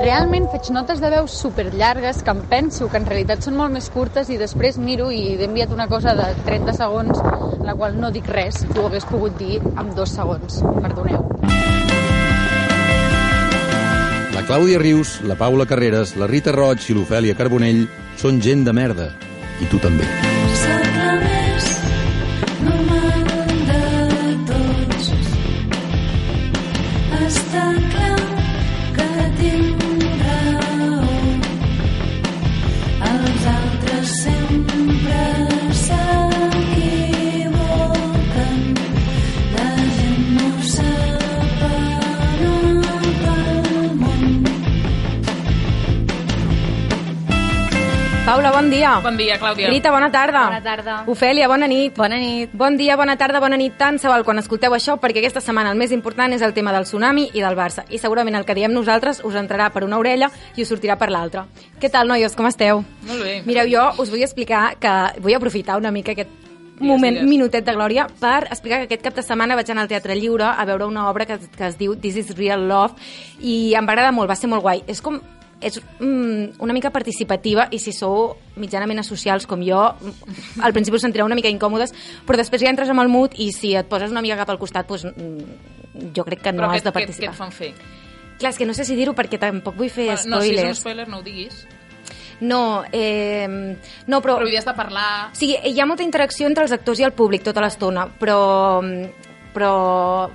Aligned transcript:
Realment 0.00 0.46
faig 0.48 0.70
notes 0.72 1.00
de 1.02 1.10
veu 1.12 1.26
super 1.28 1.66
llargues 1.74 2.22
que 2.24 2.32
em 2.32 2.38
penso 2.48 2.86
que 2.88 2.96
en 2.96 3.04
realitat 3.04 3.44
són 3.44 3.58
molt 3.58 3.74
més 3.74 3.90
curtes 3.92 4.30
i 4.32 4.38
després 4.40 4.78
miro 4.80 5.10
i 5.12 5.34
he 5.34 5.44
enviat 5.44 5.74
una 5.76 5.90
cosa 5.92 6.14
de 6.16 6.30
30 6.46 6.72
segons 6.78 7.20
en 7.20 7.66
la 7.68 7.74
qual 7.76 7.98
no 8.00 8.08
dic 8.14 8.30
res 8.32 8.62
que 8.64 8.78
ho 8.80 8.86
hagués 8.88 9.04
pogut 9.10 9.36
dir 9.36 9.60
amb 9.76 9.92
dos 9.98 10.16
segons. 10.16 10.62
Perdoneu. 10.80 11.26
La 14.32 14.46
Clàudia 14.48 14.80
Rius, 14.80 15.18
la 15.28 15.36
Paula 15.36 15.68
Carreras, 15.68 16.16
la 16.16 16.30
Rita 16.30 16.56
Roig 16.56 16.88
i 16.88 16.96
l'Ofèlia 16.96 17.36
Carbonell 17.36 17.84
són 18.16 18.40
gent 18.40 18.64
de 18.64 18.72
merda. 18.72 19.12
I 19.60 19.68
tu 19.68 19.82
també. 19.84 20.08
Soc 20.64 20.89
Paula, 48.40 48.56
bon 48.56 48.70
dia. 48.70 48.90
Bon 49.04 49.16
dia, 49.18 49.36
Clàudia. 49.36 49.68
Rita, 49.68 49.90
bona 49.92 50.08
tarda. 50.08 50.46
Bona 50.46 50.62
tarda. 50.64 50.94
Ofèlia, 51.12 51.44
bona 51.46 51.66
nit. 51.68 51.92
Bona 51.92 52.16
nit. 52.16 52.48
Bon 52.56 52.78
dia, 52.78 52.96
bona 52.96 53.18
tarda, 53.20 53.36
bona 53.38 53.58
nit. 53.60 53.74
Tant 53.76 53.98
se 54.00 54.08
val 54.08 54.24
quan 54.24 54.38
escolteu 54.40 54.72
això, 54.72 54.94
perquè 54.96 55.20
aquesta 55.20 55.42
setmana 55.44 55.74
el 55.74 55.76
més 55.76 55.90
important 55.92 56.32
és 56.32 56.40
el 56.40 56.54
tema 56.56 56.72
del 56.72 56.86
tsunami 56.88 57.26
i 57.34 57.42
del 57.44 57.52
Barça. 57.58 57.84
I 57.92 57.98
segurament 58.00 58.38
el 58.38 58.46
que 58.48 58.54
diem 58.56 58.72
nosaltres 58.72 59.20
us 59.28 59.34
entrarà 59.36 59.66
per 59.74 59.82
una 59.84 59.98
orella 60.00 60.30
i 60.56 60.64
us 60.64 60.72
sortirà 60.72 60.96
per 60.96 61.10
l'altra. 61.12 61.42
Què 61.82 61.90
tal, 61.92 62.08
noies, 62.08 62.32
com 62.32 62.48
esteu? 62.48 62.80
Molt 63.10 63.20
bé. 63.26 63.34
Mireu, 63.44 63.68
jo 63.68 63.82
us 64.00 64.08
vull 64.08 64.24
explicar 64.24 64.70
que 64.80 64.94
vull 65.20 65.36
aprofitar 65.36 65.76
una 65.76 65.92
mica 65.92 66.14
aquest 66.16 66.30
moment, 66.80 67.18
digues. 67.18 67.28
minutet 67.28 67.66
de 67.66 67.74
glòria, 67.76 68.06
per 68.22 68.46
explicar 68.46 68.78
que 68.78 68.88
aquest 68.88 69.04
cap 69.04 69.18
de 69.20 69.26
setmana 69.26 69.58
vaig 69.58 69.68
anar 69.68 69.84
al 69.84 69.92
Teatre 69.92 70.16
Lliure 70.16 70.48
a 70.48 70.64
veure 70.64 70.88
una 70.88 71.10
obra 71.10 71.28
que, 71.28 71.36
que 71.36 71.68
es 71.68 71.76
diu 71.76 71.92
This 71.92 72.16
is 72.16 72.32
Real 72.38 72.64
Love 72.72 72.96
i 73.42 73.74
em 73.76 73.84
va 73.84 73.92
agradar 73.92 74.16
molt, 74.16 74.32
va 74.32 74.38
ser 74.40 74.48
molt 74.48 74.64
guai. 74.64 74.80
És 74.88 75.04
com 75.04 75.20
és 75.60 75.80
mm, 76.00 76.60
una 76.64 76.72
mica 76.72 76.90
participativa 76.90 77.68
i 77.70 77.78
si 77.78 77.92
sou 77.92 78.36
mitjanament 78.60 79.02
asocials 79.02 79.46
com 79.46 79.62
jo, 79.64 79.80
mm, 80.00 80.62
al 80.64 80.72
principi 80.72 80.96
us 80.96 81.04
sentireu 81.04 81.28
una 81.28 81.36
mica 81.38 81.52
incòmodes, 81.52 81.92
però 82.26 82.40
després 82.40 82.62
ja 82.64 82.72
entres 82.72 82.90
amb 82.90 83.04
el 83.04 83.12
mood 83.12 83.36
i 83.38 83.50
si 83.52 83.74
et 83.76 83.88
poses 83.90 84.10
una 84.10 84.22
mica 84.24 84.38
cap 84.40 84.50
al 84.50 84.58
costat, 84.58 84.88
doncs, 84.88 85.04
mm, 85.10 86.12
jo 86.16 86.24
crec 86.24 86.42
que 86.42 86.52
no 86.52 86.64
Però 86.64 86.70
has 86.72 86.80
què, 86.80 86.84
de 86.84 86.90
què, 86.90 86.94
què 86.94 87.00
participar. 87.04 87.34
et 87.34 87.38
fan 87.38 87.52
fer? 87.52 87.72
Clar, 88.40 88.54
és 88.54 88.58
que 88.58 88.64
no 88.64 88.72
sé 88.72 88.86
si 88.88 88.96
dir-ho 88.96 89.12
perquè 89.12 89.38
tampoc 89.38 89.76
vull 89.76 89.90
fer 89.92 90.08
no, 90.08 90.16
si 90.16 90.22
és 90.24 90.26
un 90.26 90.40
spoilers. 90.40 90.78
spoiler, 90.80 91.08
no 91.08 91.18
ho 91.18 91.22
diguis. 91.22 91.66
No, 92.40 92.84
eh, 92.90 93.46
no, 94.06 94.20
però... 94.22 94.38
Però 94.38 94.46
havies 94.46 94.64
de 94.64 94.72
parlar... 94.72 95.28
Sigui, 95.36 95.58
hi 95.60 95.80
ha 95.80 95.84
molta 95.84 96.06
interacció 96.06 96.48
entre 96.48 96.64
els 96.64 96.72
actors 96.72 97.02
i 97.02 97.04
el 97.04 97.12
públic 97.12 97.44
tota 97.44 97.60
l'estona, 97.60 98.06
però, 98.18 98.80
però 99.52 100.30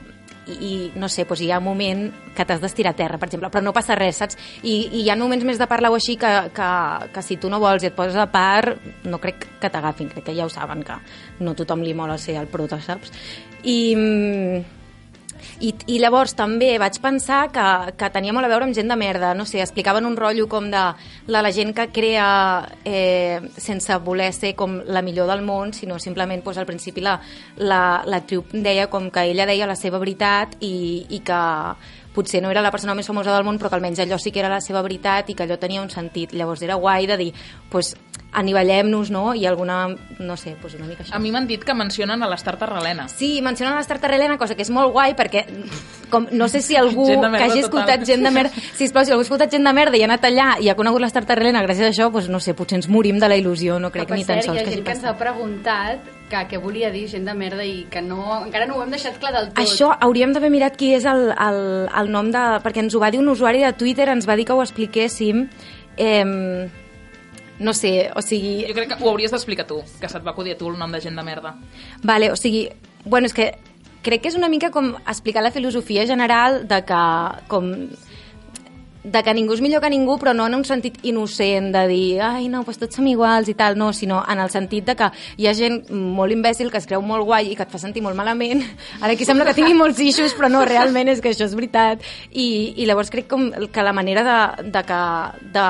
i, 0.47 0.53
i 0.53 0.91
no 0.99 1.09
sé, 1.09 1.25
doncs 1.25 1.41
hi 1.41 1.49
ha 1.51 1.59
un 1.61 1.65
moment 1.65 2.05
que 2.35 2.45
t'has 2.45 2.61
d'estirar 2.61 2.93
a 2.93 2.97
terra, 2.97 3.19
per 3.21 3.29
exemple, 3.29 3.49
però 3.53 3.63
no 3.63 3.73
passa 3.75 3.97
res, 3.97 4.19
saps? 4.21 4.38
I, 4.63 4.75
i 4.91 5.03
hi 5.03 5.09
ha 5.09 5.17
moments 5.19 5.45
més 5.47 5.61
de 5.61 5.67
parlar 5.71 5.91
o 5.93 5.97
així 5.97 6.17
que, 6.21 6.31
que, 6.55 6.69
que 7.15 7.25
si 7.25 7.39
tu 7.41 7.49
no 7.49 7.59
vols 7.63 7.83
i 7.83 7.89
et 7.91 7.97
poses 7.97 8.17
a 8.19 8.27
part, 8.31 8.79
no 9.07 9.21
crec 9.23 9.47
que 9.61 9.71
t'agafin, 9.71 10.11
crec 10.11 10.29
que 10.29 10.37
ja 10.37 10.45
ho 10.45 10.53
saben, 10.53 10.83
que 10.85 10.97
no 11.43 11.55
tothom 11.57 11.83
li 11.85 11.95
mola 11.97 12.19
ser 12.21 12.37
el 12.41 12.49
prota, 12.52 12.81
saps? 12.83 13.13
I, 13.63 13.77
mm, 13.97 14.74
i, 15.59 15.72
I 15.88 16.00
llavors 16.03 16.36
també 16.36 16.73
vaig 16.81 16.98
pensar 17.03 17.45
que, 17.53 17.66
que 17.95 18.09
tenia 18.11 18.34
molt 18.36 18.48
a 18.48 18.52
veure 18.52 18.67
amb 18.67 18.75
gent 18.75 18.92
de 18.92 18.98
merda, 19.00 19.34
no 19.38 19.45
sé, 19.48 19.61
explicaven 19.64 20.08
un 20.08 20.17
rotllo 20.20 20.50
com 20.52 20.67
de 20.72 20.84
la, 21.31 21.42
la 21.42 21.52
gent 21.56 21.73
que 21.75 21.88
crea 21.95 22.28
eh, 22.84 23.39
sense 23.58 23.95
voler 24.03 24.31
ser 24.36 24.56
com 24.59 24.81
la 24.86 25.03
millor 25.06 25.30
del 25.31 25.45
món, 25.48 25.73
sinó 25.73 26.00
simplement 26.00 26.44
pues, 26.44 26.59
al 26.59 26.67
principi 26.67 27.04
la, 27.05 27.20
la, 27.58 28.04
l'actriu 28.05 28.44
deia 28.52 28.89
com 28.92 29.10
que 29.11 29.27
ella 29.32 29.48
deia 29.48 29.70
la 29.70 29.80
seva 29.80 30.02
veritat 30.02 30.58
i, 30.60 31.05
i 31.10 31.21
que 31.26 31.42
potser 32.15 32.42
no 32.43 32.52
era 32.53 32.64
la 32.64 32.71
persona 32.73 32.95
més 32.95 33.08
famosa 33.08 33.33
del 33.36 33.45
món, 33.45 33.59
però 33.59 33.70
que 33.70 33.80
almenys 33.80 34.02
allò 34.05 34.20
sí 34.21 34.31
que 34.31 34.42
era 34.42 34.52
la 34.52 34.61
seva 34.64 34.81
veritat 34.86 35.30
i 35.30 35.36
que 35.36 35.45
allò 35.45 35.59
tenia 35.61 35.83
un 35.83 35.92
sentit. 35.93 36.33
Llavors 36.33 36.64
era 36.65 36.80
guai 36.80 37.08
de 37.11 37.17
dir, 37.20 37.31
pues, 37.70 37.93
anivellem-nos, 38.36 39.11
no? 39.11 39.33
I 39.33 39.45
alguna, 39.45 39.87
no 40.20 40.37
sé, 40.37 40.55
pues 40.61 40.76
una 40.76 40.87
mica 40.87 41.03
això. 41.03 41.15
A 41.15 41.20
mi 41.20 41.31
m'han 41.31 41.48
dit 41.48 41.64
que 41.64 41.73
mencionen 41.73 42.23
a 42.23 42.30
l'Estar 42.30 42.58
Tarralena. 42.59 43.08
Sí, 43.09 43.39
mencionen 43.42 43.77
l'Estar 43.77 43.99
Tarrelena, 44.03 44.37
cosa 44.37 44.55
que 44.55 44.65
és 44.65 44.71
molt 44.73 44.92
guai, 44.95 45.15
perquè 45.15 45.45
com, 46.11 46.27
no 46.31 46.49
sé 46.52 46.61
si 46.61 46.76
algú 46.76 47.08
que 47.08 47.15
hagi 47.15 47.61
total. 47.61 47.64
escoltat 47.64 48.05
gent 48.08 48.27
de 48.27 48.33
merda... 48.36 48.65
Sisplau, 48.80 49.05
si 49.08 49.15
algú 49.15 49.23
ha 49.23 49.30
escoltat 49.30 49.55
gent 49.55 49.64
de 49.67 49.73
merda 49.76 49.97
i 49.97 50.03
ha 50.03 50.09
anat 50.09 50.27
allà 50.27 50.49
i 50.59 50.70
ha 50.70 50.76
conegut 50.76 51.03
l'Estar 51.03 51.26
Tarrelena 51.26 51.64
gràcies 51.64 51.87
a 51.87 51.93
això, 51.95 52.11
doncs 52.11 52.30
no 52.32 52.43
sé, 52.43 52.55
potser 52.58 52.82
ens 52.82 52.92
morim 52.92 53.21
de 53.23 53.32
la 53.32 53.39
il·lusió, 53.39 53.80
no 53.80 53.92
crec 53.93 54.11
ni 54.11 54.27
tan 54.27 54.43
sols 54.43 54.52
hi 54.52 54.59
ha 54.59 54.61
que 54.64 54.67
hagi 54.67 54.77
gent 54.82 54.86
que 54.86 54.97
ens 54.97 55.03
passat. 55.05 55.15
ha 55.15 55.20
preguntat 55.20 56.14
que 56.30 56.41
què 56.49 56.59
volia 56.61 56.89
dir 56.93 57.05
gent 57.11 57.27
de 57.27 57.36
merda 57.37 57.65
i 57.65 57.83
que 57.91 58.02
no, 58.02 58.21
encara 58.45 58.65
no 58.69 58.80
ho 58.80 58.86
hem 58.86 58.93
deixat 58.93 59.19
clar 59.21 59.33
del 59.36 59.52
tot. 59.52 59.61
Això 59.61 59.91
hauríem 60.02 60.33
d'haver 60.33 60.49
mirat 60.53 60.80
qui 60.80 60.93
és 60.97 61.05
el, 61.09 61.30
el, 61.31 61.61
el 62.02 62.09
nom 62.13 62.31
de... 62.33 62.43
Perquè 62.65 62.81
ens 62.86 62.95
ho 62.95 63.03
va 63.03 63.11
dir 63.13 63.21
un 63.21 63.30
usuari 63.33 63.61
de 63.65 63.73
Twitter, 63.77 64.09
ens 64.13 64.27
va 64.30 64.37
dir 64.39 64.47
que 64.49 64.58
ho 64.58 64.64
expliquéssim. 64.64 65.45
Eh, 65.97 66.25
no 67.59 67.73
sé, 67.73 68.11
o 68.15 68.21
sigui... 68.25 68.65
Jo 68.67 68.75
crec 68.75 68.91
que 68.91 68.97
ho 69.03 69.11
hauries 69.11 69.31
d'explicar 69.31 69.67
tu, 69.69 69.80
que 70.02 70.09
se't 70.11 70.25
va 70.25 70.33
acudir 70.33 70.55
a 70.55 70.59
tu 70.59 70.71
el 70.71 70.80
nom 70.80 70.91
de 70.91 70.99
gent 71.03 71.15
de 71.15 71.23
merda. 71.23 71.55
Vale, 72.03 72.31
o 72.33 72.39
sigui, 72.39 72.67
bueno, 73.05 73.30
és 73.30 73.35
que 73.37 73.53
crec 74.05 74.25
que 74.25 74.30
és 74.33 74.37
una 74.37 74.49
mica 74.52 74.71
com 74.73 74.93
explicar 75.08 75.43
la 75.45 75.53
filosofia 75.55 76.05
general 76.05 76.65
de 76.67 76.81
que 76.85 77.03
com 77.49 77.71
de 79.05 79.21
que 79.23 79.33
ningú 79.38 79.54
és 79.54 79.61
millor 79.61 79.83
que 79.83 79.89
ningú, 79.93 80.17
però 80.21 80.33
no 80.36 80.48
en 80.49 80.58
un 80.58 80.66
sentit 80.66 80.98
innocent 81.05 81.71
de 81.76 81.83
dir, 81.89 82.21
ai, 82.26 82.48
no, 82.49 82.64
doncs 82.66 82.82
tots 82.82 82.98
som 82.98 83.08
iguals 83.08 83.49
i 83.52 83.55
tal, 83.58 83.77
no, 83.77 83.92
sinó 83.93 84.23
en 84.27 84.42
el 84.42 84.52
sentit 84.54 84.88
de 84.89 84.95
que 84.98 85.11
hi 85.38 85.48
ha 85.48 85.55
gent 85.58 85.83
molt 85.92 86.33
imbècil 86.33 86.71
que 86.73 86.82
es 86.82 86.89
creu 86.89 87.04
molt 87.05 87.27
guai 87.27 87.52
i 87.52 87.58
que 87.58 87.65
et 87.67 87.73
fa 87.73 87.82
sentir 87.82 88.04
molt 88.05 88.17
malament. 88.17 88.64
Ara 89.02 89.14
aquí 89.14 89.27
sembla 89.27 89.45
que 89.49 89.58
tingui 89.58 89.77
molts 89.77 90.02
eixos, 90.02 90.33
però 90.38 90.49
no, 90.52 90.65
realment 90.65 91.14
és 91.14 91.21
que 91.21 91.32
això 91.33 91.45
és 91.45 91.55
veritat. 91.58 92.02
I, 92.32 92.73
i 92.76 92.89
llavors 92.89 93.14
crec 93.14 93.30
com 93.30 93.52
que 93.52 93.86
la 93.86 93.94
manera 93.94 94.26
de, 94.26 94.71
de 94.71 94.88
que... 94.89 95.04
De, 95.55 95.70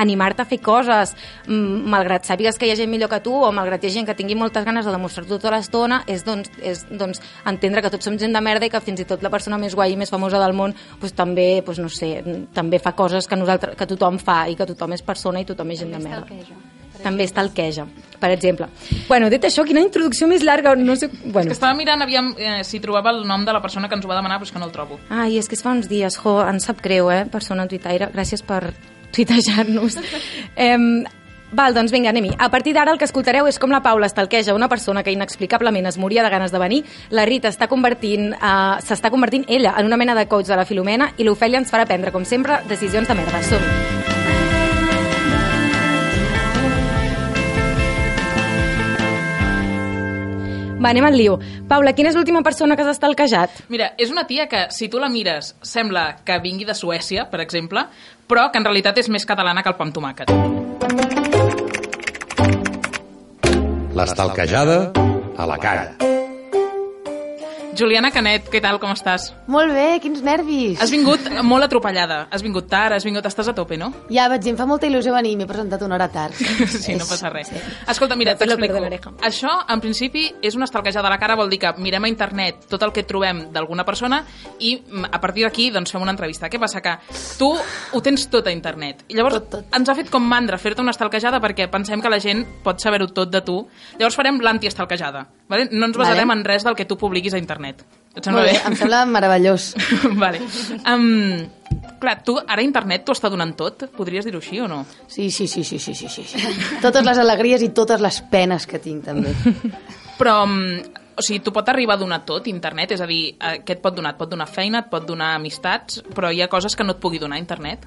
animar-te 0.00 0.44
a 0.44 0.48
fer 0.48 0.60
coses 0.64 1.14
mm, 1.46 1.84
malgrat 1.92 2.28
sàpigues 2.28 2.58
que 2.58 2.68
hi 2.68 2.74
ha 2.74 2.78
gent 2.78 2.90
millor 2.92 3.10
que 3.12 3.20
tu 3.24 3.34
o 3.34 3.52
malgrat 3.54 3.84
hi 3.84 3.90
ha 3.90 3.96
gent 3.98 4.08
que 4.08 4.16
tingui 4.18 4.38
moltes 4.38 4.64
ganes 4.66 4.88
de 4.88 4.94
demostrar-t'ho 4.94 5.36
tota 5.36 5.54
l'estona 5.54 6.02
és, 6.06 6.24
doncs, 6.26 6.50
és 6.62 6.84
doncs, 6.90 7.22
entendre 7.50 7.84
que 7.84 7.92
tots 7.92 8.08
som 8.08 8.18
gent 8.20 8.36
de 8.36 8.44
merda 8.44 8.66
i 8.66 8.72
que 8.72 8.82
fins 8.84 9.04
i 9.04 9.08
tot 9.08 9.22
la 9.26 9.32
persona 9.32 9.60
més 9.60 9.76
guai 9.76 9.94
i 9.94 10.00
més 10.00 10.12
famosa 10.12 10.40
del 10.42 10.56
món 10.56 10.74
pues, 11.00 11.14
també, 11.16 11.62
pues, 11.66 11.78
no 11.82 11.92
sé, 11.92 12.16
també 12.56 12.80
fa 12.82 12.96
coses 12.96 13.28
que, 13.28 13.38
nosaltres, 13.38 13.76
que 13.76 13.88
tothom 13.94 14.18
fa 14.18 14.42
i 14.48 14.58
que 14.58 14.68
tothom 14.68 14.96
és 14.96 15.06
persona 15.06 15.42
i 15.42 15.48
tothom 15.48 15.70
és 15.74 15.84
gent 15.84 15.96
de 15.96 16.02
merda 16.02 16.26
també 17.00 17.24
està 17.24 17.42
el 17.44 17.50
queja, 17.56 17.86
per 18.20 18.30
exemple. 18.34 18.68
Bueno, 19.08 19.30
dit 19.32 19.44
això, 19.46 19.64
quina 19.64 19.82
introducció 19.82 20.28
més 20.30 20.44
larga, 20.46 20.74
no 20.76 20.96
sé... 20.96 21.10
Que 21.10 21.32
Bueno. 21.32 21.52
estava 21.52 21.74
mirant 21.78 22.02
aviam 22.04 22.34
eh, 22.36 22.60
si 22.64 22.80
trobava 22.80 23.12
el 23.14 23.24
nom 23.28 23.44
de 23.46 23.54
la 23.56 23.62
persona 23.64 23.88
que 23.88 23.96
ens 23.96 24.04
ho 24.04 24.10
va 24.10 24.18
demanar, 24.18 24.38
però 24.40 24.48
és 24.48 24.52
que 24.52 24.62
no 24.62 24.68
el 24.68 24.74
trobo. 24.74 25.00
Ai, 25.08 25.38
és 25.40 25.48
que 25.48 25.56
es 25.56 25.64
fa 25.64 25.72
uns 25.72 25.88
dies, 25.88 26.18
jo, 26.20 26.40
ens 26.44 26.68
sap 26.68 26.82
greu, 26.84 27.10
eh, 27.10 27.24
persona 27.30 27.66
tuitaire. 27.70 28.10
Gràcies 28.14 28.44
per 28.46 28.74
tuitejar-nos. 29.12 29.98
eh, 30.56 30.76
val, 31.52 31.74
doncs 31.74 31.92
vinga, 31.92 32.10
anem-hi. 32.10 32.34
A 32.38 32.50
partir 32.50 32.74
d'ara 32.74 32.92
el 32.94 32.98
que 32.98 33.08
escoltareu 33.08 33.48
és 33.50 33.58
com 33.58 33.72
la 33.74 33.82
Paula 33.82 34.06
estalqueja 34.10 34.54
una 34.54 34.68
persona 34.68 35.02
que 35.02 35.12
inexplicablement 35.12 35.86
es 35.90 35.98
moria 35.98 36.22
de 36.22 36.30
ganes 36.30 36.52
de 36.52 36.62
venir, 36.62 36.84
la 37.10 37.26
Rita 37.26 37.50
està 37.50 37.68
convertint, 37.68 38.32
uh, 38.34 38.78
s'està 38.82 39.10
convertint 39.10 39.46
ella 39.48 39.74
en 39.78 39.86
una 39.86 39.98
mena 40.00 40.14
de 40.14 40.28
coach 40.28 40.46
de 40.46 40.56
la 40.56 40.66
Filomena 40.66 41.12
i 41.18 41.26
l'Ofèlia 41.26 41.58
ens 41.58 41.72
farà 41.72 41.86
prendre, 41.86 42.12
com 42.12 42.24
sempre, 42.24 42.62
decisions 42.68 43.08
de 43.08 43.14
merda. 43.14 43.42
som 43.42 43.58
-hi. 43.58 43.99
Va, 50.80 50.90
anem 50.90 51.04
al 51.04 51.16
lío. 51.16 51.36
Paula, 51.68 51.92
quina 51.92 52.08
és 52.08 52.16
l'última 52.16 52.40
persona 52.42 52.76
que 52.76 52.86
has 52.86 52.94
estalquejat? 52.94 53.66
Mira, 53.68 53.92
és 54.00 54.10
una 54.10 54.24
tia 54.26 54.48
que, 54.48 54.66
si 54.72 54.88
tu 54.88 54.98
la 55.02 55.10
mires, 55.12 55.54
sembla 55.60 56.22
que 56.24 56.40
vingui 56.40 56.64
de 56.64 56.74
Suècia, 56.74 57.26
per 57.28 57.42
exemple, 57.44 57.84
però 58.30 58.48
que 58.50 58.62
en 58.62 58.64
realitat 58.64 59.02
és 59.02 59.10
més 59.12 59.28
catalana 59.28 59.62
que 59.62 59.72
el 59.72 59.76
pa 59.76 59.84
amb 59.84 59.94
tomàquet. 59.96 60.32
L'estalquejada 64.00 64.80
a 65.36 65.50
la 65.50 65.58
cara. 65.60 66.19
Juliana 67.80 68.10
Canet, 68.12 68.50
què 68.52 68.60
tal, 68.60 68.76
com 68.82 68.90
estàs? 68.92 69.30
Molt 69.48 69.72
bé, 69.72 69.86
quins 70.04 70.20
nervis. 70.20 70.76
Has 70.84 70.90
vingut 70.92 71.24
molt 71.48 71.64
atropellada. 71.64 72.26
Has 72.30 72.42
vingut 72.44 72.66
tard, 72.68 72.92
has 72.92 73.06
vingut... 73.06 73.24
Estàs 73.30 73.48
a 73.48 73.54
tope, 73.56 73.78
no? 73.80 73.88
Ja 74.12 74.26
vaig 74.28 74.42
dir, 74.44 74.52
em 74.52 74.58
fa 74.58 74.66
molta 74.68 74.88
il·lusió 74.90 75.14
venir, 75.14 75.32
m'he 75.38 75.46
presentat 75.48 75.80
una 75.86 75.96
hora 75.96 76.10
tard. 76.12 76.36
Sí, 76.80 76.94
no 76.98 77.06
passa 77.08 77.30
res. 77.32 77.48
Escolta, 77.88 78.16
mira, 78.20 78.34
t'explico. 78.36 79.14
Això, 79.26 79.50
en 79.72 79.80
principi, 79.80 80.26
és 80.44 80.56
una 80.58 80.66
estalquejada 80.68 81.08
a 81.08 81.14
la 81.14 81.18
cara, 81.22 81.36
vol 81.40 81.48
dir 81.52 81.60
que 81.62 81.72
mirem 81.80 82.04
a 82.04 82.12
internet 82.12 82.66
tot 82.70 82.82
el 82.84 82.92
que 82.92 83.04
trobem 83.08 83.46
d'alguna 83.54 83.84
persona 83.88 84.22
i 84.58 84.74
mm, 84.80 85.08
a 85.10 85.20
partir 85.22 85.46
d'aquí 85.46 85.70
doncs, 85.72 85.92
fem 85.94 86.02
una 86.04 86.12
entrevista. 86.12 86.50
Què 86.52 86.60
passa? 86.60 86.82
Que 86.84 86.98
tu 87.40 87.50
ho 87.56 88.02
tens 88.04 88.28
tot 88.30 88.46
a 88.50 88.54
internet. 88.54 89.06
I 89.08 89.16
llavors 89.18 89.40
Tot, 89.40 89.50
tot. 89.56 89.74
ens 89.80 89.88
ha 89.88 89.96
fet 89.96 90.10
com 90.12 90.24
mandra 90.26 90.58
fer-te 90.60 90.82
una 90.84 90.92
estalquejada 90.92 91.40
perquè 91.40 91.70
pensem 91.72 92.02
que 92.04 92.12
la 92.12 92.20
gent 92.20 92.44
pot 92.64 92.80
saber-ho 92.82 93.08
tot 93.14 93.30
de 93.32 93.40
tu. 93.46 93.62
Llavors 93.98 94.18
farem 94.20 94.40
l'antiestalquejada. 94.44 95.26
Vale? 95.50 95.66
No 95.72 95.88
ens 95.88 95.96
basarem 95.98 96.28
Vale. 96.30 96.38
en 96.38 96.44
res 96.46 96.64
del 96.64 96.76
que 96.78 96.86
tu 96.86 96.96
publiquis 96.98 97.34
a 97.34 97.40
internet. 97.42 97.82
Et 98.14 98.22
sembla 98.24 98.42
Molt 98.42 98.52
bé, 98.52 98.58
bé? 98.58 98.68
em 98.70 98.76
sembla 98.78 99.00
meravellós. 99.06 99.72
vale. 100.22 100.40
Um, 100.86 101.42
clar, 102.02 102.16
tu 102.26 102.36
ara 102.40 102.62
internet 102.62 103.04
t'ho 103.06 103.14
està 103.16 103.30
donant 103.30 103.52
tot? 103.58 103.88
Podries 103.96 104.26
dir-ho 104.26 104.38
així 104.42 104.62
o 104.62 104.68
no? 104.70 104.84
Sí, 105.10 105.28
sí, 105.30 105.48
sí, 105.50 105.64
sí, 105.66 105.78
sí, 105.82 105.94
sí, 105.94 106.08
sí. 106.08 106.24
sí. 106.30 106.54
Totes 106.82 107.04
les 107.06 107.18
alegries 107.18 107.66
i 107.66 107.70
totes 107.74 108.02
les 108.02 108.22
penes 108.30 108.66
que 108.70 108.78
tinc, 108.82 109.04
també. 109.10 109.34
Però, 110.20 110.42
um, 110.46 110.56
o 111.16 111.22
sigui, 111.24 111.40
tu 111.44 111.52
pot 111.52 111.68
arribar 111.68 111.96
a 111.98 112.02
donar 112.02 112.22
tot, 112.28 112.46
internet? 112.50 112.94
És 112.96 113.02
a 113.02 113.08
dir, 113.10 113.34
eh, 113.34 113.58
què 113.66 113.78
et 113.78 113.82
pot 113.82 113.94
donar? 113.96 114.14
Et 114.14 114.20
pot 114.20 114.30
donar 114.30 114.46
feina, 114.50 114.84
et 114.84 114.90
pot 114.92 115.06
donar 115.06 115.34
amistats, 115.38 116.02
però 116.14 116.30
hi 116.32 116.42
ha 116.44 116.48
coses 116.52 116.76
que 116.76 116.84
no 116.86 116.94
et 116.96 117.02
pugui 117.02 117.18
donar 117.18 117.40
internet? 117.40 117.86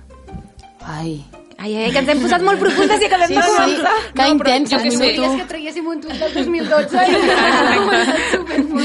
Ai, 0.83 1.21
Ai, 1.57 1.75
ai, 1.77 1.91
que 1.93 1.99
ens 2.01 2.09
hem 2.11 2.19
posat 2.23 2.41
molt 2.43 2.59
profundes 2.59 3.01
i 3.01 3.05
acabem 3.07 3.29
sí, 3.29 3.35
de 3.37 3.43
sí, 3.43 3.51
començar. 3.53 3.93
que 4.13 4.23
No, 4.23 4.37
però 4.41 4.55
intens, 4.57 4.71
jo 4.71 4.77
el 4.79 4.83
què 4.83 4.91
sé. 4.91 4.97
minut 4.97 5.13
Digues 5.13 5.31
u. 5.31 5.37
que 5.37 5.47
traiéssim 5.51 5.85
un 5.93 6.01
tuit 6.03 6.17
del 6.19 6.33
2012 6.33 7.03
i 7.03 7.13
superfort. 8.33 8.83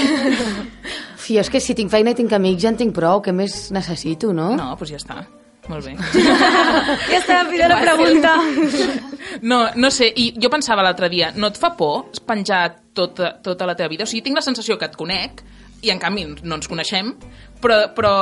Fi, 1.18 1.38
és 1.42 1.50
que 1.52 1.60
si 1.60 1.74
tinc 1.76 1.90
feina 1.92 2.14
i 2.14 2.16
tinc 2.18 2.32
amics 2.32 2.62
ja 2.64 2.70
en 2.72 2.78
tinc 2.80 2.94
prou, 2.96 3.20
què 3.24 3.34
més 3.36 3.70
necessito, 3.74 4.32
no? 4.36 4.52
No, 4.56 4.70
doncs 4.78 4.92
ja 4.94 5.00
està. 5.00 5.18
Molt 5.68 5.84
bé. 5.84 5.92
Ja 7.10 7.18
està, 7.18 7.42
fida 7.50 7.66
la 7.68 7.80
pregunta. 7.82 8.30
No, 9.44 9.58
no 9.76 9.90
sé, 9.92 10.08
i 10.16 10.30
jo 10.40 10.48
pensava 10.48 10.82
l'altre 10.86 11.10
dia, 11.12 11.32
no 11.36 11.50
et 11.52 11.58
fa 11.60 11.74
por 11.76 12.06
penjar 12.26 12.62
tota, 12.96 13.34
tota 13.44 13.66
la 13.68 13.74
teva 13.76 13.90
vida? 13.92 14.06
O 14.06 14.08
sigui, 14.08 14.22
tinc 14.24 14.38
la 14.40 14.44
sensació 14.44 14.78
que 14.80 14.88
et 14.88 14.96
conec, 14.96 15.42
i 15.84 15.92
en 15.92 16.00
canvi 16.00 16.24
no 16.42 16.56
ens 16.56 16.70
coneixem, 16.70 17.12
però, 17.62 17.82
però, 17.94 18.14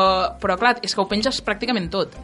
però 0.43 0.57
clar, 0.59 0.75
és 0.83 0.93
que 0.95 1.01
ho 1.01 1.07
penges 1.09 1.39
pràcticament 1.47 1.87
tot. 1.93 2.17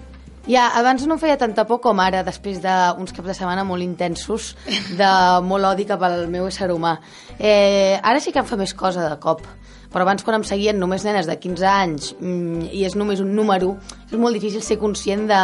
Ja, 0.50 0.66
abans 0.74 1.04
no 1.06 1.14
em 1.14 1.20
feia 1.22 1.36
tanta 1.38 1.62
por 1.68 1.78
com 1.84 2.00
ara, 2.02 2.24
després 2.26 2.58
d'uns 2.62 3.14
caps 3.14 3.28
de 3.30 3.34
setmana 3.38 3.62
molt 3.66 3.84
intensos, 3.84 4.52
de 4.98 5.10
molt 5.46 5.68
odi 5.70 5.86
cap 5.86 6.02
al 6.02 6.26
meu 6.32 6.48
ésser 6.50 6.72
humà. 6.74 6.96
Eh, 7.38 7.98
ara 8.02 8.18
sí 8.20 8.34
que 8.34 8.42
em 8.42 8.48
fa 8.48 8.58
més 8.58 8.74
cosa 8.74 9.06
de 9.06 9.20
cop, 9.22 9.44
però 9.92 10.02
abans 10.02 10.24
quan 10.26 10.40
em 10.40 10.46
seguien 10.48 10.80
només 10.82 11.06
nenes 11.06 11.28
de 11.30 11.36
15 11.38 11.68
anys 11.68 12.10
mm, 12.18 12.72
i 12.74 12.82
és 12.88 12.96
només 12.98 13.22
un 13.22 13.30
número, 13.36 13.76
és 14.08 14.18
molt 14.18 14.34
difícil 14.34 14.64
ser 14.66 14.80
conscient 14.82 15.28
de 15.30 15.40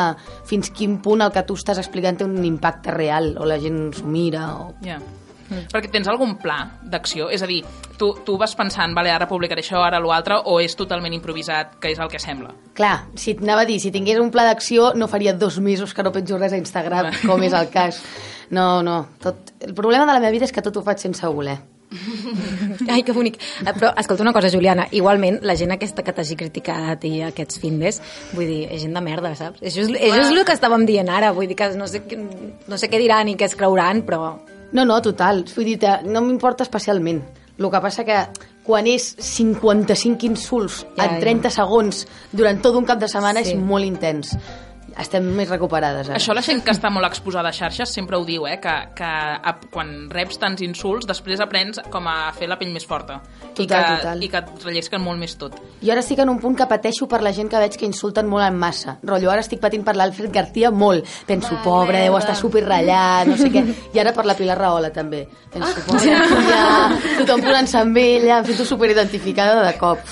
fins 0.50 0.72
quin 0.74 0.98
punt 1.04 1.22
el 1.22 1.30
que 1.34 1.46
tu 1.46 1.54
estàs 1.60 1.78
explicant 1.78 2.18
té 2.18 2.26
un 2.26 2.42
impacte 2.48 2.90
real, 2.96 3.36
o 3.38 3.46
la 3.46 3.60
gent 3.62 3.92
s'ho 3.94 4.10
mira, 4.10 4.50
o... 4.64 4.72
Ja. 4.82 4.98
Mm. 5.48 5.68
Perquè 5.72 5.90
tens 5.92 6.08
algun 6.10 6.36
pla 6.42 6.58
d'acció? 6.82 7.28
És 7.32 7.42
a 7.42 7.48
dir, 7.50 7.62
tu, 7.98 8.12
tu 8.24 8.36
vas 8.40 8.54
pensant, 8.58 8.94
vale, 8.96 9.12
ara 9.12 9.28
publicaré 9.30 9.64
això, 9.64 9.80
ara 9.84 10.00
l'altre, 10.02 10.40
o 10.44 10.58
és 10.60 10.76
totalment 10.78 11.14
improvisat, 11.16 11.78
que 11.82 11.92
és 11.92 12.02
el 12.02 12.10
que 12.12 12.20
sembla? 12.22 12.52
Clar, 12.78 13.08
si 13.18 13.32
et 13.34 13.42
anava 13.44 13.64
a 13.64 13.68
dir, 13.68 13.80
si 13.82 13.92
tingués 13.94 14.20
un 14.22 14.32
pla 14.34 14.46
d'acció 14.50 14.92
no 14.94 15.08
faria 15.08 15.32
dos 15.32 15.58
mesos 15.64 15.94
que 15.94 16.04
no 16.04 16.12
penjo 16.12 16.38
res 16.38 16.54
a 16.54 16.60
Instagram, 16.60 17.10
com 17.24 17.42
és 17.46 17.56
el 17.56 17.72
cas. 17.72 18.02
No, 18.50 18.82
no. 18.82 19.00
Tot... 19.22 19.54
El 19.60 19.74
problema 19.74 20.06
de 20.06 20.14
la 20.14 20.20
meva 20.20 20.32
vida 20.32 20.46
és 20.46 20.54
que 20.54 20.64
tot 20.64 20.76
ho 20.78 20.84
faig 20.86 21.02
sense 21.02 21.26
voler. 21.26 21.58
Ai, 22.92 23.02
que 23.02 23.12
bonic. 23.16 23.38
Eh, 23.64 23.72
Però, 23.72 23.92
escolta 23.96 24.24
una 24.24 24.32
cosa, 24.36 24.50
Juliana, 24.52 24.86
igualment, 24.92 25.40
la 25.48 25.56
gent 25.56 25.72
aquesta 25.74 26.04
que 26.04 26.12
t'hagi 26.14 26.36
criticat 26.38 27.04
i 27.08 27.14
aquests 27.28 27.60
findes, 27.62 28.02
vull 28.34 28.48
dir, 28.48 28.60
és 28.68 28.84
gent 28.84 28.96
de 28.96 29.02
merda, 29.04 29.32
saps? 29.38 29.62
Això 29.62 29.86
és, 29.86 29.94
això 29.96 30.20
és 30.26 30.34
el 30.34 30.44
que 30.44 30.56
estàvem 30.56 30.84
dient 30.88 31.08
ara, 31.12 31.32
vull 31.36 31.48
dir 31.48 31.56
que 31.58 31.70
no 31.78 31.88
sé, 31.90 32.02
no 32.68 32.80
sé 32.80 32.92
què 32.92 33.00
diran 33.00 33.32
i 33.32 33.38
què 33.38 33.48
es 33.48 33.58
creuran, 33.58 34.04
però... 34.08 34.36
No, 34.72 34.84
no, 34.84 35.00
total. 35.02 35.44
Vull 35.54 35.64
dir, 35.64 35.78
no 36.04 36.20
m'importa 36.22 36.64
especialment. 36.66 37.22
El 37.58 37.70
que 37.72 37.80
passa 37.82 38.04
que 38.06 38.18
quan 38.68 38.86
és 38.86 39.14
55 39.18 40.26
insults 40.28 40.82
Ja, 40.96 41.06
en 41.08 41.20
30 41.22 41.50
segons 41.50 42.04
durant 42.30 42.60
tot 42.62 42.76
un 42.76 42.84
cap 42.86 43.00
de 43.00 43.08
setmana 43.08 43.42
Sí. 43.42 43.52
és 43.52 43.58
molt 43.58 43.84
intens. 43.84 44.36
Estem 44.98 45.26
més 45.36 45.48
recuperades, 45.50 46.08
ara. 46.08 46.16
Això 46.16 46.34
la 46.34 46.42
gent 46.42 46.62
que 46.64 46.72
està 46.72 46.90
molt 46.90 47.06
exposada 47.06 47.50
a 47.50 47.54
xarxes 47.54 47.90
sempre 47.92 48.16
ho 48.16 48.24
diu, 48.26 48.46
eh? 48.48 48.56
que, 48.62 48.72
que 48.96 49.04
a, 49.08 49.52
quan 49.70 50.08
reps 50.10 50.38
tants 50.40 50.62
insults 50.64 51.06
després 51.06 51.40
aprens 51.44 51.78
com 51.92 52.06
a 52.08 52.32
fer 52.36 52.48
la 52.48 52.56
pell 52.58 52.72
més 52.72 52.86
forta 52.88 53.20
i, 53.20 53.52
Total, 53.60 53.84
que, 53.84 53.96
total. 54.02 54.22
i 54.24 54.28
que 54.32 54.40
et 54.42 54.64
rellisquen 54.64 55.02
molt 55.04 55.20
més 55.20 55.36
tot. 55.38 55.58
Jo 55.82 55.92
ara 55.92 56.02
estic 56.02 56.22
en 56.24 56.32
un 56.32 56.40
punt 56.42 56.56
que 56.58 56.66
pateixo 56.70 57.06
per 57.10 57.20
la 57.22 57.32
gent 57.36 57.50
que 57.52 57.60
veig 57.62 57.76
que 57.78 57.86
insulten 57.86 58.26
molt 58.30 58.46
en 58.46 58.56
massa. 58.58 58.96
Rotllo, 59.02 59.30
ara 59.30 59.44
estic 59.44 59.60
patint 59.62 59.84
per 59.86 59.94
l'Alfred 59.98 60.32
García 60.34 60.70
molt. 60.70 61.06
Penso, 61.28 61.54
Va, 61.58 61.62
pobre, 61.66 62.02
deu 62.06 62.16
estar 62.18 62.36
superratllat, 62.38 63.28
no 63.28 63.36
sé 63.38 63.52
què. 63.54 63.64
I 63.94 64.02
ara 64.02 64.14
per 64.16 64.24
la 64.26 64.34
Pilar 64.38 64.58
Rahola, 64.58 64.90
també. 64.94 65.24
Penso, 65.52 65.84
pobre, 65.86 66.16
tia, 66.38 66.72
tothom 67.20 67.44
posant-se 67.46 67.78
amb 67.82 67.96
ella, 68.02 68.40
em 68.40 68.50
sento 68.50 68.66
superidentificada 68.68 69.62
de 69.66 69.76
cop. 69.78 70.02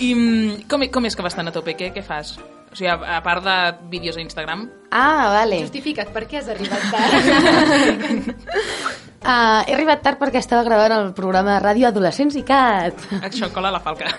I 0.00 0.14
mm, 0.14 0.64
com, 0.70 0.82
com 0.90 1.06
és 1.06 1.14
que 1.16 1.22
vas 1.22 1.34
tan 1.36 1.48
a 1.48 1.52
tope? 1.54 1.76
Què, 1.78 1.92
què 1.94 2.02
fas? 2.02 2.34
O 2.72 2.76
sigui, 2.76 2.88
a, 2.90 2.96
a 3.18 3.20
part 3.22 3.44
de 3.46 3.54
vídeos 3.92 4.16
a 4.18 4.20
Instagram, 4.24 4.64
Ah, 4.94 5.28
vale. 5.30 5.60
Justifica't, 5.62 6.10
per 6.14 6.24
què 6.30 6.38
has 6.38 6.48
arribat 6.50 6.82
tard? 6.90 8.34
Uh, 9.24 9.62
he 9.66 9.74
arribat 9.74 10.02
tard 10.04 10.18
perquè 10.20 10.38
estava 10.42 10.62
gravant 10.66 10.92
el 10.96 11.12
programa 11.16 11.56
de 11.56 11.62
ràdio 11.64 11.88
Adolescents 11.88 12.36
i 12.38 12.44
Cat. 12.46 12.98
això 13.22 13.48
cola 13.54 13.70
la 13.74 13.80
falca. 13.82 14.10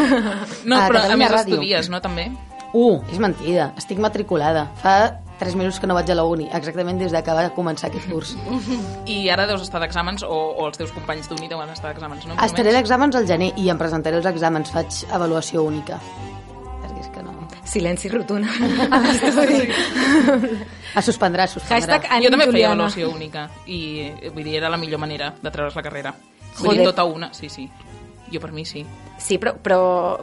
no, 0.68 0.76
A 0.76 0.86
però 0.90 1.04
a 1.08 1.16
més 1.16 1.30
Ràdio. 1.32 1.56
estudies, 1.56 1.88
no, 1.92 2.00
també? 2.04 2.28
Uh, 2.72 3.00
és 3.12 3.18
mentida. 3.18 3.70
Estic 3.80 3.98
matriculada. 4.02 4.66
Fa 4.82 4.96
tres 5.40 5.56
mesos 5.56 5.80
que 5.80 5.88
no 5.88 5.96
vaig 5.96 6.10
a 6.12 6.14
la 6.18 6.24
uni, 6.28 6.46
exactament 6.52 7.00
des 7.00 7.10
de 7.16 7.22
que 7.24 7.34
va 7.34 7.48
començar 7.56 7.88
aquest 7.88 8.06
curs. 8.12 8.34
I 9.08 9.22
ara 9.32 9.46
deus 9.48 9.64
estar 9.64 9.80
d'exàmens, 9.82 10.22
o, 10.22 10.38
o 10.60 10.66
els 10.68 10.76
teus 10.78 10.92
companys 10.92 11.30
d'uni 11.32 11.48
deuen 11.48 11.72
estar 11.72 11.90
d'exàmens, 11.90 12.28
no? 12.28 12.36
Estaré 12.44 12.74
d'exàmens 12.76 13.16
al 13.16 13.26
gener 13.26 13.50
i 13.56 13.70
em 13.72 13.80
presentaré 13.80 14.20
els 14.20 14.28
exàmens. 14.28 14.70
Faig 14.70 15.00
avaluació 15.10 15.64
única. 15.66 15.98
Perquè 16.84 17.00
és 17.00 17.10
que 17.14 17.24
no... 17.24 17.34
Silenci 17.70 18.10
rotund 18.12 18.44
a 18.46 18.98
l'estudi. 19.04 19.60
Es 20.90 21.06
suspendrà, 21.06 21.46
es 21.46 21.56
suspendrà. 21.56 22.00
Hashtag 22.00 22.08
Jo 22.24 22.32
també 22.34 22.50
feia 22.50 22.72
avaluació 22.72 23.10
única 23.14 23.48
i 23.66 24.10
vull 24.34 24.44
dir, 24.44 24.58
era 24.60 24.68
la 24.72 24.78
millor 24.80 25.00
manera 25.00 25.32
de 25.40 25.50
treure's 25.54 25.76
la 25.78 25.84
carrera. 25.86 26.14
Vull 26.58 26.66
Joder. 26.66 26.80
dir, 26.80 26.88
tota 26.90 27.04
una, 27.06 27.32
sí, 27.32 27.48
sí. 27.48 27.68
Jo 28.30 28.40
per 28.40 28.52
mi 28.52 28.64
sí. 28.64 28.84
Sí, 29.20 29.36
però, 29.42 29.52
però, 29.60 29.78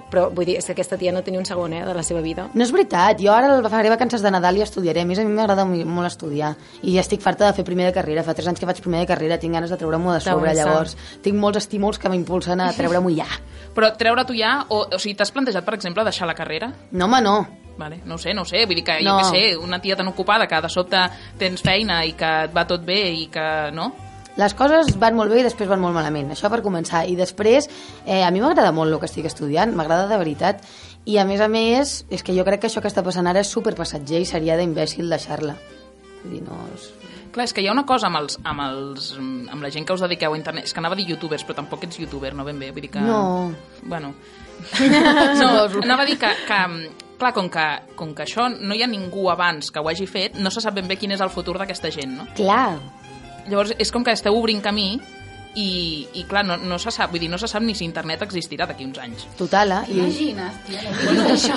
però 0.09 0.23
vull 0.33 0.45
dir, 0.47 0.55
és 0.57 0.65
que 0.65 0.71
aquesta 0.73 0.97
tia 0.97 1.11
no 1.13 1.21
tenia 1.21 1.39
un 1.39 1.45
segon 1.45 1.73
eh, 1.75 1.83
de 1.85 1.93
la 1.93 2.01
seva 2.03 2.21
vida. 2.23 2.47
No 2.53 2.63
és 2.63 2.71
veritat, 2.73 3.19
jo 3.21 3.33
ara 3.33 3.59
faré 3.69 3.91
vacances 3.93 4.23
de 4.23 4.31
Nadal 4.31 4.57
i 4.57 4.63
estudiaré. 4.63 5.03
A 5.03 5.05
més, 5.05 5.19
a 5.19 5.25
mi 5.27 5.35
m'agrada 5.35 5.65
molt 5.67 6.07
estudiar. 6.07 6.55
I 6.81 6.95
ja 6.95 7.03
estic 7.03 7.21
farta 7.21 7.45
de 7.45 7.53
fer 7.53 7.65
primer 7.67 7.85
de 7.89 7.93
carrera. 7.93 8.23
Fa 8.25 8.33
tres 8.33 8.47
anys 8.47 8.59
que 8.63 8.65
faig 8.69 8.81
primer 8.81 9.03
de 9.03 9.11
carrera, 9.11 9.37
tinc 9.37 9.53
ganes 9.53 9.69
de 9.69 9.77
treure-m'ho 9.77 10.15
de 10.15 10.21
sobre. 10.25 10.55
Llavors, 10.57 10.95
tinc 11.21 11.37
molts 11.37 11.61
estímuls 11.61 11.99
que 11.99 12.09
m'impulsen 12.09 12.63
a 12.63 12.71
treure-m'ho 12.73 13.13
ja. 13.13 13.27
Però 13.77 13.91
treure 13.99 14.25
tu 14.25 14.33
ja, 14.33 14.63
o, 14.69 14.87
o 14.87 14.97
sigui, 14.99 15.13
t'has 15.19 15.31
plantejat, 15.35 15.65
per 15.67 15.75
exemple, 15.77 16.03
deixar 16.07 16.25
la 16.27 16.33
carrera? 16.33 16.71
No, 16.91 17.05
home, 17.05 17.21
no. 17.21 17.37
Vale, 17.77 17.99
no 18.09 18.15
ho 18.15 18.17
sé, 18.17 18.33
no 18.33 18.41
ho 18.41 18.45
sé, 18.49 18.63
vull 18.65 18.79
dir 18.79 18.83
que 18.87 18.95
No. 19.05 19.19
jo 19.19 19.27
què 19.27 19.29
sé, 19.29 19.57
una 19.61 19.77
tia 19.79 19.95
tan 19.95 20.07
ocupada 20.09 20.47
que 20.49 20.61
de 20.63 20.69
sobte 20.73 20.97
tens 21.37 21.61
feina 21.61 21.99
i 22.07 22.15
que 22.17 22.31
et 22.47 22.55
va 22.55 22.65
tot 22.65 22.81
bé 22.81 23.11
i 23.13 23.27
que, 23.29 23.43
no? 23.77 23.91
Les 24.37 24.53
coses 24.53 24.91
van 25.01 25.15
molt 25.17 25.33
bé 25.33 25.41
i 25.41 25.45
després 25.47 25.69
van 25.69 25.81
molt 25.81 25.95
malament. 25.97 26.29
Això 26.33 26.51
per 26.53 26.61
començar. 26.65 27.05
I 27.09 27.15
després, 27.17 27.69
eh, 28.05 28.21
a 28.23 28.29
mi 28.31 28.41
m'agrada 28.43 28.71
molt 28.71 28.93
el 28.93 28.99
que 29.01 29.09
estic 29.09 29.25
estudiant, 29.25 29.73
m'agrada 29.73 30.07
de 30.07 30.17
veritat. 30.17 30.61
I 31.05 31.17
a 31.17 31.25
més 31.25 31.41
a 31.41 31.47
més, 31.47 32.05
és 32.09 32.21
que 32.21 32.35
jo 32.35 32.45
crec 32.45 32.61
que 32.61 32.67
això 32.67 32.81
que 32.83 32.91
està 32.91 33.03
passant 33.03 33.27
ara 33.27 33.41
és 33.41 33.49
superpassatger 33.49 34.21
i 34.21 34.29
seria 34.29 34.57
d'imbècil 34.57 35.09
deixar-la. 35.09 35.55
Vull 36.23 36.35
dir, 36.35 36.43
no... 36.45 36.59
És... 36.75 36.91
Clar, 37.33 37.45
és 37.45 37.53
que 37.53 37.61
hi 37.61 37.67
ha 37.67 37.73
una 37.73 37.85
cosa 37.85 38.07
amb, 38.07 38.17
els, 38.21 38.37
amb, 38.43 38.61
els, 38.65 39.09
amb 39.17 39.61
la 39.61 39.69
gent 39.73 39.85
que 39.85 39.93
us 39.93 40.01
dediqueu 40.01 40.33
a 40.33 40.37
internet, 40.37 40.65
és 40.65 40.73
que 40.73 40.81
anava 40.81 40.95
a 40.95 40.97
dir 40.97 41.07
youtubers, 41.09 41.43
però 41.45 41.57
tampoc 41.59 41.83
ets 41.85 41.99
youtuber, 42.01 42.33
no 42.33 42.45
ben 42.45 42.59
bé, 42.59 42.71
vull 42.71 42.85
dir 42.85 42.91
que... 42.93 43.01
No. 43.03 43.51
Bueno. 43.83 44.13
no, 45.41 45.49
anava 45.83 46.01
a 46.03 46.07
dir 46.07 46.17
que, 46.17 46.31
que 46.47 46.61
clar, 47.17 47.33
com 47.33 47.49
que, 47.49 47.65
com 47.97 48.13
que 48.15 48.25
això 48.25 48.47
no 48.49 48.77
hi 48.77 48.83
ha 48.85 48.89
ningú 48.89 49.27
abans 49.33 49.71
que 49.73 49.81
ho 49.81 49.89
hagi 49.89 50.07
fet, 50.09 50.37
no 50.41 50.53
se 50.53 50.63
sap 50.63 50.77
ben 50.77 50.87
bé 50.89 50.97
quin 50.97 51.13
és 51.13 51.21
el 51.21 51.33
futur 51.33 51.57
d'aquesta 51.59 51.91
gent, 51.93 52.15
no? 52.21 52.27
Clar, 52.37 52.77
Llavors, 53.47 53.75
és 53.79 53.91
com 53.93 54.03
que 54.03 54.15
esteu 54.15 54.35
obrint 54.37 54.61
camí 54.63 54.97
i, 55.57 56.07
i 56.13 56.23
clar, 56.29 56.43
no, 56.45 56.57
no 56.57 56.77
se 56.79 56.91
sap, 56.93 57.11
vull 57.11 57.23
dir, 57.23 57.29
no 57.31 57.39
se 57.41 57.49
sap 57.49 57.63
ni 57.65 57.73
si 57.75 57.85
internet 57.87 58.21
existirà 58.27 58.67
d'aquí 58.69 58.85
uns 58.85 58.99
anys. 59.01 59.25
total, 59.39 59.73
eh? 59.73 59.81
I... 59.89 59.99
Imagina't, 60.03 60.59
tia. 60.67 60.83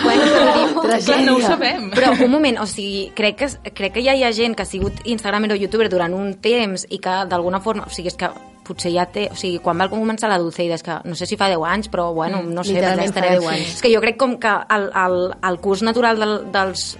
Bueno, 0.04 0.84
Tragèdia. 0.86 1.04
Clar, 1.04 1.24
no 1.26 1.36
ho 1.36 1.42
sabem. 1.44 1.90
Però 1.92 2.14
un 2.16 2.30
moment, 2.32 2.62
o 2.64 2.68
sigui, 2.70 3.10
crec 3.16 3.42
que, 3.42 3.50
crec 3.76 3.98
que 3.98 4.04
ja 4.06 4.16
hi 4.16 4.24
ha 4.24 4.32
gent 4.32 4.56
que 4.56 4.64
ha 4.64 4.70
sigut 4.70 5.04
Instagramer 5.04 5.52
o 5.52 5.60
youtuber 5.60 5.90
durant 5.92 6.16
un 6.16 6.32
temps 6.40 6.86
i 6.88 7.00
que 7.02 7.18
d'alguna 7.28 7.60
forma, 7.60 7.84
o 7.86 7.92
sigui, 7.92 8.08
és 8.08 8.16
que 8.16 8.32
potser 8.70 8.92
ja 8.94 9.04
té, 9.10 9.28
o 9.32 9.36
sigui, 9.36 9.60
quan 9.60 9.80
va 9.80 9.90
començar 9.92 10.30
la 10.30 10.38
Dulceida, 10.40 10.78
és 10.78 10.86
que 10.86 11.00
no 11.04 11.18
sé 11.18 11.26
si 11.28 11.36
fa 11.36 11.50
10 11.50 11.64
anys, 11.68 11.92
però 11.92 12.10
bueno, 12.16 12.42
no 12.46 12.64
sé, 12.64 12.78
ja 12.78 12.94
fa 12.94 13.04
estarem. 13.04 13.40
10 13.40 13.52
anys. 13.52 13.76
És 13.76 13.84
que 13.84 13.92
jo 13.92 14.00
crec 14.04 14.20
com 14.20 14.38
que 14.40 14.52
el, 14.76 14.90
el, 15.04 15.18
el 15.50 15.60
curs 15.60 15.84
natural 15.84 16.22
del, 16.22 16.36
dels 16.54 16.94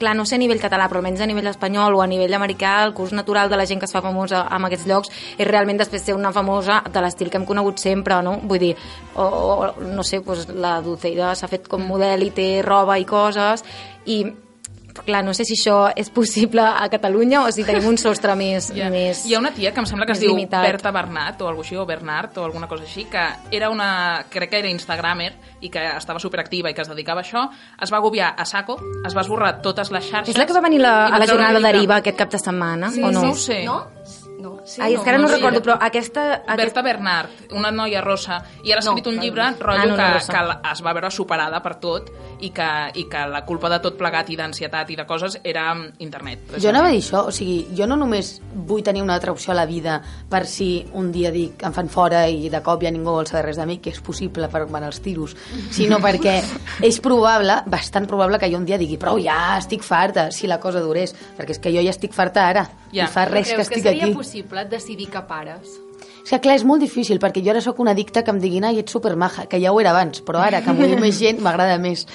clar, 0.00 0.16
no 0.16 0.24
sé 0.26 0.34
a 0.38 0.42
nivell 0.42 0.62
català, 0.62 0.88
però 0.90 1.02
almenys 1.02 1.22
a 1.22 1.28
nivell 1.30 1.50
espanyol 1.52 1.94
o 1.94 2.02
a 2.02 2.08
nivell 2.10 2.34
americà, 2.34 2.80
el 2.86 2.94
curs 2.96 3.14
natural 3.16 3.52
de 3.52 3.60
la 3.60 3.66
gent 3.68 3.80
que 3.82 3.86
es 3.86 3.94
fa 3.94 4.02
famosa 4.02 4.42
en 4.50 4.66
aquests 4.66 4.88
llocs 4.90 5.14
és 5.36 5.46
realment 5.48 5.78
després 5.78 6.02
ser 6.02 6.16
una 6.16 6.32
famosa 6.34 6.80
de 6.90 7.04
l'estil 7.04 7.30
que 7.30 7.38
hem 7.38 7.46
conegut 7.48 7.78
sempre, 7.78 8.18
no? 8.26 8.38
Vull 8.42 8.62
dir, 8.64 8.74
o, 9.14 9.24
o 9.24 9.72
no 9.84 10.02
sé, 10.06 10.22
doncs 10.24 10.48
la 10.56 10.78
Dulceida 10.84 11.34
s'ha 11.36 11.50
fet 11.52 11.68
com 11.68 11.84
model 11.86 12.24
i 12.26 12.32
té 12.34 12.50
roba 12.66 12.98
i 12.98 13.06
coses 13.08 13.64
i 14.06 14.24
clar, 15.04 15.22
no 15.24 15.34
sé 15.34 15.44
si 15.44 15.54
això 15.58 15.90
és 15.96 16.10
possible 16.10 16.62
a 16.62 16.88
Catalunya 16.92 17.42
o 17.44 17.50
si 17.52 17.64
tenim 17.66 17.86
un 17.90 17.98
sostre 18.00 18.34
més... 18.38 18.70
Ja. 18.76 18.90
més 18.92 19.24
Hi 19.26 19.34
ha 19.34 19.40
una 19.42 19.52
tia 19.56 19.72
que 19.72 19.80
em 19.82 19.86
sembla 19.88 20.06
que 20.08 20.12
es 20.16 20.20
diu 20.22 20.32
limitat. 20.34 20.64
Berta 20.66 20.92
Bernat 20.94 21.40
o 21.42 21.48
alguna 21.48 21.66
així, 21.66 21.76
o 21.76 21.86
Bernard 21.86 22.38
o 22.38 22.44
alguna 22.44 22.68
cosa 22.68 22.84
així, 22.84 23.04
que 23.10 23.24
era 23.56 23.70
una, 23.70 24.24
crec 24.30 24.50
que 24.50 24.58
era 24.62 24.70
instagramer 24.70 25.32
i 25.60 25.70
que 25.70 25.82
estava 25.96 26.20
superactiva 26.22 26.70
i 26.70 26.74
que 26.74 26.82
es 26.82 26.88
dedicava 26.88 27.20
a 27.20 27.24
això, 27.24 27.46
es 27.80 27.92
va 27.92 27.98
agobiar 27.98 28.34
a 28.36 28.44
saco, 28.48 28.78
es 29.06 29.16
va 29.16 29.22
esborrar 29.26 29.60
totes 29.62 29.90
les 29.90 30.04
xarxes... 30.08 30.34
És 30.34 30.40
la 30.40 30.46
que 30.48 30.56
va 30.56 30.64
venir 30.64 30.80
la, 30.80 31.06
a 31.08 31.18
la 31.18 31.26
jornada. 31.28 31.60
Deriva 31.60 32.00
aquest 32.00 32.16
cap 32.18 32.30
de 32.32 32.38
setmana, 32.40 32.90
Sí, 32.90 33.02
o 33.02 33.10
no? 33.12 33.22
no 33.22 33.30
ho 33.32 33.36
sé. 33.36 33.64
No? 33.64 33.80
No, 34.40 34.54
sí, 34.64 34.80
Ai, 34.80 34.94
és 34.94 35.00
que 35.04 35.10
ara 35.10 35.18
no, 35.18 35.28
no, 35.28 35.34
recordo, 35.34 35.60
però 35.62 35.76
aquesta... 35.80 36.22
Berta 36.46 36.52
aquesta... 36.54 36.82
Bernard, 36.82 37.30
una 37.52 37.70
noia 37.70 38.00
rossa, 38.00 38.38
i 38.64 38.72
ara 38.72 38.80
ha 38.80 38.84
No, 38.84 38.94
escrit 38.94 39.06
un 39.10 39.16
no, 39.18 39.22
llibre, 39.22 39.42
no. 39.50 39.56
rotllo, 39.60 39.82
Ah, 39.82 39.86
no, 39.86 39.96
no, 39.96 40.18
que, 40.20 40.32
que 40.32 40.42
la- 40.48 40.60
es 40.72 40.82
va 40.86 40.92
veure 40.96 41.10
superada 41.10 41.60
per 41.62 41.74
tot 41.82 42.10
i 42.40 42.50
que, 42.56 42.68
i 42.94 43.04
que 43.10 43.24
la 43.28 43.44
culpa 43.44 43.68
de 43.68 43.78
tot 43.84 43.98
plegat 44.00 44.30
i 44.32 44.36
d'ansietat 44.40 44.90
i 44.90 44.96
de 44.96 45.04
coses 45.06 45.38
era 45.44 45.74
mm, 45.74 45.90
internet. 45.98 46.54
Jo 46.58 46.70
anava 46.72 46.88
a 46.88 46.94
dir 46.94 47.02
això, 47.02 47.26
o 47.28 47.32
sigui, 47.34 47.66
jo 47.76 47.86
no 47.86 47.96
només 48.00 48.40
vull 48.54 48.82
tenir 48.82 49.02
una 49.04 49.14
altra 49.18 49.32
opció 49.32 49.52
a 49.52 49.58
la 49.60 49.66
vida 49.68 50.00
per 50.30 50.46
si 50.46 50.70
un 50.94 51.12
dia 51.12 51.30
dic 51.30 51.62
em 51.66 51.72
fan 51.76 51.88
fora 51.92 52.24
i 52.28 52.48
de 52.48 52.62
cop 52.64 52.80
ja 52.82 52.90
ningú 52.90 53.10
vol 53.12 53.26
saber 53.28 53.44
res 53.50 53.60
de 53.60 53.66
mi, 53.68 53.76
que 53.78 53.90
és 53.92 54.00
possible 54.00 54.48
per 54.48 54.64
quan 54.70 54.84
els 54.88 55.00
tiros, 55.04 55.36
sinó 55.70 55.98
perquè 56.00 56.38
és 56.88 57.00
probable, 57.04 57.60
bastant 57.66 58.06
probable 58.08 58.38
que 58.40 58.48
jo 58.50 58.56
un 58.56 58.64
dia 58.64 58.78
digui 58.80 58.96
prou 58.96 59.20
ja, 59.20 59.58
estic 59.58 59.82
farta, 59.84 60.30
si 60.32 60.46
la 60.48 60.58
cosa 60.60 60.80
durés, 60.80 61.12
perquè 61.36 61.50
és 61.58 61.60
que 61.60 61.72
jo 61.76 61.84
ja 61.84 61.90
estic 61.92 62.16
farta 62.16 62.48
ara, 62.48 62.68
Ja. 62.90 63.04
i 63.04 63.06
fa 63.06 63.22
res 63.28 63.46
que 63.46 63.54
Creus 63.54 63.68
que 63.68 63.76
estic 63.78 63.86
aquí. 64.02 64.14
possible 64.14 64.29
decidir 64.70 65.08
que 65.10 65.22
pares? 65.28 65.78
És 66.24 66.30
que 66.30 66.40
clar, 66.40 66.56
és 66.56 66.64
molt 66.64 66.82
difícil, 66.82 67.18
perquè 67.20 67.42
jo 67.44 67.50
ara 67.52 67.60
sóc 67.64 67.80
una 67.80 67.92
addicta 67.92 68.22
que 68.24 68.30
em 68.30 68.40
diguin 68.40 68.64
ai, 68.64 68.78
ets 68.78 68.92
supermaja, 68.92 69.46
que 69.50 69.60
ja 69.60 69.72
ho 69.72 69.80
era 69.80 69.90
abans, 69.90 70.22
però 70.24 70.42
ara 70.44 70.62
que 70.62 70.72
m'ho 70.72 70.86
diu 70.86 71.00
més 71.00 71.18
gent 71.18 71.40
m'agrada 71.42 71.78
més. 71.78 72.06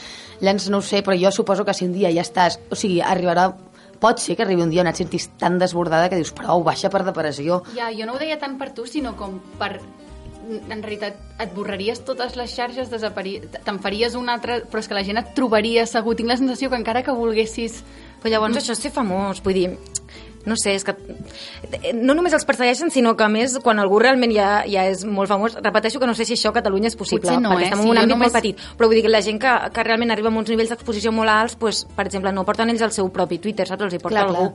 Llavors 0.41 0.69
no 0.69 0.79
ho 0.79 0.85
sé, 0.85 1.01
però 1.03 1.15
jo 1.17 1.31
suposo 1.31 1.65
que 1.65 1.73
si 1.73 1.85
un 1.85 1.93
dia 1.93 2.11
ja 2.13 2.23
estàs... 2.25 2.59
O 2.69 2.75
sigui, 2.75 3.01
arribarà... 3.01 3.51
Pot 3.95 4.19
ser 4.19 4.35
que 4.35 4.43
arribi 4.43 4.61
un 4.61 4.69
dia 4.69 4.81
on 4.83 4.89
et 4.89 4.97
sentis 4.99 5.29
tan 5.39 5.55
desbordada 5.57 6.09
que 6.11 6.17
dius 6.19 6.33
prou, 6.35 6.65
baixa 6.65 6.89
per 6.91 7.05
depressió. 7.07 7.61
Ja, 7.77 7.87
jo 7.95 8.05
no 8.05 8.17
ho 8.17 8.19
deia 8.19 8.35
tant 8.37 8.57
per 8.59 8.73
tu, 8.75 8.83
sinó 8.85 9.13
com 9.15 9.37
per 9.57 9.79
en 10.45 10.81
realitat 10.83 11.15
et 11.41 11.53
borraries 11.55 12.01
totes 12.05 12.35
les 12.37 12.51
xarxes, 12.53 12.91
desapari... 12.91 13.37
te'n 13.65 13.79
faries 13.81 14.17
una 14.19 14.35
altra, 14.35 14.59
però 14.69 14.83
és 14.83 14.89
que 14.91 14.97
la 14.97 15.05
gent 15.07 15.21
et 15.21 15.31
trobaria 15.37 15.85
segur. 15.89 16.15
Tinc 16.19 16.29
la 16.29 16.37
sensació 16.37 16.69
que 16.69 16.79
encara 16.79 17.03
que 17.07 17.15
volguessis... 17.15 17.81
Però 18.21 18.33
llavors 18.33 18.59
això 18.59 18.75
és 18.75 18.83
ser 18.83 18.93
famós, 18.93 19.41
vull 19.45 19.57
dir... 19.57 19.69
No 20.45 20.55
sé, 20.61 20.75
és 20.77 20.83
que... 20.85 20.93
No 21.97 22.13
només 22.13 22.33
els 22.37 22.45
persegueixen, 22.45 22.91
sinó 22.93 23.15
que 23.17 23.25
a 23.25 23.29
més, 23.31 23.57
quan 23.63 23.79
algú 23.81 23.97
realment 23.99 24.31
ja, 24.35 24.49
ja 24.69 24.85
és 24.91 25.01
molt 25.05 25.29
famós, 25.31 25.55
repeteixo 25.61 25.99
que 25.99 26.05
no 26.09 26.13
sé 26.13 26.25
si 26.27 26.35
això 26.37 26.51
a 26.53 26.57
Catalunya 26.59 26.91
és 26.91 26.95
possible, 26.99 27.25
Potser 27.25 27.41
no, 27.41 27.51
perquè 27.55 27.65
eh? 27.65 27.69
estem 27.71 27.81
en 27.81 27.89
un 27.89 27.97
àmbit 27.97 28.13
només- 28.13 28.31
molt 28.31 28.37
petit. 28.39 28.61
Però 28.77 28.89
vull 28.89 28.95
dir 28.99 29.03
que 29.07 29.09
la 29.13 29.23
gent 29.25 29.41
que, 29.41 29.53
que 29.73 29.83
realment 29.87 30.11
arriba 30.13 30.29
a 30.29 30.37
uns 30.37 30.49
nivells 30.53 30.69
d'exposició 30.69 31.11
molt 31.11 31.29
alts, 31.33 31.55
pues, 31.57 31.85
per 31.97 32.05
exemple, 32.05 32.31
no 32.31 32.45
porten 32.45 32.69
ells 32.69 32.81
el 32.85 32.91
seu 32.95 33.09
propi 33.09 33.39
Twitter, 33.39 33.67
saps? 33.67 33.87
Els 33.89 33.97
hi 33.97 33.99
porta 34.03 34.25
Clar, 34.25 34.29
clar. 34.29 34.51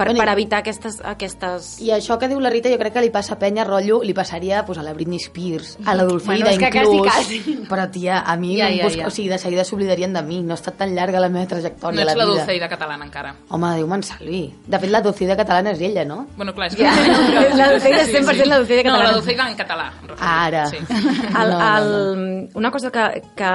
Per, 0.00 0.08
per 0.16 0.28
evitar 0.32 0.62
aquestes, 0.64 0.96
aquestes... 1.04 1.66
I 1.84 1.90
això 1.92 2.16
que 2.18 2.28
diu 2.30 2.40
la 2.40 2.48
Rita 2.48 2.70
jo 2.72 2.78
crec 2.80 2.94
que 2.96 3.02
li 3.04 3.10
passa 3.12 3.34
a 3.34 3.38
penya 3.40 3.66
rotllo, 3.68 3.98
li 4.02 4.14
passaria 4.16 4.62
pues, 4.64 4.78
a 4.80 4.84
la 4.86 4.94
Britney 4.96 5.20
Spears, 5.20 5.74
a 5.84 5.92
la 5.94 6.06
Dolfida 6.08 6.32
Bueno, 6.32 6.48
és 6.50 6.58
que 6.58 6.70
inclús. 6.72 7.02
quasi, 7.04 7.40
quasi. 7.44 7.56
Però 7.68 7.84
tia, 7.92 8.20
a 8.24 8.36
mi 8.40 8.54
Ja, 8.56 8.70
no 8.70 8.76
ja, 8.78 8.84
busco, 8.88 9.00
ja. 9.02 9.06
o 9.08 9.10
sigui, 9.12 9.28
de 9.28 9.38
seguida 9.38 9.64
s'oblidarien 9.68 10.14
de 10.16 10.22
mi, 10.24 10.40
no 10.42 10.54
ha 10.54 10.58
estat 10.58 10.78
tan 10.80 10.94
llarga 10.96 11.20
la 11.20 11.28
meva 11.28 11.44
No 11.44 11.50
trajectòria 11.52 12.00
a 12.00 12.04
ets 12.06 12.14
la 12.14 12.16
la 12.16 12.24
vida. 12.30 12.38
Dulceida 12.40 12.68
catalana 12.72 13.04
encara. 13.04 13.34
Home, 13.50 13.74
Déu 13.76 13.86
me'n 13.92 14.02
salvi. 14.02 14.40
De 14.66 14.78
fet, 14.80 14.90
la 14.90 15.02
Dulceida 15.04 15.36
catalana 15.36 15.70
és 15.76 15.80
ella, 15.84 16.04
no? 16.08 16.26
Bueno, 16.36 16.54
clar, 16.56 16.70
és 16.72 16.78
Ja, 16.80 16.94
que... 16.96 17.56
la 17.60 17.68
Dulceida 17.74 18.00
és 18.06 18.14
100% 18.14 18.46
la 18.48 18.58
Dulceida 18.64 18.82
No, 18.88 18.96
catalana. 18.96 19.10
la 19.10 19.16
Dulceida 19.20 19.48
en 19.50 19.56
català. 19.60 19.90
Ara. 20.20 20.64
Sí. 20.72 20.78
El, 21.40 21.50
No, 21.50 21.58
no, 21.58 21.76
el, 21.76 22.48
una 22.54 22.70
cosa 22.70 22.90
que, 22.90 23.22
que, 23.36 23.50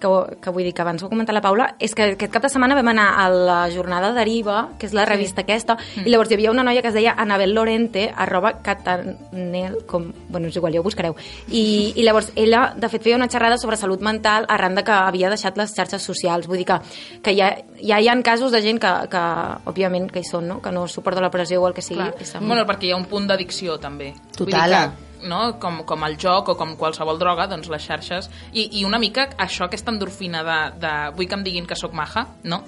que, 0.00 0.08
que 0.42 0.50
vull 0.50 0.64
dir 0.68 0.74
que 0.74 0.82
abans 0.82 1.02
ho 1.02 1.06
ha 1.06 1.10
comentat 1.12 1.34
la 1.34 1.40
Paula 1.44 1.70
és 1.80 1.94
que 1.96 2.12
aquest 2.12 2.32
cap 2.34 2.44
de 2.44 2.50
setmana 2.52 2.76
vam 2.76 2.88
anar 2.92 3.08
a 3.22 3.28
la 3.32 3.58
jornada 3.72 4.12
Deriva, 4.12 4.68
que 4.78 4.86
és 4.86 4.92
la 4.96 5.04
revista 5.08 5.42
aquesta, 5.46 5.77
Mm. 5.78 6.06
i 6.06 6.12
llavors 6.12 6.30
hi 6.30 6.38
havia 6.38 6.52
una 6.52 6.64
noia 6.66 6.82
que 6.82 6.92
es 6.92 6.96
deia 6.96 7.14
Anabel 7.16 7.54
Lorente, 7.54 8.08
arroba 8.14 8.58
catanel, 8.62 9.78
com, 9.86 10.10
bueno, 10.28 10.48
és 10.48 10.56
igual, 10.56 10.74
ja 10.74 10.82
ho 10.82 10.86
buscareu. 10.86 11.16
I, 11.48 11.94
I 11.96 12.04
llavors 12.06 12.32
ella, 12.36 12.74
de 12.76 12.90
fet, 12.92 13.02
feia 13.06 13.16
una 13.16 13.30
xerrada 13.30 13.58
sobre 13.58 13.76
salut 13.80 14.02
mental 14.04 14.46
arran 14.48 14.76
de 14.78 14.84
que 14.84 14.92
havia 14.92 15.30
deixat 15.32 15.58
les 15.58 15.74
xarxes 15.74 16.04
socials. 16.04 16.48
Vull 16.48 16.62
dir 16.62 16.68
que, 16.68 16.78
que 17.24 17.34
ja, 17.36 17.52
ja 17.80 18.00
hi 18.00 18.08
ha 18.08 18.16
casos 18.22 18.52
de 18.52 18.62
gent 18.62 18.80
que, 18.82 18.92
que, 19.12 19.24
òbviament, 19.70 20.08
que 20.12 20.22
hi 20.22 20.28
són, 20.28 20.48
no? 20.48 20.62
que 20.62 20.72
no 20.74 20.86
suporta 20.88 21.22
la 21.24 21.30
pressió 21.30 21.62
o 21.62 21.68
el 21.68 21.76
que 21.76 21.84
sigui. 21.84 22.02
Clar. 22.02 22.24
està 22.24 22.40
Bueno, 22.42 22.64
perquè 22.68 22.88
hi 22.88 22.94
ha 22.94 22.98
un 22.98 23.06
punt 23.10 23.28
d'addicció, 23.28 23.78
també. 23.82 24.12
Total. 24.36 24.44
Vull 24.44 24.52
dir 24.52 24.66
que, 24.74 25.28
no? 25.28 25.40
com, 25.60 25.82
com 25.88 26.04
el 26.06 26.18
joc 26.20 26.52
o 26.52 26.56
com 26.58 26.76
qualsevol 26.80 27.18
droga, 27.20 27.48
doncs 27.50 27.70
les 27.72 27.84
xarxes... 27.84 28.30
I, 28.52 28.68
i 28.80 28.84
una 28.88 29.00
mica 29.02 29.28
això, 29.38 29.66
aquesta 29.66 29.92
endorfina 29.94 30.44
de, 30.46 30.58
de 30.82 30.92
vull 31.16 31.28
que 31.28 31.38
em 31.38 31.44
diguin 31.46 31.66
que 31.68 31.78
sóc 31.78 31.96
maja, 31.96 32.26
no? 32.44 32.62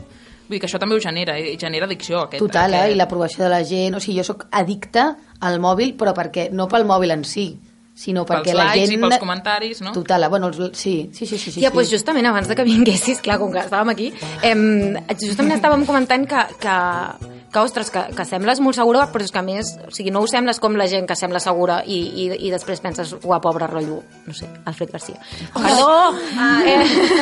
Vull 0.50 0.56
dir 0.56 0.64
que 0.64 0.66
això 0.66 0.80
també 0.82 0.96
ho 0.98 1.00
genera, 1.02 1.36
i 1.38 1.52
genera 1.54 1.86
addicció. 1.86 2.24
Aquest, 2.26 2.42
Total, 2.42 2.72
eh? 2.74 2.78
aquest... 2.80 2.94
I 2.96 2.98
l'aprovació 2.98 3.44
de 3.44 3.50
la 3.52 3.60
gent. 3.62 3.94
O 3.94 4.00
sigui, 4.02 4.16
jo 4.18 4.24
sóc 4.26 4.48
addicta 4.50 5.12
al 5.46 5.60
mòbil, 5.62 5.92
però 6.00 6.10
perquè 6.16 6.48
no 6.50 6.66
pel 6.66 6.88
mòbil 6.88 7.14
en 7.14 7.22
si, 7.22 7.52
sinó 7.94 8.24
Pels 8.26 8.40
perquè 8.40 8.56
la 8.58 8.64
likes 8.72 8.88
gent... 8.88 8.96
i 8.96 9.00
pels 9.04 9.22
comentaris, 9.22 9.82
no? 9.86 9.92
Total, 9.94 10.26
eh? 10.26 10.30
bueno, 10.32 10.50
els... 10.50 10.58
sí, 10.74 10.94
sí, 11.14 11.22
sí. 11.22 11.38
sí, 11.38 11.52
sí, 11.52 11.60
Tia, 11.60 11.70
sí. 11.70 11.76
doncs 11.76 11.94
justament 11.94 12.26
abans 12.32 12.50
de 12.50 12.58
que 12.58 12.66
vinguessis, 12.66 13.22
clar, 13.22 13.38
com 13.38 13.54
que 13.54 13.62
estàvem 13.62 13.94
aquí, 13.94 14.10
em, 14.50 14.98
justament 15.22 15.60
estàvem 15.60 15.86
comentant 15.86 16.26
que, 16.26 16.42
que, 16.64 16.76
que 17.50 17.58
ostres, 17.58 17.90
que, 17.90 18.02
que 18.14 18.24
sembles 18.24 18.60
molt 18.62 18.76
segura, 18.78 19.08
però 19.10 19.26
és 19.26 19.32
que 19.34 19.40
a 19.40 19.44
més, 19.44 19.72
o 19.82 19.90
sigui, 19.94 20.12
no 20.14 20.22
ho 20.22 20.28
sembles 20.30 20.60
com 20.62 20.76
la 20.78 20.86
gent 20.90 21.08
que 21.08 21.16
sembla 21.18 21.40
segura 21.42 21.80
i, 21.82 21.98
i, 22.22 22.26
i 22.46 22.52
després 22.52 22.82
penses, 22.82 23.16
ua, 23.26 23.40
pobre 23.42 23.66
rotllo, 23.66 24.00
no 24.26 24.34
sé, 24.36 24.46
Alfred 24.70 24.92
Garcia. 24.94 25.18
Perdó! 25.56 26.14
Eh, 26.66 26.78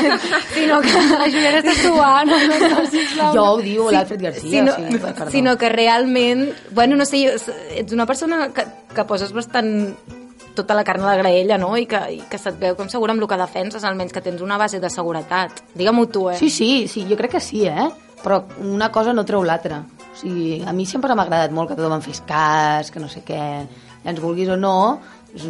sinó 0.54 0.82
que... 0.84 0.92
La 1.18 1.30
Juliana 1.32 1.62
està 1.62 1.74
suant. 1.80 2.28
No, 2.28 2.84
sisplau. 2.92 3.32
Jo 3.34 3.46
ho 3.54 3.58
diu 3.64 3.88
l'Alfred 3.94 4.22
Garcia, 4.28 4.52
sinó, 4.52 4.76
sí, 4.76 5.00
perdó. 5.00 5.30
sinó 5.32 5.56
que 5.58 5.72
realment, 5.72 6.48
bueno, 6.76 7.00
no 7.00 7.08
sé, 7.08 7.24
ets 7.80 7.96
una 7.96 8.06
persona 8.06 8.50
que, 8.52 8.66
que 8.94 9.08
poses 9.08 9.32
bastant 9.32 9.96
tota 10.58 10.74
la 10.74 10.82
carn 10.84 11.04
a 11.06 11.12
la 11.12 11.16
graella, 11.16 11.56
no? 11.56 11.70
I 11.78 11.86
que, 11.86 12.00
i 12.18 12.18
que 12.28 12.40
se't 12.40 12.58
veu 12.60 12.74
com 12.76 12.88
segura 12.90 13.14
amb 13.14 13.22
el 13.22 13.30
que 13.30 13.38
defenses, 13.38 13.84
almenys 13.86 14.12
que 14.12 14.22
tens 14.24 14.42
una 14.44 14.58
base 14.58 14.80
de 14.82 14.90
seguretat. 14.90 15.62
Digue-m'ho 15.78 16.08
tu, 16.10 16.28
eh? 16.32 16.36
Sí, 16.40 16.50
sí, 16.50 16.88
sí, 16.90 17.06
jo 17.08 17.16
crec 17.16 17.38
que 17.38 17.40
sí, 17.44 17.64
eh? 17.70 17.86
Però 18.24 18.42
una 18.66 18.90
cosa 18.90 19.14
no 19.14 19.24
treu 19.24 19.44
l'altra. 19.46 19.84
O 20.18 20.20
sigui, 20.20 20.62
a 20.66 20.72
mi 20.74 20.84
sempre 20.86 21.14
m'ha 21.14 21.22
agradat 21.22 21.52
molt 21.54 21.70
que 21.70 21.76
tothom 21.78 21.94
em 21.94 22.02
fes 22.02 22.18
cas, 22.26 22.90
que 22.90 22.98
no 22.98 23.06
sé 23.08 23.22
què, 23.22 23.38
ja 24.02 24.10
ens 24.10 24.18
vulguis 24.20 24.48
o 24.50 24.56
no, 24.58 24.98
és- 25.32 25.46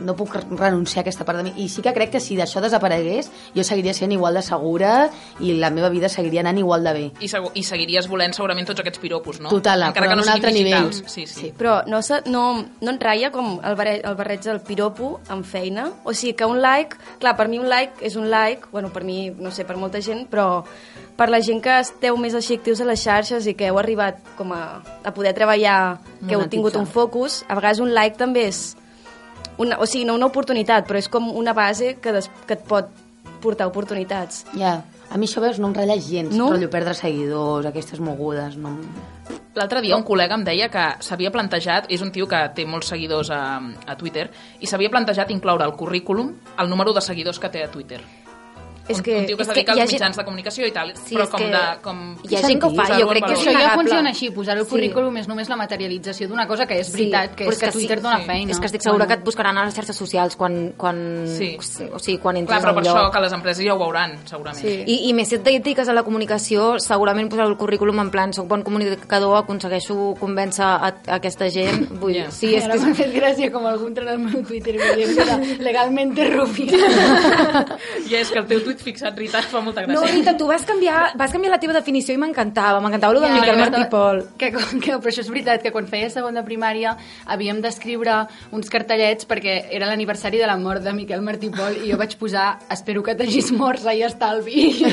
no 0.00 0.16
puc 0.16 0.32
renunciar 0.34 0.98
a 0.98 1.04
aquesta 1.04 1.24
part 1.24 1.38
de 1.38 1.44
mi. 1.44 1.52
I 1.62 1.68
sí 1.68 1.82
que 1.82 1.92
crec 1.94 2.10
que 2.10 2.20
si 2.20 2.34
d'això 2.36 2.60
desaparegués, 2.60 3.28
jo 3.54 3.62
seguiria 3.62 3.92
sent 3.94 4.10
igual 4.12 4.34
de 4.34 4.42
segura 4.42 5.10
i 5.38 5.52
la 5.60 5.70
meva 5.70 5.88
vida 5.92 6.08
seguiria 6.08 6.40
anant 6.40 6.58
igual 6.58 6.82
de 6.82 6.92
bé. 6.92 7.04
I, 7.20 7.28
segu- 7.28 7.52
I 7.54 7.62
seguiries 7.62 8.08
volent 8.10 8.34
segurament 8.34 8.66
tots 8.66 8.80
aquests 8.80 8.98
piropos, 8.98 9.38
no? 9.40 9.50
Total, 9.52 9.82
Encara 9.86 10.06
però 10.06 10.10
que 10.10 10.16
no 10.16 10.22
en 10.22 10.28
un 10.28 10.32
altre 10.34 10.50
siguin 10.50 10.64
nivell. 10.66 10.88
digitals. 10.90 11.12
Sí, 11.12 11.26
sí. 11.26 11.40
Sí. 11.40 11.52
Però 11.56 11.76
no, 11.86 12.00
se, 12.02 12.22
no, 12.26 12.64
no 12.80 12.90
et 12.90 13.02
ratlla 13.06 13.30
com 13.30 13.60
el, 13.62 13.76
barre, 13.76 14.00
el 14.02 14.16
barreig 14.16 14.40
del 14.42 14.60
piropo 14.62 15.20
amb 15.28 15.44
feina? 15.46 15.90
O 16.04 16.12
sigui, 16.14 16.32
que 16.34 16.44
un 16.48 16.60
like... 16.62 16.96
Clar, 17.20 17.36
per 17.36 17.46
mi 17.48 17.58
un 17.60 17.68
like 17.68 18.02
és 18.04 18.16
un 18.16 18.28
like, 18.30 18.66
bueno, 18.72 18.90
per 18.92 19.04
mi, 19.04 19.30
no 19.30 19.52
sé, 19.52 19.64
per 19.64 19.76
molta 19.76 20.00
gent, 20.02 20.26
però 20.28 20.64
per 21.16 21.28
la 21.30 21.38
gent 21.40 21.60
que 21.62 21.74
esteu 21.80 22.16
més 22.18 22.34
així 22.34 22.56
actius 22.58 22.80
a 22.82 22.86
les 22.88 23.02
xarxes 23.02 23.46
i 23.46 23.54
que 23.54 23.68
heu 23.70 23.78
arribat 23.78 24.18
com 24.38 24.52
a, 24.52 24.80
a 25.04 25.12
poder 25.14 25.34
treballar, 25.36 26.00
que 26.26 26.34
heu 26.34 26.46
tingut 26.50 26.74
un 26.76 26.86
focus, 26.86 27.44
a 27.48 27.54
vegades 27.54 27.80
un 27.84 27.92
like 27.94 28.18
també 28.18 28.48
és... 28.50 28.76
Una, 29.56 29.76
o 29.78 29.86
sigui, 29.86 30.02
no 30.08 30.16
una 30.18 30.26
oportunitat, 30.26 30.82
però 30.88 30.98
és 30.98 31.06
com 31.08 31.28
una 31.30 31.52
base 31.54 31.92
que, 32.02 32.10
des, 32.16 32.26
que 32.48 32.56
et 32.56 32.64
pot 32.66 32.88
portar 33.40 33.68
oportunitats. 33.70 34.42
Ja, 34.58 34.80
a 35.12 35.18
mi 35.20 35.28
això 35.28 35.38
veus, 35.44 35.60
no 35.62 35.68
em 35.70 35.76
ratlla 35.76 35.94
gens, 36.02 36.32
No? 36.34 36.48
no? 36.48 36.50
rotllo 36.56 36.70
perdre 36.72 36.94
seguidors, 36.98 37.68
aquestes 37.70 38.00
mogudes, 38.02 38.56
no... 38.58 38.74
L'altre 39.54 39.78
dia 39.84 39.94
un 39.94 40.02
col·lega 40.02 40.34
em 40.34 40.42
deia 40.42 40.66
que 40.66 40.82
s'havia 41.06 41.30
plantejat, 41.30 41.86
és 41.94 42.02
un 42.02 42.10
tio 42.10 42.26
que 42.26 42.40
té 42.56 42.64
molts 42.66 42.88
seguidors 42.90 43.30
a, 43.30 43.60
a 43.86 43.94
Twitter, 43.94 44.26
i 44.58 44.66
s'havia 44.66 44.90
plantejat 44.90 45.30
incloure 45.30 45.62
al 45.62 45.76
currículum 45.78 46.32
el 46.58 46.72
número 46.72 46.92
de 46.92 47.04
seguidors 47.04 47.38
que 47.38 47.52
té 47.54 47.62
a 47.62 47.70
Twitter. 47.70 48.00
És 48.88 49.00
que- 49.00 49.18
un 49.20 49.26
tio 49.26 49.36
que 49.36 49.42
es 49.42 49.48
que 49.48 49.54
dedica 49.54 49.74
hi 49.74 49.78
ha 49.78 49.82
als 49.82 49.90
gent- 49.90 50.00
mitjans 50.00 50.16
de 50.16 50.24
comunicació 50.24 50.66
i 50.66 50.72
tal, 50.72 50.92
Sí, 50.96 51.14
però 51.16 51.28
com 51.30 51.40
que 51.40 51.46
de... 51.50 51.60
Com... 51.82 52.16
hi 52.28 52.36
ha 52.36 52.42
gent 52.42 52.60
que 52.60 52.66
ho 52.66 52.74
fa, 52.74 52.84
jo 53.00 53.08
crec 53.08 53.24
que 53.24 53.32
és 53.32 53.38
Això 53.40 53.52
ja 53.58 53.70
funciona 53.74 54.10
així, 54.10 54.30
posar 54.30 54.58
el 54.58 54.64
Sí. 54.64 54.70
currículum 54.70 55.16
és 55.16 55.28
només 55.28 55.48
la 55.48 55.56
materialització 55.56 56.28
d'una 56.28 56.46
cosa 56.46 56.66
que 56.66 56.78
és 56.80 56.92
veritat, 56.92 57.34
que 57.34 57.46
però 57.46 57.52
és 57.52 57.58
que 57.58 57.70
Twitter 57.72 57.98
sí, 57.98 58.02
dona 58.02 58.18
sí. 58.20 58.24
feina. 58.26 58.50
És 58.52 58.60
que 58.60 58.66
estic 58.66 58.82
segura 58.82 59.06
que 59.06 59.14
et 59.14 59.24
buscaran 59.24 59.56
a 59.58 59.64
les 59.64 59.74
xarxes 59.74 59.96
socials 59.96 60.36
quan, 60.36 60.74
quan, 60.76 61.26
Sí. 61.26 61.56
o 61.92 61.98
sigui, 61.98 62.18
quan 62.18 62.34
Clar, 62.34 62.40
entres 62.42 62.62
però 62.62 62.70
a 62.70 62.74
per 62.74 62.82
un 62.82 62.88
això 62.88 63.02
lloc. 63.04 63.12
que 63.14 63.20
les 63.20 63.32
empreses 63.32 63.64
ja 63.64 63.74
ho 63.74 63.78
veuran, 63.78 64.18
segurament. 64.26 64.60
Sí. 64.60 64.82
I, 64.86 65.08
I 65.08 65.12
més 65.14 65.28
si 65.28 65.34
et 65.36 65.42
dediques 65.44 65.88
a 65.88 65.92
la 65.94 66.02
comunicació, 66.02 66.78
segurament 66.78 67.30
posar 67.30 67.46
el 67.46 67.56
currículum 67.56 68.00
en 68.00 68.10
plan 68.10 68.32
soc 68.32 68.46
bon 68.48 68.62
comunicador, 68.62 69.36
aconsegueixo 69.38 70.14
convèncer 70.20 70.62
a, 70.64 70.74
a 71.06 71.14
aquesta 71.16 71.48
gent. 71.48 71.88
Vull 72.00 72.14
Ja. 72.14 72.30
sí, 72.30 72.54
és 72.54 72.64
Ara 72.64 72.74
que... 72.74 72.80
m'ha 72.80 72.94
fet 72.94 73.12
gràcia 73.14 73.50
com 73.50 73.64
algú 73.66 73.88
entra 73.88 74.04
en 74.04 74.10
el 74.10 74.18
meu 74.18 74.42
Twitter 74.44 74.74
i 74.74 74.78
veiem 74.78 75.14
que 75.16 75.22
era 75.22 75.38
legalmente 75.58 76.28
rubia. 76.30 76.76
Ja 78.10 78.18
és 78.20 78.30
que 78.30 78.38
el 78.38 78.46
teu 78.46 78.60
tuit 78.74 78.84
fixat, 78.90 79.16
Rita, 79.18 79.40
fa 79.54 79.60
molta 79.64 79.80
gràcia. 79.84 79.96
No, 79.96 80.02
Rita, 80.10 80.32
tu 80.38 80.46
vas 80.50 80.64
canviar, 80.66 81.00
vas 81.18 81.32
canviar 81.32 81.52
la 81.54 81.60
teva 81.62 81.74
definició 81.76 82.12
i 82.16 82.20
m'encantava, 82.20 82.80
m'encantava 82.84 83.12
el 83.16 83.20
del 83.22 83.30
Ja, 83.30 83.34
Miquel 83.40 83.60
Martí 83.62 83.84
Pol. 83.92 84.22
Que, 84.40 84.48
que, 84.52 84.98
però 84.98 85.10
això 85.12 85.22
és 85.24 85.32
veritat, 85.32 85.58
que 85.64 85.72
quan 85.74 85.86
feia 85.90 86.08
segon 86.12 86.34
de 86.38 86.44
primària 86.46 86.90
havíem 87.30 87.58
d'escriure 87.64 88.14
uns 88.54 88.70
cartellets 88.72 89.28
perquè 89.30 89.54
era 89.74 89.88
l'aniversari 89.90 90.38
de 90.42 90.48
la 90.50 90.58
mort 90.60 90.82
de 90.84 90.92
Miquel 90.96 91.22
Martí 91.24 91.48
Pol 91.54 91.72
i 91.82 91.84
jo 91.92 91.96
vaig 92.00 92.12
posar 92.20 92.48
espero 92.74 93.00
que 93.04 93.16
t'hagis 93.18 93.48
mort, 93.54 93.82
i 93.94 94.02
estalvi. 94.02 94.60
I 94.82 94.84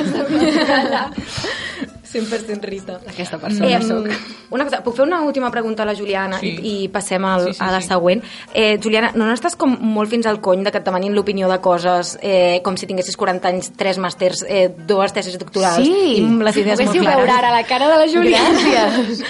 ja 2.13 2.21
sabia 2.21 2.29
que 2.29 2.35
era 2.35 2.51
allà. 2.51 2.61
100% 2.61 2.63
Rita. 2.65 2.99
Aquesta 3.07 3.37
persona 3.37 3.67
Em, 3.71 3.81
soc. 3.81 4.07
Una 4.51 4.63
cosa, 4.65 4.83
puc 4.83 4.95
fer 4.95 5.05
una 5.05 5.21
última 5.21 5.49
pregunta 5.51 5.83
a 5.83 5.85
la 5.85 5.95
Juliana 5.95 6.39
Sí. 6.39 6.47
i, 6.61 6.83
i 6.83 6.87
passem 6.89 7.23
al, 7.25 7.45
Sí, 7.47 7.53
sí, 7.53 7.63
a 7.63 7.71
la 7.71 7.81
sí. 7.81 7.87
següent. 7.87 8.23
Eh, 8.53 8.79
Juliana, 8.83 9.11
no 9.15 9.25
n'estàs 9.25 9.55
com 9.55 9.77
molt 9.79 10.09
fins 10.09 10.25
al 10.25 10.41
cony 10.41 10.63
de 10.63 10.71
que 10.71 10.77
et 10.79 10.85
demanin 10.85 11.13
l'opinió 11.15 11.47
de 11.49 11.59
coses 11.61 12.17
eh, 12.21 12.59
com 12.63 12.75
si 12.77 12.85
tinguessis 12.87 13.15
40 13.17 13.47
anys, 13.47 13.71
3 13.77 13.97
màsters, 13.99 14.43
eh, 14.47 14.69
dues 14.87 15.13
tesis 15.13 15.37
doctorals 15.39 15.85
Sí. 15.85 16.17
i 16.17 16.23
amb 16.23 16.41
les 16.41 16.57
idees 16.57 16.79
molt 16.79 16.89
Poguéssiu 16.89 17.01
clares? 17.03 17.17
veure 17.25 17.31
ara 17.37 17.51
la 17.51 17.63
cara 17.63 17.87
de 17.87 17.97
la 17.97 18.07
Juliana. 18.11 18.59
Gràcies. 18.59 19.23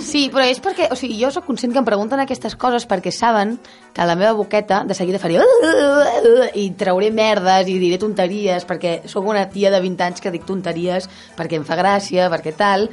Sí, 0.00 0.30
però 0.32 0.44
és 0.48 0.60
perquè, 0.62 0.88
o 0.92 0.96
sigui, 0.96 1.18
jo 1.22 1.30
sóc 1.30 1.44
conscient 1.46 1.72
que 1.72 1.78
em 1.78 1.84
pregunten 1.84 2.20
aquestes 2.20 2.54
coses 2.56 2.86
perquè 2.88 3.10
saben 3.10 3.58
que 3.94 4.04
la 4.04 4.16
meva 4.18 4.32
boqueta 4.34 4.82
de 4.84 4.94
seguida 4.94 5.20
faria 5.22 5.44
i 6.58 6.70
trauré 6.78 7.10
merdes 7.14 7.70
i 7.70 7.78
diré 7.78 7.98
tonteries 8.02 8.66
perquè 8.66 9.02
sóc 9.10 9.26
una 9.30 9.46
tia 9.48 9.70
de 9.70 9.80
20 9.80 10.08
anys 10.08 10.24
que 10.24 10.32
dic 10.34 10.46
tonteries 10.48 11.06
perquè 11.38 11.60
em 11.60 11.66
fa 11.66 11.78
gràcia, 11.78 12.26
perquè 12.32 12.56
tal 12.58 12.88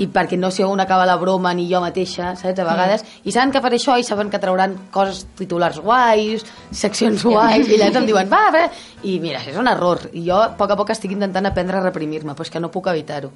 i 0.00 0.06
perquè 0.10 0.38
no 0.38 0.50
sé 0.54 0.64
on 0.64 0.80
acaba 0.80 1.06
la 1.06 1.16
broma 1.18 1.52
ni 1.54 1.66
jo 1.70 1.80
mateixa, 1.82 2.34
saps, 2.38 2.58
a 2.58 2.66
vegades 2.66 3.04
i 3.24 3.34
saben 3.34 3.52
que 3.54 3.62
faré 3.62 3.78
això 3.78 3.96
i 3.98 4.06
saben 4.06 4.30
que 4.30 4.38
trauran 4.42 4.76
coses 4.94 5.24
titulars 5.38 5.80
guais, 5.82 6.44
seccions 6.70 7.24
guais 7.26 7.66
i 7.68 7.76
llavors 7.76 8.00
em 8.02 8.08
diuen, 8.08 8.30
va, 8.30 8.44
va 8.54 8.66
i 9.02 9.18
mira, 9.22 9.42
és 9.46 9.58
un 9.58 9.68
error, 9.70 10.06
i 10.12 10.24
jo 10.28 10.38
a 10.38 10.52
poc 10.58 10.74
a 10.74 10.78
poc 10.78 10.94
estic 10.94 11.14
intentant 11.16 11.50
aprendre 11.50 11.80
a 11.80 11.84
reprimir-me, 11.84 12.34
però 12.34 12.46
és 12.46 12.54
que 12.54 12.62
no 12.62 12.72
puc 12.72 12.90
evitar-ho 12.92 13.32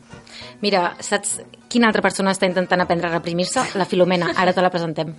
Mira, 0.63 0.87
saps 1.01 1.41
quina 1.69 1.91
altra 1.91 2.03
persona 2.05 2.33
està 2.35 2.47
intentant 2.49 2.81
aprendre 2.81 3.11
a 3.11 3.17
reprimir-se? 3.19 3.67
La 3.79 3.89
Filomena, 3.89 4.33
ara 4.37 4.55
te 4.55 4.63
la 4.63 4.73
presentem. 4.73 5.15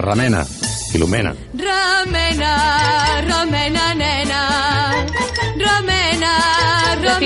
Remena, 0.00 0.44
Filomena. 0.92 1.34
Ramena, 1.54 3.09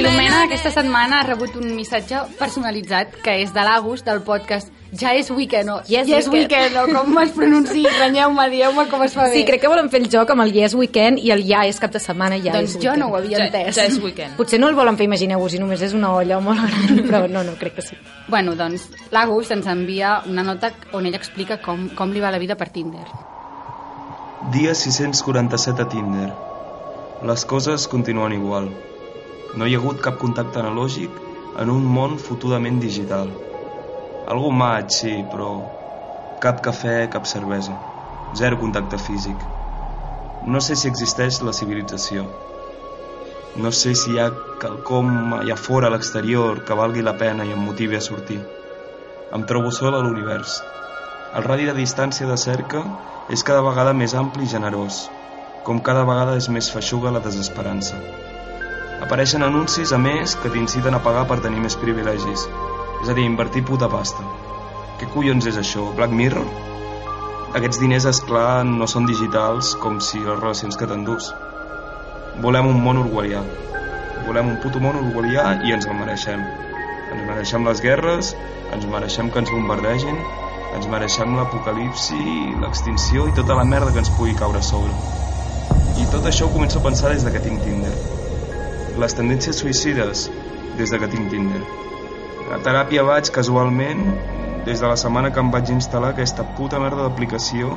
Filomena 0.04 0.42
aquesta 0.44 0.68
setmana 0.68 1.22
ha 1.22 1.24
rebut 1.24 1.54
un 1.56 1.70
missatge 1.72 2.18
personalitzat 2.36 3.14
que 3.24 3.38
és 3.40 3.52
de 3.54 3.62
l'Agus, 3.64 4.02
del 4.04 4.18
podcast 4.20 4.68
Ja 5.00 5.14
és 5.16 5.30
weekend, 5.32 5.70
o 5.72 5.78
Yes 5.88 6.06
yes 6.06 6.28
weekend. 6.28 6.74
weekend, 6.74 6.76
o 6.76 7.04
com 7.06 7.16
es 7.22 7.32
pronuncia, 7.32 7.90
renyeu-me, 8.02 8.44
dieu-me 8.52 8.84
com 8.90 9.02
es 9.02 9.14
fa 9.16 9.24
bé. 9.24 9.32
Sí, 9.32 9.46
crec 9.48 9.62
que 9.62 9.70
volen 9.72 9.88
fer 9.90 10.02
el 10.02 10.10
joc 10.12 10.30
amb 10.30 10.44
el 10.44 10.52
Yes 10.52 10.74
Weekend 10.76 11.18
i 11.24 11.32
el 11.32 11.42
Ja 11.48 11.64
és 11.66 11.80
cap 11.80 11.90
de 11.90 11.98
setmana, 12.04 12.36
ja 12.36 12.52
Doncs 12.52 12.76
és 12.76 12.82
jo 12.84 12.90
weekend. 12.92 13.00
no 13.02 13.08
ho 13.08 13.16
havia 13.16 13.38
Ja, 13.38 13.46
entès. 13.48 13.74
ja 13.80 13.86
és 13.88 13.98
weekend. 14.04 14.36
Potser 14.36 14.60
no 14.60 14.68
el 14.68 14.74
volen 14.76 14.96
fer, 15.00 15.08
imagineu-vos, 15.08 15.50
si 15.52 15.58
només 15.58 15.80
és 15.82 15.94
una 15.96 16.12
olla 16.12 16.38
molt 16.38 16.60
gran, 16.68 17.00
però 17.08 17.24
no, 17.30 17.42
no, 17.42 17.56
crec 17.58 17.74
que 17.80 17.82
sí. 17.82 17.96
Bueno, 18.28 18.54
doncs 18.54 18.90
l'Agus 19.10 19.50
ens 19.56 19.66
envia 19.66 20.20
una 20.28 20.42
nota 20.44 20.70
on 20.92 21.06
ell 21.06 21.14
explica 21.16 21.62
com, 21.62 21.88
com 21.96 22.12
li 22.12 22.20
va 22.20 22.30
la 22.30 22.38
vida 22.38 22.54
per 22.60 22.68
Tinder. 22.68 23.06
Dia 24.52 24.74
647 24.74 25.80
a 25.82 25.88
Tinder. 25.88 26.32
Les 27.24 27.44
coses 27.46 27.88
continuen 27.88 28.32
igual. 28.34 28.68
No 29.56 29.66
hi 29.66 29.74
ha 29.74 29.78
hagut 29.78 30.00
cap 30.02 30.16
contacte 30.18 30.58
analògic 30.58 31.18
en 31.62 31.70
un 31.70 31.84
món 31.96 32.16
fotudament 32.18 32.80
digital. 32.82 33.28
Algú 34.32 34.50
maig, 34.50 34.88
sí, 34.90 35.12
però 35.30 35.50
cap 36.42 36.58
cafè, 36.64 36.96
cap 37.12 37.28
cervesa. 37.30 37.76
Zero 38.34 38.58
contacte 38.58 38.98
físic. 38.98 39.44
No 40.42 40.60
sé 40.64 40.74
si 40.76 40.90
existeix 40.90 41.38
la 41.46 41.54
civilització. 41.54 42.26
No 43.62 43.70
sé 43.70 43.94
si 43.94 44.16
hi 44.16 44.18
ha 44.18 44.26
quelcom 44.64 45.38
allà 45.38 45.54
fora, 45.68 45.86
a 45.86 45.94
l'exterior, 45.94 46.64
que 46.66 46.80
valgui 46.82 47.06
la 47.06 47.14
pena 47.22 47.46
i 47.46 47.54
em 47.54 47.62
motivi 47.68 47.94
a 47.94 48.02
sortir. 48.02 48.40
Em 49.38 49.46
trobo 49.46 49.70
sol 49.78 49.94
a 49.94 50.02
l'univers. 50.02 50.58
El 51.38 51.46
radi 51.46 51.70
de 51.70 51.78
distància 51.78 52.26
de 52.26 52.40
cerca 52.48 52.82
és 53.30 53.46
cada 53.46 53.62
vegada 53.70 53.94
més 53.94 54.18
ampli 54.18 54.48
i 54.48 54.54
generós, 54.58 55.04
com 55.62 55.78
cada 55.78 56.02
vegada 56.10 56.34
és 56.42 56.50
més 56.50 56.74
feixuga 56.74 57.14
la 57.14 57.22
desesperança. 57.22 58.02
Apareixen 59.04 59.42
anuncis, 59.44 59.90
a 59.92 59.98
més, 60.00 60.32
que 60.40 60.48
t'inciten 60.48 60.94
a 60.96 60.98
pagar 61.04 61.26
per 61.28 61.36
tenir 61.44 61.58
més 61.60 61.74
privilegis, 61.76 62.44
és 63.02 63.08
a 63.12 63.16
dir, 63.16 63.26
invertir 63.28 63.60
puta 63.68 63.84
pasta. 63.92 64.24
Què 64.96 65.08
collons 65.12 65.44
és 65.50 65.58
això? 65.60 65.90
Black 65.98 66.14
Mirror? 66.20 66.46
Aquests 67.58 67.82
diners, 67.82 68.06
és 68.08 68.20
clar, 68.24 68.62
no 68.64 68.88
són 68.88 69.04
digitals 69.10 69.74
com 69.82 70.00
si 70.06 70.22
les 70.22 70.40
relacions 70.40 70.80
que 70.80 70.88
t'endús. 70.88 71.28
Volem 72.46 72.70
un 72.70 72.80
món 72.86 73.02
orwellià. 73.02 73.44
Volem 74.24 74.54
un 74.54 74.56
puto 74.64 74.80
món 74.86 74.96
orwellià 75.02 75.50
i 75.68 75.76
ens 75.76 75.84
el 75.84 76.00
mereixem. 76.00 76.40
Ens 77.12 77.28
mereixem 77.28 77.68
les 77.68 77.84
guerres, 77.84 78.32
ens 78.72 78.88
mereixem 78.96 79.28
que 79.28 79.44
ens 79.44 79.52
bombardegin, 79.52 80.18
ens 80.78 80.88
mereixem 80.96 81.36
l'apocalipsi, 81.36 82.24
l'extinció 82.64 83.28
i 83.28 83.36
tota 83.36 83.60
la 83.60 83.68
merda 83.68 83.92
que 83.92 84.00
ens 84.06 84.16
pugui 84.16 84.32
caure 84.40 84.64
a 84.64 84.68
sobre. 84.72 84.96
I 86.00 86.08
tot 86.16 86.32
això 86.32 86.48
ho 86.48 86.56
començo 86.56 86.80
a 86.80 86.88
pensar 86.88 87.12
des 87.12 87.28
de 87.28 87.36
que 87.36 87.44
tinc 87.44 87.68
Tinder. 87.68 88.13
Les 88.94 89.14
tendències 89.18 89.56
suïcides 89.58 90.28
des 90.78 90.90
de 90.92 90.98
que 91.02 91.08
tinc 91.10 91.32
Tinder. 91.32 91.62
A 92.54 92.60
teràpia 92.62 93.02
vaig 93.02 93.26
casualment 93.34 94.04
des 94.68 94.78
de 94.78 94.86
la 94.86 94.94
setmana 95.00 95.32
que 95.34 95.42
em 95.42 95.48
vaig 95.50 95.72
instal·lar 95.74 96.12
aquesta 96.14 96.44
puta 96.58 96.78
merda 96.78 97.02
d'aplicació 97.02 97.72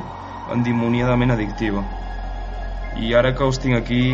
endimoniadament 0.54 1.34
addictiva. 1.34 1.82
I 3.02 3.10
ara 3.18 3.32
que 3.34 3.48
us 3.50 3.58
tinc 3.58 3.80
aquí, 3.80 4.04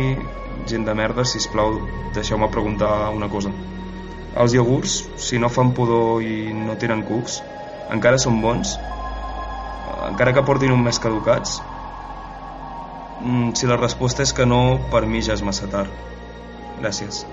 gent 0.71 0.87
de 0.89 0.95
merda, 0.97 1.27
si 1.29 1.43
plau, 1.53 1.77
deixeu-me 2.17 2.49
preguntar 2.55 2.89
una 3.13 3.29
cosa. 3.29 3.53
Els 4.41 4.57
iogurts, 4.57 4.97
si 5.27 5.37
no 5.37 5.53
fan 5.59 5.75
pudor 5.77 6.25
i 6.25 6.49
no 6.57 6.73
tenen 6.81 7.05
cucs, 7.05 7.37
encara 7.93 8.17
són 8.17 8.41
bons? 8.41 8.73
Encara 10.09 10.33
que 10.33 10.47
portin 10.49 10.73
un 10.73 10.81
mes 10.89 10.99
caducats? 11.05 11.61
Mm, 13.21 13.53
si 13.53 13.69
la 13.69 13.77
resposta 13.77 14.25
és 14.25 14.33
que 14.33 14.49
no, 14.49 14.79
per 14.89 15.05
mi 15.05 15.21
ja 15.21 15.37
és 15.37 15.45
massa 15.45 15.69
tard. 15.69 16.14
Gràcies. 16.81 17.25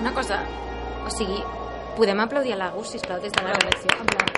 Una 0.00 0.12
cosa, 0.14 0.40
o 1.06 1.10
sigui, 1.10 1.40
podem 1.96 2.20
aplaudir 2.20 2.54
a 2.54 2.60
l'Agus, 2.64 2.88
sisplau, 2.96 3.20
des 3.22 3.32
de 3.32 3.42
la 3.46 3.52
redacció? 3.58 3.90
Amb 4.00 4.10
la... 4.18 4.30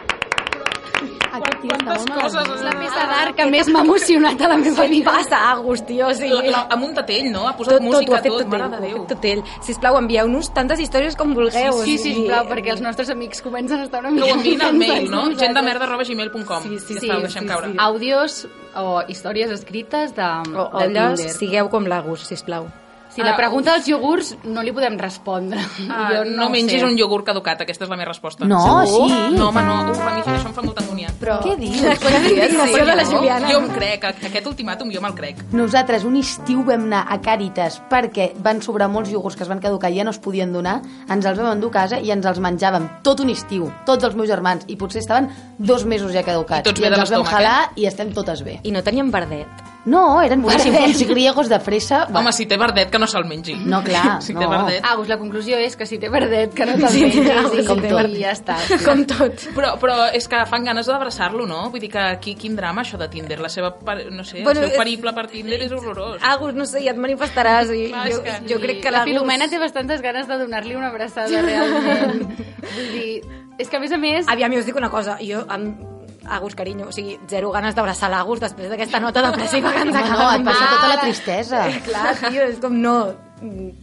Quantes 1.37 2.05
coses... 2.09 2.49
És 2.55 2.63
la 2.65 2.71
peça 2.79 3.03
d'art 3.11 3.35
que 3.37 3.45
més 3.53 3.69
m'ha 3.69 3.83
emocionat 3.85 4.41
a 4.41 4.49
la 4.49 4.57
meva 4.57 4.85
Què 4.87 4.89
vida. 4.89 5.13
passa, 5.13 5.41
Agus, 5.51 5.83
tio? 5.85 6.07
O 6.09 6.15
sigui, 6.17 6.33
La, 6.49 6.53
la, 6.55 6.61
ha 6.73 6.79
muntat 6.81 7.11
ell, 7.13 7.27
no? 7.35 7.43
Ha 7.51 7.53
posat 7.59 7.75
tot, 7.77 7.83
tot, 7.83 7.85
ho 7.85 7.91
música, 7.91 8.15
ha 8.17 8.23
fet 8.25 8.33
tot, 8.33 8.39
tot, 8.41 8.49
mare 8.55 8.65
ell, 8.65 8.71
de 8.71 8.77
ho 8.77 8.79
ha 8.79 8.87
Déu. 8.87 9.03
fet 9.03 9.11
tot 9.13 9.27
ell. 9.29 9.43
Sisplau, 9.67 9.99
envieu-nos 10.01 10.49
tantes 10.57 10.81
històries 10.81 11.19
com 11.21 11.35
vulgueu. 11.37 11.83
Sí, 11.83 11.99
sí, 11.99 11.99
sigui, 12.07 12.23
sisplau, 12.23 12.49
perquè 12.49 12.73
els 12.73 12.81
nostres 12.87 13.13
amics 13.13 13.45
comencen 13.45 13.83
a 13.85 13.89
estar 13.91 14.01
una 14.01 14.15
Que 14.15 14.23
mica... 14.23 14.31
ho 14.33 14.39
enviïn 14.39 14.65
al 14.65 14.81
mail, 14.81 15.11
no? 15.13 15.27
de 15.29 15.37
Gent 15.37 15.53
de 15.53 15.61
nosaltres. 15.61 15.69
merda 15.69 15.85
arroba 15.91 16.09
gmail.com. 16.09 16.63
Sí, 16.65 16.79
sí, 16.79 16.95
ja 16.97 17.01
sí, 17.03 17.11
està, 17.11 17.21
deixem 17.27 17.45
sí, 17.45 17.49
caure. 17.53 17.71
sí. 17.75 17.79
Àudios 17.91 18.39
o 18.77 18.87
històries 19.13 19.53
escrites 19.61 20.17
de, 20.17 20.31
O, 20.57 20.71
de 20.79 20.87
olles, 20.87 21.21
Tinder. 21.21 21.37
sigueu 21.37 21.69
com 21.69 21.85
l'Agus, 21.85 22.25
sisplau. 22.33 22.71
Si 23.17 23.23
la 23.25 23.33
Ah, 23.33 23.37
pregunta 23.37 23.73
dels 23.73 23.87
iogurts 23.89 24.35
no 24.45 24.61
li 24.63 24.73
podem 24.77 24.99
respondre. 25.01 25.59
Ah, 25.89 26.11
Jo 26.15 26.25
no, 26.29 26.47
ho 26.47 26.51
mengis 26.53 26.81
sé. 26.83 26.85
un 26.85 26.99
iogurt 26.99 27.25
caducat, 27.27 27.63
aquesta 27.65 27.85
és 27.87 27.91
la 27.91 27.97
meva 27.97 28.11
resposta. 28.13 28.45
No, 28.45 28.61
Segur? 28.61 29.09
sí. 29.09 29.37
No, 29.39 29.49
home, 29.49 29.63
no. 29.65 29.77
Uf, 29.91 30.01
a 30.05 30.11
mi 30.15 30.21
això 30.21 30.47
em 30.51 30.55
fa 30.55 30.63
molta 30.63 30.83
angúnia. 30.85 31.09
Però... 31.21 31.39
Què 31.43 31.55
dius? 31.57 31.81
La 32.05 32.19
indignació 32.21 32.85
de 32.85 32.95
la 32.95 33.03
No, 33.07 33.11
Juliana. 33.11 33.49
Jo 33.51 33.59
em 33.63 33.69
crec, 33.73 34.01
que 34.21 34.27
aquest 34.29 34.47
ultimàtum 34.51 34.93
jo 34.93 35.01
me'l 35.01 35.15
crec. 35.17 35.41
Nosaltres 35.57 36.05
un 36.05 36.17
estiu 36.21 36.61
vam 36.69 36.85
anar 36.91 37.07
a 37.09 37.17
Càritas 37.25 37.81
perquè 37.91 38.35
van 38.45 38.61
sobrar 38.63 38.91
molts 38.93 39.11
iogurts 39.15 39.37
que 39.41 39.45
es 39.47 39.49
van 39.49 39.61
caducar 39.65 39.91
i 39.91 39.97
ja 39.97 40.05
no 40.05 40.13
es 40.13 40.19
podien 40.21 40.53
donar, 40.53 40.83
ens 41.09 41.25
els 41.25 41.39
vam 41.41 41.49
endur 41.55 41.71
a 41.73 41.77
casa 41.81 41.99
i 41.99 42.11
ens 42.13 42.27
els 42.29 42.39
menjàvem 42.45 42.87
tot 43.03 43.21
un 43.25 43.31
estiu, 43.33 43.71
tots 43.87 44.05
els 44.05 44.15
meus 44.15 44.29
germans, 44.29 44.65
i 44.69 44.77
potser 44.77 45.01
estaven 45.01 45.31
dos 45.59 45.85
mesos 45.89 46.13
ja 46.13 46.23
caducats. 46.23 46.67
I 46.67 46.69
tots 46.69 46.81
I 46.81 46.85
bé 46.85 46.91
de 46.93 47.01
ens 47.01 47.09
els 47.09 47.17
vam 47.17 47.25
jalar 47.33 47.71
i 47.81 47.87
estem 47.89 48.13
totes 48.13 48.45
bé. 48.45 48.61
I 48.63 48.73
no 48.77 48.83
teníem 48.85 49.11
verdet. 49.11 49.49
No, 49.87 50.21
eren 50.21 50.43
boníssims, 50.43 50.77
uns 50.83 51.03
griegos 51.07 51.49
de 51.49 51.61
fressa. 51.63 52.09
Home, 52.13 52.33
si 52.35 52.45
té 52.51 52.57
verdet, 52.59 52.89
que 52.91 52.99
no 52.99 53.07
se'l 53.07 53.25
mengi. 53.25 53.55
No, 53.55 53.79
clar, 53.87 54.17
si 54.27 54.35
no. 54.35 54.41
té 54.43 54.49
verdet. 54.51 54.81
Agus, 54.91 55.07
la 55.07 55.17
conclusió 55.21 55.57
és 55.63 55.77
que 55.79 55.87
si 55.87 55.97
té 56.03 56.09
verdet, 56.11 56.53
que 56.59 56.67
no 56.67 56.75
te'l 56.75 56.89
Sí, 56.91 57.05
mengis, 57.05 57.31
Agus, 57.31 57.55
i, 57.55 57.61
si 57.63 57.67
com 57.69 57.81
té 57.85 57.93
tot, 57.95 58.09
i 58.11 58.21
ja 58.25 58.33
està. 58.35 58.57
Com 58.83 59.05
tot. 59.07 59.45
Però, 59.55 59.71
però 59.79 59.97
és 60.13 60.27
que 60.29 60.43
fan 60.51 60.67
ganes 60.67 60.91
d'abraçar-lo, 60.91 61.47
no? 61.47 61.71
Vull 61.71 61.85
dir 61.87 61.93
que 61.95 62.03
aquí, 62.03 62.35
quin 62.35 62.57
drama, 62.59 62.83
això 62.83 62.99
de 62.99 63.09
Tinder. 63.15 63.39
La 63.41 63.49
seva, 63.49 63.77
no 64.11 64.25
sé, 64.27 64.43
Bueno, 64.43 64.61
el 64.61 64.67
seu 64.67 64.73
és- 64.75 64.79
periple 64.83 65.13
per 65.15 65.27
Tinder 65.31 65.63
és 65.63 65.73
horrorós. 65.73 66.19
Agus, 66.21 66.55
no 66.59 66.67
sé, 66.67 66.83
ja 66.83 66.91
et 66.91 66.99
manifestaràs. 66.99 67.71
I 67.71 67.89
Clar, 67.95 68.09
jo, 68.11 68.23
que- 68.27 68.39
jo 68.51 68.59
crec 68.61 68.83
que 68.83 68.91
la. 68.91 69.05
Filomena 69.07 69.47
té 69.49 69.59
bastantes 69.63 70.03
ganes 70.03 70.27
de 70.27 70.39
donar-li 70.43 70.75
una 70.75 70.89
abraçada, 70.91 71.31
realment. 71.43 72.27
Vull 72.77 72.91
dir, 72.91 73.23
és 73.59 73.69
que 73.71 73.77
a 73.79 73.81
més 73.81 73.93
a 73.95 73.99
més... 74.03 74.27
Aviam, 74.29 74.51
jo 74.53 74.59
us 74.59 74.67
dic 74.67 74.77
una 74.77 74.91
cosa. 74.91 75.15
Jo, 75.23 75.47
amb 75.49 75.95
Agus, 76.29 76.55
carinyo, 76.59 76.91
o 76.91 76.95
sigui, 76.95 77.17
zero 77.31 77.51
ganes 77.55 77.77
d'abraçar 77.77 78.11
l'Agus 78.13 78.43
després 78.43 78.71
d'aquesta 78.73 79.01
nota 79.01 79.23
depressiva 79.29 79.73
que 79.73 79.87
ens 79.87 79.97
acaba 79.97 80.23
no, 80.25 80.31
et 80.37 80.47
passa 80.51 80.71
tota 80.75 80.93
la 80.93 81.01
tristesa. 81.03 81.65
Clar, 81.89 82.15
tio, 82.27 82.47
és 82.53 82.63
com 82.63 82.79
no... 82.83 82.99
no 83.43 83.75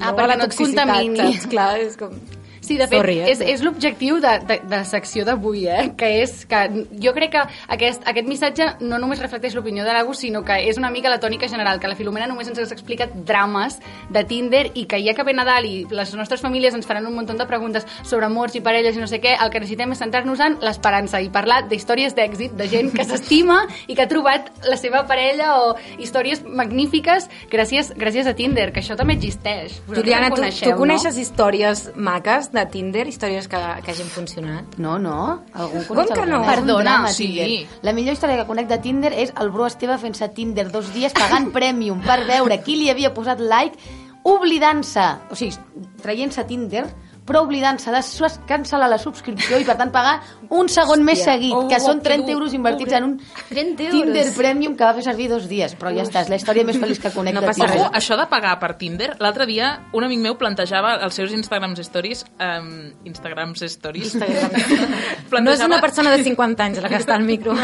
Ah, 0.00 0.12
perquè 0.16 0.38
no 0.38 0.46
et 0.48 0.54
contamini. 0.56 1.18
Saps? 1.20 1.50
Clar, 1.52 1.72
és 1.82 1.98
com... 2.00 2.14
Sí, 2.62 2.76
de 2.78 2.86
fet, 2.86 3.00
Sorry, 3.00 3.16
eh? 3.18 3.30
és, 3.32 3.40
és 3.42 3.62
l'objectiu 3.64 4.20
de, 4.22 4.36
de, 4.46 4.56
de 4.62 4.76
la 4.76 4.84
secció 4.86 5.24
d'avui, 5.26 5.64
eh? 5.66 5.88
que 5.98 6.06
és 6.20 6.44
que 6.46 6.60
jo 7.02 7.10
crec 7.16 7.32
que 7.34 7.40
aquest, 7.74 8.04
aquest 8.06 8.28
missatge 8.30 8.68
no 8.86 9.00
només 9.02 9.18
reflecteix 9.18 9.56
l'opinió 9.58 9.82
de 9.82 9.90
l'Agus, 9.90 10.20
sinó 10.22 10.44
que 10.46 10.60
és 10.70 10.78
una 10.78 10.92
mica 10.94 11.10
la 11.10 11.18
tònica 11.18 11.48
general, 11.50 11.80
que 11.82 11.90
la 11.90 11.98
Filomena 11.98 12.28
només 12.30 12.46
ens 12.46 12.60
ha 12.62 12.68
explicat 12.70 13.16
drames 13.26 13.80
de 14.14 14.22
Tinder 14.30 14.68
i 14.78 14.84
que 14.86 15.00
ja 15.02 15.14
que 15.18 15.24
ve 15.26 15.34
Nadal 15.34 15.66
i 15.66 15.72
les 15.90 16.14
nostres 16.14 16.44
famílies 16.44 16.76
ens 16.78 16.86
faran 16.86 17.08
un 17.10 17.16
munt 17.18 17.32
de 17.32 17.48
preguntes 17.50 17.88
sobre 18.04 18.28
amors 18.28 18.54
i 18.54 18.62
parelles 18.62 18.94
i 18.94 19.02
no 19.02 19.10
sé 19.10 19.18
què, 19.18 19.34
el 19.42 19.50
que 19.50 19.58
necessitem 19.58 19.96
és 19.96 20.02
centrar-nos 20.04 20.44
en 20.46 20.56
l'esperança 20.62 21.18
i 21.18 21.32
parlar 21.34 21.64
d'històries 21.66 22.14
d'èxit, 22.14 22.54
de 22.54 22.70
gent 22.70 22.92
que 22.94 23.02
s'estima 23.10 23.64
i 23.88 23.98
que 23.98 24.06
ha 24.06 24.10
trobat 24.10 24.52
la 24.70 24.78
seva 24.78 25.02
parella 25.10 25.56
o 25.58 25.74
històries 25.98 26.44
magnífiques 26.46 27.26
gràcies, 27.50 27.90
gràcies 27.98 28.30
a 28.30 28.38
Tinder, 28.38 28.70
que 28.70 28.84
això 28.84 28.94
també 28.94 29.18
existeix. 29.18 29.80
Juliana, 29.90 30.30
ho 30.30 30.38
tu, 30.38 30.46
tu 30.62 30.78
coneixes 30.78 31.18
històries 31.18 31.88
maques 31.98 32.51
de 32.52 32.64
Tinder, 32.72 33.06
històries 33.08 33.48
que, 33.48 33.60
que 33.84 33.92
hagin 33.92 34.10
funcionat? 34.12 34.76
No, 34.82 34.98
no. 35.02 35.16
Algun 35.52 35.86
Com 35.88 35.96
coneix 35.96 36.12
que 36.14 36.26
no? 36.28 36.42
Perdona, 36.46 36.96
sí. 37.12 37.28
Tinder. 37.32 37.80
La 37.86 37.94
millor 37.96 38.16
història 38.16 38.38
que 38.40 38.46
conec 38.48 38.68
de 38.70 38.78
Tinder 38.84 39.12
és 39.24 39.32
el 39.40 39.52
Bru 39.54 39.66
Esteve 39.66 39.98
fent-se 40.02 40.28
Tinder 40.36 40.68
dos 40.72 40.92
dies 40.94 41.16
pagant 41.16 41.50
Premium 41.56 42.02
per 42.04 42.22
veure 42.28 42.60
qui 42.64 42.78
li 42.80 42.90
havia 42.92 43.12
posat 43.14 43.40
like, 43.40 43.80
oblidant-se, 44.28 45.06
o 45.32 45.38
sigui, 45.38 45.56
traient-se 46.02 46.44
Tinder, 46.46 46.86
però 47.32 47.46
oblidant-se 47.46 47.90
de 47.90 48.00
cancel·lar 48.48 48.90
la 48.92 48.98
subscripció 49.00 49.56
i 49.62 49.64
per 49.64 49.78
tant 49.80 49.90
pagar 49.92 50.18
un 50.52 50.68
segon 50.68 51.00
més 51.04 51.22
seguit, 51.24 51.54
Oh, 51.56 51.64
que 51.68 51.78
són 51.80 52.02
que 52.02 52.10
30 52.10 52.26
dur. 52.26 52.34
euros 52.36 52.52
invertits 52.52 52.92
en 52.98 53.04
un 53.06 53.14
30 53.48 53.86
euros. 53.88 54.02
Tinder 54.02 54.24
Premium 54.36 54.76
que 54.76 54.84
va 54.84 54.92
fer 54.92 55.04
servir 55.06 55.30
dos 55.30 55.48
dies, 55.48 55.74
però 55.78 55.92
ja 55.96 56.04
està, 56.04 56.22
és 56.26 56.28
la 56.28 56.36
història 56.36 56.64
més 56.68 56.76
feliç 56.76 57.00
que 57.00 57.12
conec 57.16 57.34
No 57.34 57.40
de 57.40 57.46
passa 57.48 57.64
Tinder. 57.64 57.80
Ojo, 57.86 57.90
això 57.96 58.18
de 58.20 58.26
pagar 58.28 58.58
per 58.60 58.74
Tinder, 58.76 59.14
l'altre 59.22 59.46
dia 59.48 59.72
un 59.96 60.04
amic 60.04 60.20
meu 60.20 60.36
plantejava 60.36 60.98
els 61.06 61.16
seus 61.16 61.32
Instagrams 61.32 61.80
Stories, 61.88 62.24
um, 62.36 62.92
Instagrams 63.08 63.64
Stories, 63.72 64.16
No 65.42 65.50
és 65.52 65.64
una 65.64 65.80
persona 65.80 66.12
de 66.12 66.22
50 66.22 66.64
anys 66.64 66.82
la 66.82 66.90
que 66.92 67.00
està 67.00 67.16
al 67.16 67.24
micro. 67.24 67.56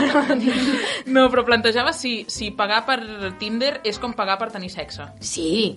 No, 1.09 1.28
però 1.33 1.44
plantejava 1.44 1.92
si, 1.92 2.24
si 2.28 2.50
pagar 2.57 2.83
per 2.87 2.98
Tinder 3.38 3.78
és 3.85 3.98
com 4.00 4.12
pagar 4.16 4.38
per 4.40 4.50
tenir 4.52 4.70
sexe. 4.72 5.07
Sí. 5.20 5.76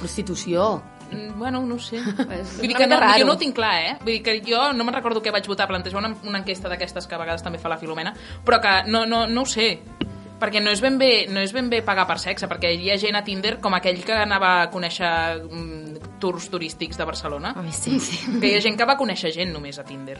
Prostitució. 0.00 0.82
Mm, 1.10 1.38
Bueno, 1.38 1.60
no 1.62 1.74
ho 1.76 1.78
sé. 1.78 1.96
És 2.40 2.56
Vull 2.58 2.68
dir 2.68 2.76
que 2.76 2.86
no, 2.86 2.98
raro. 3.00 3.18
jo 3.20 3.26
no 3.26 3.34
ho 3.34 3.38
tinc 3.38 3.54
clar, 3.54 3.74
eh? 3.82 3.96
Vull 4.00 4.14
dir 4.18 4.22
que 4.22 4.38
jo 4.46 4.72
no 4.72 4.84
me'n 4.84 4.94
recordo 4.96 5.22
què 5.22 5.30
vaig 5.34 5.46
votar, 5.46 5.68
plantejar 5.68 6.00
una, 6.00 6.14
una 6.24 6.38
enquesta 6.42 6.68
d'aquestes 6.72 7.06
que 7.06 7.14
a 7.14 7.18
vegades 7.22 7.42
també 7.44 7.58
fa 7.58 7.68
la 7.68 7.76
Filomena, 7.78 8.14
però 8.44 8.60
que 8.60 8.82
no, 8.90 9.04
no, 9.06 9.26
no 9.26 9.42
ho 9.42 9.46
sé 9.46 9.74
perquè 10.36 10.60
no 10.60 10.68
és, 10.68 10.82
ben 10.84 10.98
bé, 11.00 11.26
no 11.32 11.40
és 11.40 11.52
ben 11.56 11.70
bé 11.72 11.78
pagar 11.80 12.04
per 12.06 12.18
sexe, 12.20 12.44
perquè 12.44 12.68
hi 12.76 12.90
ha 12.92 12.98
gent 13.00 13.16
a 13.16 13.22
Tinder 13.24 13.54
com 13.64 13.72
aquell 13.72 14.02
que 14.04 14.12
anava 14.12 14.50
a 14.60 14.66
conèixer 14.68 15.08
mm, 15.48 16.18
tours 16.20 16.50
turístics 16.52 16.98
de 17.00 17.06
Barcelona. 17.08 17.54
Ai, 17.56 17.72
sí, 17.72 17.94
sí. 18.00 18.18
Que 18.38 18.50
hi 18.50 18.58
ha 18.58 18.60
gent 18.60 18.76
que 18.76 18.84
va 18.84 18.98
conèixer 19.00 19.32
gent 19.32 19.48
només 19.54 19.78
a 19.80 19.84
Tinder. 19.88 20.18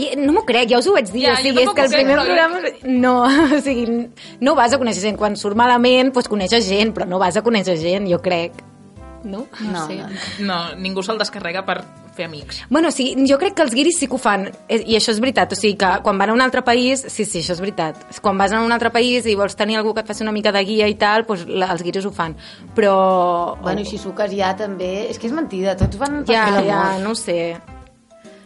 I 0.00 0.14
no 0.16 0.32
m'ho 0.32 0.46
crec, 0.48 0.70
ja 0.72 0.78
us 0.80 0.88
ho 0.88 0.94
vaig 0.96 1.12
dir. 1.12 1.26
Ja, 1.26 1.34
o 1.36 1.42
sigui, 1.44 1.60
és 1.66 1.74
que 1.76 1.84
el 1.84 1.92
crec, 1.92 1.98
primer 1.98 2.16
però- 2.16 2.24
programa... 2.24 2.62
No, 2.88 3.14
o 3.58 3.60
sigui, 3.60 4.08
no 4.40 4.54
vas 4.56 4.72
a 4.72 4.80
conèixer 4.80 5.04
gent. 5.10 5.20
Quan 5.20 5.36
surt 5.36 5.60
malament, 5.60 6.08
doncs 6.16 6.32
coneixes 6.32 6.64
gent, 6.68 6.94
però 6.96 7.04
no 7.12 7.20
vas 7.20 7.36
a 7.36 7.44
conèixer 7.44 7.76
gent, 7.84 8.08
jo 8.08 8.16
crec. 8.24 8.64
No? 9.24 9.46
No, 9.60 9.86
sé. 9.86 10.00
no. 10.00 10.08
No, 10.46 10.60
ningú 10.80 11.02
se'l 11.04 11.20
descarrega 11.20 11.64
per 11.66 11.82
fer 12.16 12.26
amics. 12.26 12.62
Bueno, 12.68 12.90
sí, 12.90 13.14
jo 13.28 13.38
crec 13.38 13.54
que 13.56 13.64
els 13.66 13.74
guiris 13.74 13.98
sí 14.00 14.08
que 14.10 14.16
ho 14.16 14.20
fan, 14.20 14.48
eh, 14.68 14.80
i 14.80 14.96
això 14.98 15.14
és 15.14 15.20
veritat, 15.22 15.52
o 15.52 15.58
sigui 15.58 15.76
que 15.80 15.90
quan 16.04 16.18
van 16.18 16.32
a 16.32 16.36
un 16.36 16.44
altre 16.44 16.62
país, 16.66 17.04
sí, 17.06 17.24
sí, 17.24 17.40
això 17.40 17.54
és 17.56 17.62
veritat, 17.62 18.00
quan 18.20 18.38
vas 18.38 18.52
a 18.52 18.62
un 18.64 18.72
altre 18.72 18.92
país 18.94 19.26
i 19.26 19.36
vols 19.38 19.56
tenir 19.56 19.78
algú 19.78 19.94
que 19.94 20.04
et 20.04 20.10
faci 20.10 20.24
una 20.26 20.34
mica 20.34 20.52
de 20.52 20.64
guia 20.66 20.88
i 20.90 20.96
tal, 21.00 21.24
doncs 21.28 21.46
la, 21.48 21.70
els 21.74 21.84
guiris 21.86 22.06
ho 22.06 22.14
fan, 22.14 22.36
però... 22.76 23.56
Bueno, 23.62 23.84
i 23.84 23.88
si 23.88 23.98
suques 23.98 24.32
ja 24.36 24.54
també... 24.56 25.10
És 25.10 25.18
que 25.18 25.30
és 25.30 25.36
mentida, 25.36 25.76
tots 25.78 26.00
van 26.00 26.22
ja, 26.28 26.46
ja, 26.64 26.82
no 27.02 27.14
ho 27.14 27.18
sé. 27.18 27.56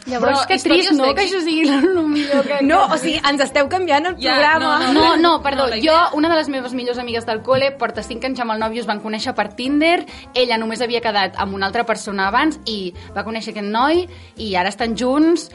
Llavors, 0.05 0.39
Però 0.39 0.47
que 0.47 0.57
trist, 0.61 0.91
no? 0.93 1.07
Que 1.17 1.23
això 1.25 1.39
sigui 1.41 1.63
el 1.67 1.95
millor 2.07 2.45
que... 2.45 2.59
No, 2.61 2.83
o 2.93 2.97
sigui, 3.01 3.15
ens 3.25 3.41
esteu 3.41 3.67
canviant 3.71 4.05
el 4.11 4.15
Ja, 4.21 4.35
programa. 4.35 4.91
no, 4.93 4.93
No, 4.93 5.15
no, 5.17 5.31
perdó, 5.41 5.67
No, 5.71 5.79
jo, 5.81 5.95
una 6.13 6.29
de 6.29 6.35
les 6.35 6.49
meves 6.49 6.73
millors 6.77 6.99
amigues 7.01 7.25
del 7.25 7.41
col·le, 7.41 7.71
porta 7.79 8.03
5 8.03 8.25
anys 8.29 8.39
amb 8.43 8.53
el 8.53 8.59
nòvio, 8.61 8.81
es 8.83 8.87
van 8.89 9.01
conèixer 9.01 9.33
per 9.33 9.47
Tinder, 9.55 10.05
ella 10.35 10.59
només 10.61 10.81
havia 10.85 11.01
quedat 11.01 11.39
amb 11.41 11.55
una 11.57 11.65
altra 11.65 11.85
persona 11.85 12.27
abans 12.27 12.59
i 12.65 12.93
va 13.15 13.23
conèixer 13.25 13.55
aquest 13.55 13.65
noi 13.71 14.05
i 14.37 14.53
ara 14.55 14.69
estan 14.69 14.93
junts, 14.95 15.49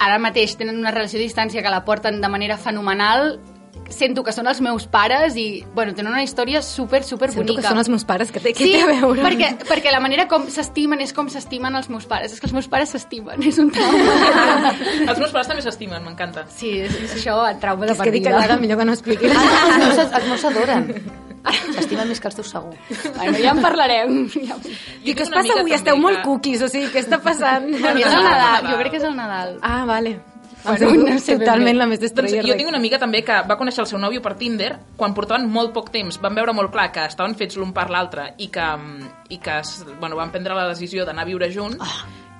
ara 0.00 0.16
mateix 0.18 0.56
tenen 0.56 0.78
una 0.80 0.90
relació 0.94 1.18
a 1.20 1.22
distància 1.22 1.60
que 1.62 1.68
la 1.68 1.84
porten 1.84 2.22
de 2.22 2.28
manera 2.32 2.56
fenomenal, 2.56 3.38
sento 3.90 4.22
que 4.22 4.30
són 4.32 4.46
els 4.46 4.60
meus 4.62 4.86
pares 4.86 5.34
i, 5.36 5.64
bueno, 5.74 5.92
tenen 5.94 6.12
una 6.12 6.22
història 6.22 6.62
super, 6.62 7.02
super 7.02 7.28
Sento 7.30 7.42
bonica. 7.42 7.62
que 7.62 7.68
són 7.68 7.78
els 7.82 7.88
meus 7.90 8.04
pares, 8.06 8.30
que 8.30 8.38
té, 8.40 8.52
què 8.54 8.62
Sí, 8.64 8.72
té 8.72 8.82
a 8.82 8.86
veure? 8.86 9.22
perquè, 9.22 9.48
perquè 9.66 9.90
la 9.92 9.98
manera 10.00 10.28
com 10.30 10.46
s'estimen 10.48 11.00
és 11.02 11.12
com 11.12 11.28
s'estimen 11.28 11.74
els 11.74 11.88
meus 11.90 12.06
pares. 12.06 12.32
És 12.32 12.40
que 12.40 12.46
els 12.46 12.52
meus 12.54 12.68
pares 12.68 12.90
s'estimen, 12.94 13.42
és 13.42 13.58
un 13.58 13.70
trauma. 13.70 14.14
Els 15.10 15.18
meus 15.18 15.32
pares 15.32 15.48
també 15.50 15.62
s'estimen, 15.62 16.04
m'encanta. 16.04 16.46
Sí, 16.54 16.70
és, 16.86 16.94
és 17.02 17.16
això, 17.18 17.40
el 17.50 17.58
trauma 17.58 17.86
de 17.86 17.92
És 17.92 17.98
que 18.00 18.10
dic 18.14 18.22
partida. 18.24 18.38
callada, 18.46 18.60
millor 18.60 18.78
que 18.78 18.84
no 18.84 18.92
expliqui. 18.92 19.26
Ah, 19.26 19.66
els 19.66 19.78
meus, 19.84 19.98
els 20.20 20.26
meus 20.28 20.40
s'adoren. 20.46 20.86
S'estimen 21.74 22.08
més 22.08 22.20
que 22.20 22.28
els 22.28 22.36
teus 22.36 22.50
segur. 22.52 22.74
Bueno, 23.16 23.38
ja 23.40 23.50
en 23.56 23.62
parlarem. 23.64 24.18
Ja... 24.34 24.56
I 25.02 25.14
què 25.16 25.22
us 25.24 25.30
una 25.32 25.40
passa 25.40 25.58
avui? 25.58 25.72
Esteu 25.72 25.96
molt 25.96 26.18
que- 26.20 26.24
cookies, 26.28 26.62
o 26.62 26.68
sigui, 26.68 26.90
què 26.92 27.00
està 27.02 27.18
passant? 27.24 27.66
És 27.74 27.80
el 27.80 28.24
Nadal, 28.28 28.68
jo 28.70 28.76
crec 28.82 28.92
que 28.92 29.00
és 29.00 29.06
el 29.08 29.16
Nadal. 29.16 29.56
Ah, 29.62 29.84
vale. 29.88 30.18
Bueno, 30.64 30.88
Bueno, 30.90 31.14
no 31.14 31.18
sé 31.18 31.32
ben 31.36 31.40
totalment 31.46 31.78
la 31.78 31.86
més 31.86 32.00
Doncs 32.00 32.12
destroyer. 32.14 32.44
jo 32.46 32.56
tinc 32.58 32.68
una 32.68 32.78
amiga 32.78 32.98
també 32.98 33.22
que 33.24 33.32
va 33.48 33.56
conèixer 33.56 33.80
el 33.80 33.86
seu 33.86 33.98
nòvio 33.98 34.20
per 34.20 34.34
Tinder 34.36 34.74
quan 34.96 35.14
portaven 35.14 35.48
molt 35.48 35.72
poc 35.72 35.90
temps. 35.90 36.20
Van 36.20 36.34
veure 36.34 36.52
molt 36.52 36.70
clar 36.72 36.90
que 36.92 37.04
estaven 37.06 37.34
fets 37.34 37.56
l'un 37.56 37.72
per 37.72 37.88
l'altre 37.90 38.34
i 38.38 38.48
que, 38.48 38.66
i 39.30 39.38
que 39.38 39.60
bueno, 39.98 40.16
van 40.16 40.30
prendre 40.30 40.54
la 40.54 40.68
decisió 40.68 41.06
d'anar 41.06 41.22
a 41.22 41.26
viure 41.26 41.50
junts. 41.52 41.78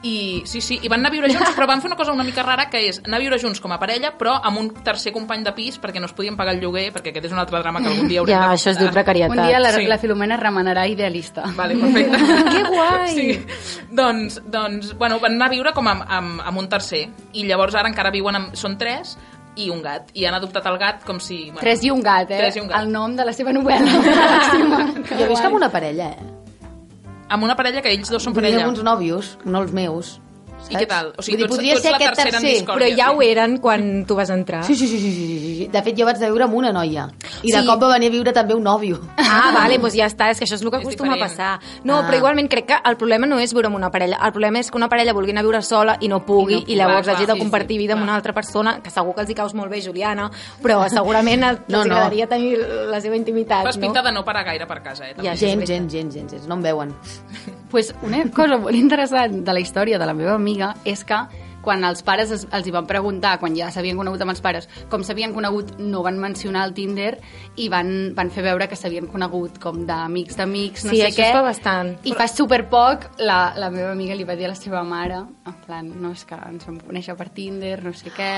I, 0.02 0.42
sí, 0.48 0.62
sí, 0.64 0.78
i 0.80 0.88
van 0.88 1.02
anar 1.02 1.10
a 1.10 1.12
viure 1.12 1.28
junts, 1.28 1.50
però 1.52 1.66
van 1.68 1.82
fer 1.82 1.90
una 1.90 1.96
cosa 1.98 2.12
una 2.14 2.24
mica 2.24 2.40
rara, 2.42 2.70
que 2.72 2.80
és 2.88 3.02
anar 3.04 3.18
a 3.18 3.20
viure 3.20 3.36
junts 3.38 3.60
com 3.60 3.72
a 3.74 3.78
parella, 3.78 4.14
però 4.16 4.38
amb 4.48 4.56
un 4.56 4.70
tercer 4.86 5.12
company 5.12 5.42
de 5.44 5.52
pis, 5.52 5.76
perquè 5.80 6.00
no 6.00 6.06
es 6.08 6.14
podien 6.16 6.38
pagar 6.38 6.54
el 6.54 6.60
lloguer, 6.62 6.86
perquè 6.94 7.12
aquest 7.12 7.26
és 7.28 7.34
un 7.36 7.38
altre 7.42 7.60
drama 7.60 7.82
que 7.84 7.90
algun 7.92 8.08
dia 8.08 8.22
haurem 8.22 8.32
Ja, 8.32 8.46
de 8.48 8.54
això 8.56 8.70
es 8.72 8.78
diu 8.80 8.88
precarietat. 8.94 9.36
Un 9.36 9.42
dia 9.46 9.60
la, 9.60 9.72
Sí. 9.76 9.84
la 9.86 9.98
Filomena 9.98 10.38
remenarà 10.40 10.86
idealista. 10.88 11.44
Vale, 11.56 11.76
perfecte. 11.76 12.16
Que 12.54 12.62
guai! 12.64 13.08
Sí. 13.12 13.46
Doncs, 13.90 14.40
doncs, 14.46 14.94
bueno, 14.96 15.18
van 15.20 15.34
anar 15.36 15.50
a 15.50 15.54
viure 15.54 15.72
com 15.76 15.86
amb, 15.92 16.02
amb, 16.08 16.40
amb 16.48 16.58
un 16.64 16.68
tercer. 16.72 17.04
I 17.34 17.44
llavors 17.44 17.74
ara 17.76 17.88
encara 17.92 18.10
viuen 18.10 18.36
amb... 18.40 18.54
Són 18.56 18.78
tres 18.80 19.18
i 19.56 19.68
un 19.68 19.82
gat. 19.82 20.10
I 20.14 20.24
han 20.24 20.34
adoptat 20.34 20.64
el 20.70 20.78
gat 20.80 21.04
com 21.04 21.20
si... 21.20 21.44
Bueno, 21.50 21.60
Tres 21.60 21.84
i 21.84 21.90
un 21.90 22.00
gat, 22.00 22.30
eh? 22.30 22.38
Tres 22.38 22.56
i 22.56 22.60
un 22.64 22.68
gat. 22.68 22.80
El 22.80 22.90
nom 22.92 23.14
de 23.16 23.24
la 23.28 23.32
seva 23.36 23.52
novel·la. 23.52 24.00
Jo 25.20 25.26
visc 25.28 25.44
amb 25.44 25.56
una 25.60 25.68
parella, 25.68 26.08
eh? 26.16 26.39
Amb 27.30 27.46
una 27.46 27.54
parella 27.54 27.82
que 27.84 27.92
ells 27.94 28.10
dos 28.10 28.24
són 28.26 28.34
parella. 28.34 28.64
amb 28.64 28.72
uns 28.72 28.82
nòvios, 28.82 29.38
no 29.46 29.62
els 29.62 29.70
meus. 29.72 30.18
I 30.68 30.76
què 30.76 30.86
tal? 30.86 31.12
O 31.16 31.22
sigui, 31.22 31.38
tu 31.38 31.44
ets- 31.44 31.50
podria 31.56 31.72
tu 31.72 31.78
ets 31.78 31.82
ser 31.82 31.90
la 31.90 31.96
aquest 31.96 32.14
tercera 32.14 32.36
en 32.36 32.42
tercer. 32.42 32.58
discòrdia. 32.60 32.86
Però 32.86 32.96
ja 32.96 33.06
sí. 33.10 33.16
ho 33.16 33.22
eren 33.22 33.56
quan 33.58 34.04
tu 34.06 34.14
vas 34.14 34.30
entrar. 34.30 34.64
Sí, 34.64 34.74
sí, 34.76 34.86
sí, 34.86 34.98
sí, 34.98 35.10
sí, 35.12 35.26
sí, 35.40 35.56
sí. 35.56 35.66
De 35.72 35.82
fet, 35.82 35.96
jo 35.98 36.04
vaig 36.04 36.18
de 36.18 36.26
viure 36.26 36.44
amb 36.44 36.54
una 36.54 36.72
noia. 36.72 37.08
I 37.42 37.50
de 37.52 37.60
Sí. 37.60 37.66
cop 37.66 37.82
va 37.82 37.88
venir 37.94 38.08
a 38.08 38.10
viure 38.10 38.32
també 38.32 38.54
un 38.54 38.62
nòvio. 38.64 39.00
Ah, 39.16 39.52
vale, 39.54 39.78
doncs 39.78 39.94
ja 39.94 40.06
està, 40.06 40.30
és 40.30 40.38
que 40.38 40.44
això 40.44 40.54
és 40.54 40.62
el 40.62 40.70
que 40.70 40.76
És 40.78 40.82
acostuma 40.84 41.14
a 41.14 41.18
passar. 41.18 41.60
No, 41.84 41.98
Ah. 42.00 42.06
però 42.08 42.16
igualment 42.18 42.48
crec 42.48 42.66
que 42.66 42.76
el 42.84 42.96
problema 42.96 43.26
no 43.26 43.38
és 43.38 43.52
viure 43.52 43.66
amb 43.66 43.76
una 43.76 43.90
parella, 43.90 44.18
el 44.24 44.32
problema 44.32 44.58
és 44.60 44.70
que 44.70 44.76
una 44.76 44.88
parella 44.88 45.12
vulgui 45.12 45.30
anar 45.30 45.40
a 45.40 45.42
viure 45.44 45.62
sola 45.62 45.96
i 46.00 46.08
no 46.08 46.24
pugui, 46.24 46.54
I 46.54 46.60
no- 46.60 46.64
i 46.68 46.76
llavors 46.76 47.04
clar, 47.06 47.16
hagi 47.16 47.26
de 47.26 47.32
sí, 47.34 47.38
compartir 47.38 47.74
sí, 47.76 47.78
vida 47.78 47.94
amb 47.94 48.02
una 48.02 48.14
altra 48.14 48.32
persona, 48.32 48.80
que 48.82 48.90
segur 48.90 49.14
que 49.14 49.20
els 49.22 49.30
hi 49.30 49.34
caus 49.34 49.54
molt 49.54 49.70
bé, 49.70 49.80
Juliana, 49.82 50.30
però 50.62 50.88
segurament 50.88 51.42
et, 51.44 51.68
No, 51.68 51.78
els 51.82 51.86
no. 51.88 51.94
agradaria 51.94 52.26
tenir 52.28 52.58
la 52.58 53.00
seva 53.00 53.16
intimitat, 53.16 53.64
Fas 53.64 53.76
no? 53.76 53.80
pinta 53.82 54.02
de 54.02 54.12
no 54.12 54.24
parar 54.24 54.44
gaire 54.44 54.66
per 54.66 54.82
casa, 54.82 55.04
eh? 55.08 55.14
també. 55.14 55.28
Ja, 55.28 55.34
veritat. 55.34 55.68
gens, 55.68 55.92
gens, 55.92 56.14
gens, 56.14 56.32
gens. 56.32 56.46
No 56.48 56.54
em 56.54 56.62
veuen. 56.62 56.94
Pues 57.70 57.94
una 58.02 58.24
cosa 58.34 58.58
molt 58.58 58.76
interessant 58.76 59.44
de 59.46 59.52
la 59.54 59.60
història 59.62 59.98
de 59.98 60.06
la 60.06 60.14
meva 60.14 60.34
amiga 60.34 60.74
és 60.84 61.04
que 61.04 61.20
quan 61.60 61.82
els 61.84 62.00
pares 62.02 62.30
es, 62.32 62.46
els 62.56 62.64
hi 62.66 62.70
van 62.72 62.86
preguntar, 62.88 63.34
quan 63.38 63.52
ja 63.52 63.66
s'havien 63.70 63.98
conegut 64.00 64.22
amb 64.24 64.32
els 64.32 64.40
pares, 64.40 64.64
com 64.88 65.02
s'havien 65.04 65.34
conegut, 65.36 65.74
no 65.78 66.00
van 66.02 66.16
mencionar 66.18 66.62
el 66.64 66.72
Tinder 66.72 67.18
i 67.60 67.66
van, 67.68 68.14
van 68.16 68.30
fer 68.32 68.46
veure 68.46 68.64
que 68.66 68.78
s'havien 68.80 69.06
conegut 69.12 69.58
com 69.60 69.82
d'amics 69.84 70.38
d'amics, 70.40 70.86
no 70.88 70.94
Sí, 70.94 71.02
sé 71.02 71.10
això 71.10 71.20
què. 71.20 71.26
es 71.28 71.36
fa 71.36 71.42
bastant. 71.44 71.92
I 72.08 72.14
fa 72.16 72.26
superpoc 72.32 73.04
la, 73.20 73.52
la 73.60 73.68
meva 73.68 73.92
amiga 73.92 74.16
li 74.16 74.24
va 74.24 74.38
dir 74.40 74.48
a 74.48 74.54
la 74.54 74.56
seva 74.56 74.80
mare, 74.88 75.20
en 75.20 75.60
plan, 75.66 75.92
no, 76.00 76.14
és 76.16 76.24
que 76.24 76.40
ens 76.48 76.64
vam 76.64 76.80
conèixer 76.80 77.14
per 77.20 77.28
Tinder, 77.28 77.76
no 77.84 77.92
sé 77.92 78.08
què... 78.08 78.32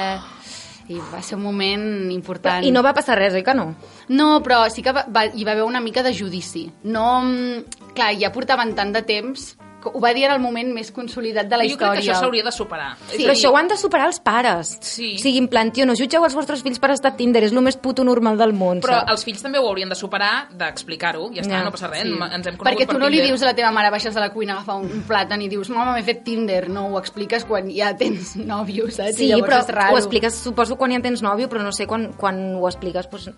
I 0.90 0.99
va 1.12 1.23
ser 1.23 1.37
un 1.37 1.45
moment 1.45 2.11
important. 2.11 2.64
I 2.64 2.73
no 2.75 2.83
va 2.83 2.95
passar 2.97 3.18
res, 3.18 3.35
oi 3.38 3.45
que 3.47 3.55
no? 3.55 3.73
No, 4.09 4.29
però 4.42 4.64
sí 4.73 4.83
que 4.83 4.95
va, 4.95 5.07
va, 5.09 5.27
hi 5.31 5.47
va 5.47 5.55
haver 5.55 5.66
una 5.68 5.81
mica 5.81 6.03
de 6.03 6.14
judici. 6.16 6.66
No, 6.83 7.23
mm, 7.23 7.92
clar, 7.95 8.14
ja 8.18 8.33
portaven 8.35 8.75
tant 8.75 8.92
de 8.95 9.05
temps 9.07 9.53
ho 9.85 10.01
va 10.01 10.12
dir 10.14 10.25
en 10.25 10.33
el 10.33 10.40
moment 10.40 10.73
més 10.73 10.90
consolidat 10.92 11.47
de 11.49 11.57
la 11.57 11.64
Jo 11.64 11.77
crec 11.77 11.79
que 11.79 11.99
història. 11.99 12.12
això 12.12 12.21
s'hauria 12.21 12.42
de 12.45 12.53
superar. 12.53 12.97
Sí. 13.11 13.23
Però 13.25 13.33
això 13.33 13.51
ho 13.53 13.57
han 13.57 13.68
de 13.68 13.77
superar 13.77 14.07
els 14.07 14.21
pares. 14.21 14.79
Sí. 14.81 15.14
O 15.16 15.18
sigui, 15.18 15.38
en 15.38 15.49
plan, 15.49 15.71
tio, 15.73 15.87
no 15.87 15.95
jutgeu 15.95 16.25
els 16.25 16.35
vostres 16.35 16.62
fills 16.62 16.79
per 16.79 16.90
estar 16.92 17.12
a 17.12 17.16
Tinder, 17.16 17.42
és 17.45 17.53
el 17.53 17.61
més 17.62 17.77
puto 17.77 18.05
normal 18.05 18.37
del 18.38 18.53
món, 18.53 18.81
Però 18.81 19.01
saps? 19.01 19.11
els 19.12 19.25
fills 19.25 19.42
també 19.42 19.59
ho 19.59 19.66
haurien 19.68 19.88
de 19.88 19.95
superar, 19.95 20.49
d'explicar-ho, 20.53 21.31
ja 21.35 21.42
està, 21.42 21.51
Ja, 21.59 21.64
no 21.64 21.71
passa 21.71 21.88
res, 21.88 22.03
Sí. 22.03 22.12
ens 22.12 22.47
hem 22.47 22.57
conegut 22.57 22.66
Perquè 22.66 22.87
per 22.87 22.95
tu 22.97 22.99
no 23.01 23.09
li 23.09 23.16
Tinder. 23.18 23.29
dius 23.31 23.42
a 23.42 23.47
la 23.47 23.55
teva 23.55 23.71
mare, 23.73 23.90
baixes 23.90 24.14
de 24.14 24.21
la 24.21 24.31
cuina, 24.33 24.55
agafa 24.55 24.75
un 24.77 25.05
plàtan 25.09 25.42
i 25.42 25.49
dius, 25.49 25.68
mama, 25.71 25.92
m'he 25.92 26.03
fet 26.03 26.25
Tinder. 26.25 26.68
No, 26.68 26.87
ho 26.88 26.99
expliques 26.99 27.45
quan 27.45 27.68
ja 27.71 27.95
tens 27.97 28.37
nòvio, 28.53 28.90
saps? 28.90 29.16
Sí, 29.16 29.31
I 29.33 29.40
però 29.42 29.61
és 29.61 29.68
raro. 29.68 29.95
ho 29.95 29.99
expliques, 29.99 30.35
suposo, 30.35 30.77
quan 30.77 30.92
ja 30.92 31.01
tens 31.01 31.23
nòvio, 31.23 31.49
però 31.49 31.62
no 31.62 31.73
sé, 31.73 31.87
quan, 31.87 32.12
quan 32.14 32.55
ho 32.57 32.66
expliques, 32.68 33.09
doncs, 33.11 33.31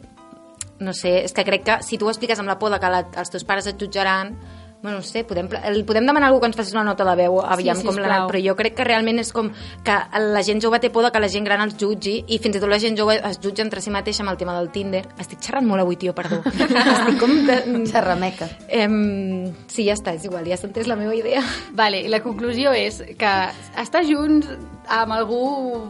no 0.80 0.92
sé, 0.92 1.24
és 1.24 1.32
que 1.32 1.44
crec 1.44 1.62
que 1.64 1.82
si 1.82 1.96
tu 1.98 2.06
ho 2.06 2.10
expliques 2.10 2.38
amb 2.38 2.48
la 2.48 2.58
por 2.58 2.70
de 2.70 2.80
que 2.80 2.88
la, 2.90 3.04
els 3.16 3.30
teus 3.30 3.44
pares 3.44 3.66
et 3.66 3.78
jutjaran, 3.78 4.36
Bueno, 4.84 4.98
no 5.00 5.02
sé, 5.02 5.22
podem, 5.24 5.48
el- 5.64 5.82
podem 5.88 6.04
demanar 6.04 6.28
a 6.28 6.28
algú 6.28 6.42
que 6.42 6.46
ens 6.50 6.56
faci 6.58 6.74
una 6.76 6.84
nota 6.84 7.06
de 7.08 7.14
veu, 7.22 7.38
aviam 7.40 7.78
Sí, 7.80 7.86
com 7.88 7.96
l'ha 7.96 8.04
anat, 8.04 8.26
però 8.28 8.40
jo 8.44 8.54
crec 8.58 8.74
que 8.76 8.84
realment 8.84 9.18
és 9.22 9.30
com 9.32 9.48
que 9.82 9.94
la 10.20 10.42
gent 10.44 10.60
jove 10.60 10.76
té 10.78 10.90
por 10.92 11.02
de 11.06 11.10
que 11.10 11.22
la 11.24 11.30
gent 11.32 11.46
gran 11.48 11.62
els 11.64 11.78
jutgi 11.80 12.18
i 12.28 12.36
fins 12.38 12.58
i 12.58 12.60
tot 12.60 12.68
la 12.68 12.78
gent 12.78 12.98
jove 13.00 13.16
es 13.16 13.40
jutja 13.40 13.64
entre 13.64 13.80
si 13.80 13.88
mateixa 13.90 14.20
amb 14.22 14.34
el 14.34 14.36
tema 14.36 14.52
del 14.58 14.68
Tinder. 14.70 15.00
Estic 15.18 15.40
xerrant 15.40 15.64
molt 15.66 15.80
avui, 15.80 15.96
tio, 15.96 16.12
perdó. 16.14 16.42
Estic 16.52 17.18
com 17.18 17.32
de... 17.48 17.56
Xerrameca. 17.88 18.50
Em, 18.68 19.48
sí, 19.72 19.86
ja 19.88 19.96
està, 19.96 20.12
és 20.20 20.28
igual, 20.28 20.44
ja 20.52 20.60
s'ha 20.60 20.68
entès 20.68 20.86
la 20.86 21.00
meva 21.00 21.16
idea. 21.16 21.40
Vale, 21.72 22.04
i 22.04 22.12
la 22.12 22.20
conclusió 22.20 22.76
és 22.76 23.00
que 23.16 23.32
estar 23.80 24.04
junts 24.04 24.52
amb 24.92 25.16
algú 25.16 25.40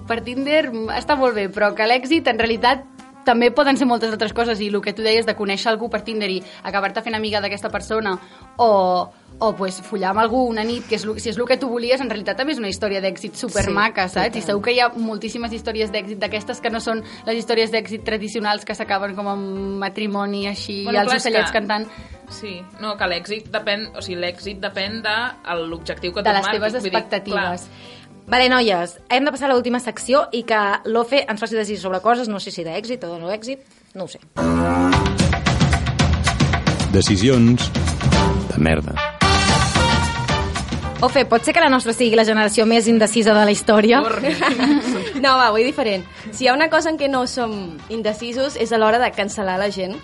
per 0.07 0.21
Tinder 0.23 0.69
està 0.95 1.19
molt 1.19 1.35
bé, 1.35 1.49
però 1.51 1.73
que 1.75 1.83
l'èxit 1.91 2.31
en 2.31 2.39
realitat 2.39 2.87
també 3.25 3.51
poden 3.51 3.77
ser 3.77 3.87
moltes 3.87 4.13
altres 4.13 4.33
coses 4.33 4.61
i 4.61 4.69
el 4.69 4.81
que 4.83 4.93
tu 4.93 5.03
deies 5.03 5.27
de 5.27 5.35
conèixer 5.35 5.71
algú 5.73 5.89
per 5.91 6.03
Tinder 6.05 6.31
i 6.31 6.43
acabar-te 6.63 7.03
fent 7.03 7.15
amiga 7.17 7.41
d'aquesta 7.41 7.71
persona 7.71 8.19
o, 8.57 9.11
o 9.39 9.49
pues, 9.57 9.81
follar 9.83 10.11
amb 10.13 10.21
algú 10.21 10.45
una 10.47 10.63
nit, 10.63 10.85
que 10.87 10.95
és, 10.95 11.05
lo- 11.05 11.17
si 11.19 11.29
és 11.31 11.37
el 11.39 11.47
que 11.47 11.57
tu 11.59 11.69
volies, 11.69 12.01
en 12.01 12.09
realitat 12.11 12.37
també 12.39 12.53
és 12.55 12.59
una 12.63 12.69
història 12.71 13.01
d'èxit 13.03 13.35
supermaca, 13.35 14.07
Sí, 14.09 14.15
saps? 14.15 14.37
I 14.37 14.43
segur 14.43 14.63
que 14.63 14.73
hi 14.77 14.81
ha 14.81 14.91
moltíssimes 14.95 15.53
històries 15.53 15.91
d'èxit 15.91 16.19
d'aquestes 16.23 16.61
que 16.61 16.71
no 16.71 16.81
són 16.81 17.03
les 17.27 17.37
històries 17.41 17.73
d'èxit 17.73 18.05
tradicionals 18.05 18.65
que 18.65 18.75
s'acaben 18.75 19.17
com 19.17 19.27
amb 19.29 19.79
matrimoni 19.83 20.47
així, 20.47 20.85
Bueno, 20.85 20.99
i 20.99 21.03
els 21.03 21.09
clar, 21.11 21.21
ocellets 21.21 21.51
que- 21.51 21.59
cantant 21.59 21.89
Sí, 22.31 22.55
no, 22.81 22.95
que 22.97 23.05
l'èxit 23.05 23.51
depèn, 23.53 23.91
o 23.95 24.01
sigui, 24.01 24.17
l'èxit 24.19 24.57
depèn 24.59 25.03
de 25.05 25.17
l'objectiu 25.69 26.11
que 26.15 26.23
tu 26.23 26.25
de 26.25 26.33
les 26.33 26.43
marquis, 26.43 26.59
teves 26.59 26.73
vull 26.73 26.83
dir, 26.83 26.95
expectatives. 26.97 27.67
Vale, 28.27 28.49
noies, 28.49 28.97
hem 29.13 29.27
de 29.27 29.33
passar 29.35 29.51
a 29.51 29.53
l'última 29.53 29.81
secció 29.85 30.25
i 30.33 30.45
que 30.49 30.61
l'Ofe 30.89 31.25
ens 31.29 31.43
faci 31.45 31.59
decidir 31.59 31.81
sobre 31.83 32.01
coses, 32.01 32.31
no 32.33 32.41
sé 32.41 32.55
si 32.55 32.65
d'èxit 32.65 33.05
o 33.05 33.13
de 33.13 33.19
no 33.21 33.33
èxit, 33.35 33.61
no 33.95 34.07
ho 34.07 34.09
sé. 34.09 34.23
Decisions 36.95 37.69
de 38.49 38.65
merda. 38.65 38.97
Ofe, 41.05 41.25
pot 41.29 41.45
ser 41.45 41.53
que 41.53 41.61
la 41.61 41.69
nostra 41.69 41.93
sigui 41.93 42.17
la 42.17 42.25
generació 42.25 42.65
més 42.67 42.87
indecisa 42.89 43.35
de 43.37 43.45
la 43.45 43.53
història? 43.53 43.99
No, 45.21 45.37
va, 45.39 45.51
vull 45.53 45.65
diferent. 45.67 46.05
Si 46.33 46.45
hi 46.45 46.49
ha 46.49 46.55
una 46.57 46.69
cosa 46.73 46.91
en 46.91 46.97
què 46.99 47.09
no 47.11 47.27
som 47.31 47.53
indecisos 47.93 48.57
és 48.61 48.73
a 48.73 48.79
l'hora 48.81 48.99
de 49.03 49.11
cancel·lar 49.15 49.57
la 49.61 49.69
gent. 49.75 49.95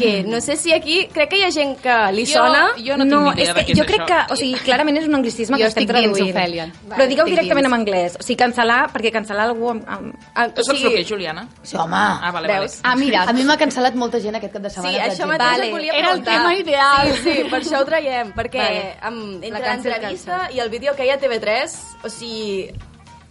Que 0.00 0.22
no 0.26 0.40
sé 0.44 0.56
si 0.56 0.72
aquí... 0.74 1.06
Crec 1.14 1.30
que 1.30 1.38
hi 1.40 1.44
ha 1.46 1.50
gent 1.54 1.76
que 1.82 1.94
li 2.16 2.24
Jo- 2.26 2.42
sona... 2.42 2.64
jo 2.78 2.96
no 2.98 3.04
tinc 3.06 3.14
ni 3.14 3.42
idea 3.42 3.44
és 3.44 3.48
de 3.48 3.54
que 3.54 3.66
què 3.66 3.72
és 3.74 3.78
jo 3.78 3.86
crec 3.88 4.02
això. 4.02 4.08
que, 4.10 4.32
o 4.34 4.36
sigui, 4.40 4.58
clarament 4.66 4.98
és 5.00 5.06
un 5.08 5.14
anglicisme 5.20 5.56
Jo 5.58 5.62
que 5.62 5.68
estem 5.70 5.84
estic 5.84 5.96
dins, 5.96 6.16
traduint. 6.18 6.36
Ofèlia. 6.36 6.66
Però 6.94 7.06
digueu 7.10 7.24
Estic 7.26 7.34
directament 7.36 7.66
dins. 7.66 7.72
en 7.74 7.78
anglès. 7.80 8.16
O 8.18 8.26
sigui, 8.26 8.38
cancel·lar, 8.42 8.80
perquè 8.94 9.12
cancel·lar 9.14 9.46
algú 9.48 9.70
amb... 9.74 9.86
amb... 9.88 10.14
Ah, 10.34 10.48
Tu 10.54 10.64
saps 10.66 10.82
el 10.84 10.94
que 10.96 11.00
és, 11.04 11.08
Juliana? 11.08 11.46
Sí, 11.62 11.76
home. 11.76 11.94
Ah, 11.96 12.30
vale, 12.34 12.48
Veus? 12.52 12.78
Ah, 12.82 12.96
mira, 12.96 13.22
A 13.30 13.32
mi 13.36 13.44
m'ha 13.46 13.56
cancel·lat 13.60 13.94
molta 13.98 14.20
gent 14.20 14.34
aquest 14.40 14.52
cap 14.58 14.62
de 14.66 14.70
Sí, 14.70 14.80
setmana. 14.80 14.98
per 15.04 15.12
això 15.14 15.30
mateix 15.30 15.50
Vale. 15.54 15.66
et 15.68 15.72
volia 15.78 15.92
Era 15.94 16.12
el 16.14 16.22
preguntar. 16.22 16.34
tema 16.38 16.54
ideal. 16.58 17.12
Sí, 17.14 17.22
sí, 17.30 17.44
per 17.50 17.60
això 17.62 17.80
ho 17.80 17.84
traiem, 17.88 18.32
perquè 18.34 18.62
Vale. 18.64 18.96
amb, 19.02 19.22
La 19.40 19.46
entre 19.48 19.62
cancel 19.64 19.92
l'entrevista 20.24 20.48
cancel. 20.48 20.56
i 20.56 20.60
el 20.60 20.70
vídeo 20.70 20.94
que 20.94 21.04
hi 21.06 21.10
ha 21.10 21.14
a 21.14 21.20
TV3, 21.20 21.74
o 22.04 22.08
sigui, 22.08 22.70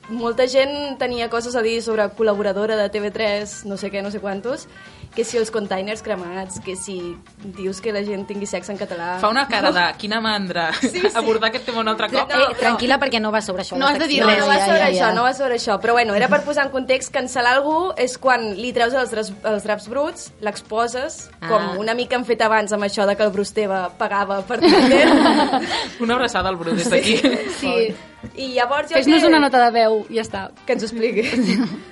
molta 0.10 0.48
gent 0.48 0.98
tenia 1.00 1.30
coses 1.30 1.56
a 1.56 1.62
dir 1.62 1.82
sobre 1.82 2.10
col·laboradora 2.18 2.76
de 2.76 2.90
TV3, 2.92 3.66
no 3.66 3.78
sé 3.78 3.90
què, 3.92 4.02
no 4.04 4.12
sé 4.12 4.20
quantos, 4.20 4.68
que 5.16 5.24
si 5.24 5.38
els 5.38 5.52
containers 5.54 6.02
cremats, 6.02 6.60
que 6.66 6.76
si 6.76 7.16
dius 7.44 7.80
que 7.82 7.92
la 7.94 8.02
gent 8.04 8.24
tingui 8.26 8.48
sexe 8.50 8.72
en 8.74 8.80
català... 8.80 9.20
Fa 9.22 9.30
una 9.30 9.44
cara 9.48 9.70
de 9.72 9.84
quina 10.02 10.18
mandra 10.24 10.72
abordar 11.14 11.52
aquest 11.52 11.68
tema 11.68 11.82
un 11.84 11.92
altre 11.92 12.08
cop. 12.10 12.32
No, 12.34 12.48
eh, 12.50 12.56
tranquil·la, 12.58 12.98
perquè 12.98 13.20
no 13.22 13.30
va 13.32 13.42
sobre 13.46 13.62
això. 13.62 13.78
No 13.78 13.88
has 13.92 14.00
de 14.02 14.08
dir 14.10 14.24
secció. 14.24 14.32
No, 14.32 14.40
no 14.42 14.48
va 14.50 14.58
ja, 14.58 14.66
sobre 14.66 14.80
ja, 14.80 14.88
això, 14.90 15.06
ja. 15.06 15.12
no 15.14 15.24
va 15.28 15.34
sobre 15.38 15.60
això. 15.60 15.78
Però 15.84 15.94
bueno, 15.94 16.16
era 16.18 16.28
per 16.32 16.42
posar 16.48 16.66
en 16.66 16.72
context, 16.74 17.14
cancel·lar 17.14 17.54
algú 17.60 17.92
és 17.98 18.18
quan 18.18 18.56
li 18.58 18.74
treus 18.74 18.94
els, 18.98 19.12
draps, 19.14 19.32
els 19.54 19.64
draps 19.70 19.88
bruts, 19.94 20.32
l'exposes, 20.42 21.30
Ah. 21.44 21.50
com 21.50 21.78
una 21.84 21.94
mica 21.94 22.16
hem 22.16 22.24
fet 22.26 22.42
abans 22.42 22.72
amb 22.74 22.84
això 22.88 23.06
de 23.06 23.18
que 23.20 23.24
el 23.24 23.32
Bruce 23.36 23.54
Teva 23.54 23.90
pagava 24.00 24.42
per 24.48 24.60
Tinder. 24.62 25.06
Una 26.00 26.16
abraçada 26.16 26.50
al 26.50 26.56
Bru 26.56 26.74
des 26.74 26.90
d'aquí. 26.90 27.18
Sí. 27.60 27.94
I 28.40 28.54
llavors 28.56 28.90
jo 28.90 28.96
Fes-nos 28.96 29.22
que- 29.22 29.28
una 29.28 29.40
nota 29.44 29.60
de 29.66 29.72
veu, 29.76 30.06
ja 30.10 30.22
està. 30.24 30.50
que 30.66 30.74
ens 30.74 30.84
ho 30.84 30.88
expliqui. 30.88 31.26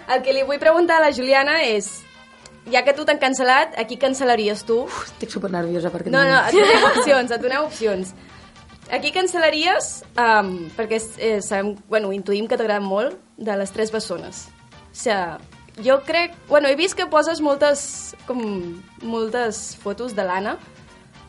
El 0.10 0.22
que 0.24 0.34
li 0.34 0.44
vull 0.48 0.58
preguntar 0.60 0.98
a 1.02 1.08
la 1.10 1.12
Juliana 1.14 1.62
és, 1.68 1.90
ja 2.70 2.84
que 2.86 2.94
tu 2.94 3.06
t'han 3.08 3.18
cancel·lat, 3.22 3.74
a 3.80 3.86
qui 3.90 3.98
cancel·laries 3.98 4.66
tu? 4.68 4.84
Estic 5.06 5.32
super 5.34 5.50
nerviosa 5.52 5.90
perquè... 5.94 6.12
No, 6.14 6.22
no, 6.28 6.42
et 6.48 6.54
donem 6.54 6.86
opcions, 6.92 7.32
et 7.32 7.42
donem 7.42 7.64
opcions. 7.66 8.14
A 8.92 9.00
qui 9.00 9.12
cancel·laries? 9.16 10.04
Um, 10.20 10.68
perquè 10.76 11.00
eh, 11.18 11.40
sabem, 11.42 11.74
bueno, 11.90 12.12
intuïm 12.14 12.48
que 12.52 12.58
t'agraden 12.60 12.84
molt, 12.86 13.16
de 13.38 13.56
les 13.58 13.72
tres 13.72 13.92
bessones. 13.94 14.46
O 14.92 14.94
sigui, 14.94 15.86
jo 15.88 16.02
crec... 16.06 16.36
Bueno, 16.50 16.68
he 16.68 16.76
vist 16.76 16.94
que 17.00 17.08
poses 17.08 17.40
moltes, 17.42 18.14
com, 18.28 18.42
moltes 19.02 19.78
fotos 19.82 20.14
de 20.16 20.26
l'Anna. 20.28 20.58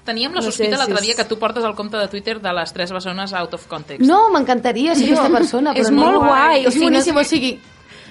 Teníem 0.05 0.33
la 0.35 0.41
No 0.43 0.49
sospita 0.51 0.75
si 0.75 0.81
l'altre 0.81 0.99
us- 0.99 1.07
dia 1.07 1.15
que 1.15 1.25
tu 1.31 1.39
portes 1.39 1.63
el 1.63 1.77
compte 1.79 1.97
de 1.97 2.09
Twitter 2.11 2.41
de 2.43 2.53
les 2.53 2.73
tres 2.75 2.91
bessones 2.91 3.33
out 3.39 3.55
of 3.55 3.69
context. 3.71 4.03
No, 4.03 4.25
m'encantaria 4.35 4.97
ser 4.99 5.13
aquesta 5.13 5.31
persona, 5.31 5.71
però 5.77 5.85
és 5.87 5.93
no. 5.95 6.03
molt 6.03 6.19
guai, 6.27 6.65
o 6.67 6.69
És 6.69 6.75
sigui, 6.75 6.89
no- 6.89 6.91
boníssim, 6.91 7.17
o 7.17 7.25
sigui... 7.25 7.53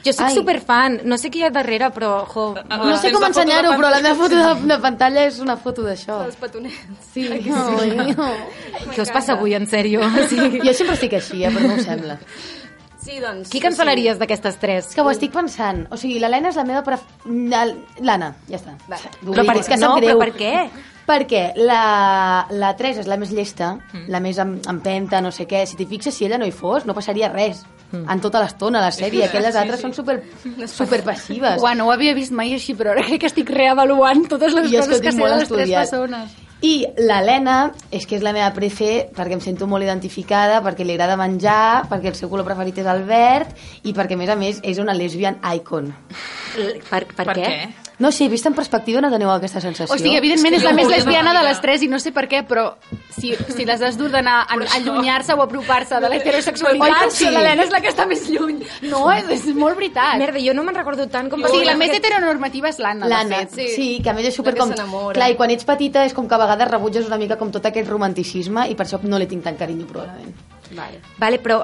Jo 0.06 0.14
soc 0.14 0.28
Ai. 0.28 0.36
superfan, 0.36 1.00
no 1.06 1.18
sé 1.22 1.30
qui 1.30 1.42
hi 1.42 1.46
ha 1.46 1.52
darrere, 1.54 1.92
però... 1.94 2.12
Jo, 2.32 2.46
Ah, 2.70 2.78
No 2.78 2.96
sé 2.98 3.12
com 3.12 3.22
la 3.22 3.28
foto 3.28 3.42
de 3.42 3.46
ensenyar-ho, 3.46 3.76
però 3.78 3.92
la 3.94 4.00
meva 4.02 4.16
foto 4.18 4.40
de, 4.40 4.68
de 4.72 4.78
pantalla 4.82 5.26
és 5.30 5.38
una 5.44 5.58
foto 5.62 5.84
d'això. 5.86 6.24
Els 6.26 6.40
petonets. 6.42 6.80
Sí, 7.12 7.28
no, 7.46 8.32
què 8.96 9.02
us 9.04 9.12
passa 9.14 9.36
avui, 9.38 9.54
en 9.58 9.68
sèrio? 9.70 10.02
Sí. 10.32 10.40
Jo 10.64 10.74
sempre 10.74 10.96
estic 10.98 11.14
així, 11.20 11.44
eh, 11.46 11.52
però 11.54 11.68
no 11.70 11.78
ho 11.78 11.84
sembla. 11.86 12.18
Sí, 13.02 13.18
doncs... 13.20 13.50
Qui 13.50 13.60
cancel·laries 13.62 14.20
d'aquestes 14.22 14.58
tres? 14.62 14.88
És 14.92 14.96
que 14.98 15.02
ho 15.02 15.10
estic 15.10 15.32
pensant. 15.34 15.88
O 15.90 15.98
sigui, 15.98 16.20
l'Helena 16.22 16.52
és 16.54 16.58
la 16.60 16.66
meva... 16.68 16.84
Pref... 16.86 17.02
L'Anna, 17.26 18.36
ja 18.50 18.60
està. 18.60 18.76
Vale. 18.88 19.10
Però 19.26 19.46
per, 19.48 19.56
no, 19.58 19.64
sap 19.66 19.80
però 19.82 19.98
greu. 19.98 20.20
per 20.22 20.32
què? 20.38 20.54
Perquè 21.08 21.54
la, 21.58 22.46
la 22.52 22.74
Teresa 22.78 23.02
és 23.02 23.08
la 23.10 23.18
més 23.18 23.32
llesta, 23.34 23.74
la 24.08 24.20
més 24.24 24.38
em- 24.40 24.60
empenta, 24.70 25.20
no 25.22 25.32
sé 25.34 25.48
què. 25.50 25.64
Si 25.68 25.76
t'hi 25.80 25.88
fixes, 25.90 26.14
si 26.16 26.26
ella 26.28 26.38
no 26.38 26.46
hi 26.46 26.54
fos, 26.56 26.86
no 26.86 26.94
passaria 26.98 27.32
res. 27.34 27.64
En 27.92 28.22
tota 28.24 28.40
l'estona, 28.40 28.80
la 28.80 28.92
sèrie. 28.96 29.26
Aquelles 29.28 29.56
altres 29.60 29.82
són 29.84 29.92
super, 29.98 30.22
super 30.72 31.02
passives. 31.04 31.60
Uau, 31.62 31.74
no 31.76 31.90
ho 31.90 31.92
havia 31.92 32.14
vist 32.16 32.32
mai 32.32 32.54
així, 32.56 32.76
però 32.78 32.94
ara 32.94 33.04
crec 33.10 33.26
que 33.26 33.32
estic 33.34 33.50
reavaluant 33.52 34.28
totes 34.32 34.54
les 34.56 34.70
I 34.72 34.78
coses 34.78 35.02
que 35.04 35.12
sé 35.12 35.18
de 35.20 35.28
les 35.36 35.50
tres 35.50 35.68
estudiat. 35.68 35.90
persones. 35.90 36.38
I 36.62 36.86
l'Helena 37.02 37.72
és 37.90 38.04
que 38.06 38.20
és 38.20 38.22
la 38.22 38.32
meva 38.38 38.52
prefe 38.54 39.08
perquè 39.18 39.34
em 39.34 39.42
sento 39.42 39.66
molt 39.66 39.82
identificada, 39.84 40.60
perquè 40.62 40.86
li 40.86 40.94
agrada 40.94 41.18
menjar, 41.18 41.88
perquè 41.90 42.12
el 42.14 42.16
seu 42.20 42.30
color 42.30 42.46
preferit 42.46 42.78
és 42.84 42.86
el 42.92 43.02
verd 43.10 43.50
i 43.82 43.96
perquè, 43.98 44.14
a 44.14 44.20
més 44.22 44.30
a 44.30 44.36
més, 44.38 44.60
és 44.62 44.78
una 44.78 44.94
lesbian 44.94 45.40
icon. 45.56 45.90
Per, 46.54 46.76
per, 46.86 47.02
Per 47.18 47.26
què? 47.34 47.48
què? 47.48 47.91
No 48.02 48.10
sé, 48.12 48.28
vist 48.32 48.48
en 48.50 48.56
perspectiva 48.58 49.02
no 49.04 49.12
teniu 49.14 49.30
aquesta 49.30 49.62
sensació? 49.62 49.94
O 49.94 50.00
sigui, 50.00 50.16
evidentment 50.18 50.56
És 50.58 50.64
la 50.66 50.74
més 50.74 50.90
lesbiana 50.90 51.36
de 51.38 51.44
les 51.46 51.60
tres 51.62 51.84
i 51.86 51.90
no 51.92 52.00
sé 52.02 52.10
per 52.16 52.26
què, 52.32 52.42
però 52.48 52.72
si, 53.14 53.36
si 53.54 53.66
les 53.68 53.84
has 53.86 54.00
d'ordenar 54.00 54.38
a 54.42 54.58
allunyar-se 54.78 55.36
o 55.38 55.44
apropar-se 55.44 56.00
de 56.02 56.10
Oi 56.10 56.16
l'heterosexualitat, 56.16 57.04
que 57.04 57.12
sí? 57.12 57.26
sí. 57.26 57.30
l'Helena 57.30 57.68
és 57.68 57.74
la 57.74 57.82
que 57.84 57.92
està 57.92 58.08
més 58.10 58.24
lluny. 58.32 58.64
No, 58.90 59.04
és, 59.14 59.30
és 59.36 59.46
molt 59.54 59.78
veritat. 59.78 60.18
Merda, 60.22 60.42
jo 60.42 60.56
no 60.58 60.66
me'n 60.66 60.80
recordo 60.80 61.06
tant 61.14 61.30
com... 61.30 61.44
o 61.46 61.52
sigui, 61.54 61.68
la 61.70 61.78
més 61.78 61.94
heteronormativa 61.94 62.72
és 62.72 62.82
l'Anna, 62.82 63.06
de 63.06 63.14
L'Anna, 63.14 63.44
fet. 63.46 63.54
sí. 63.60 63.68
sí, 63.76 63.88
que 64.02 64.10
a 64.10 64.18
més 64.18 64.32
és 64.32 64.40
super 64.42 64.56
La 64.58 64.64
com... 64.64 64.74
Clar, 65.14 65.30
i 65.30 65.38
quan 65.38 65.54
ets 65.54 65.68
petita 65.70 66.08
és 66.10 66.18
com 66.18 66.26
que 66.26 66.38
a 66.38 66.42
vegades 66.42 66.74
rebutges 66.74 67.06
una 67.12 67.22
mica 67.22 67.38
com 67.38 67.54
tot 67.54 67.70
aquest 67.70 67.90
romanticisme 67.92 68.66
i 68.72 68.76
per 68.80 68.88
això 68.88 69.02
no 69.06 69.22
li 69.22 69.30
tinc 69.30 69.46
tant 69.46 69.62
carinyo, 69.62 69.86
probablement. 69.92 70.34
Vale. 70.74 71.06
Vale, 71.22 71.42
però... 71.44 71.62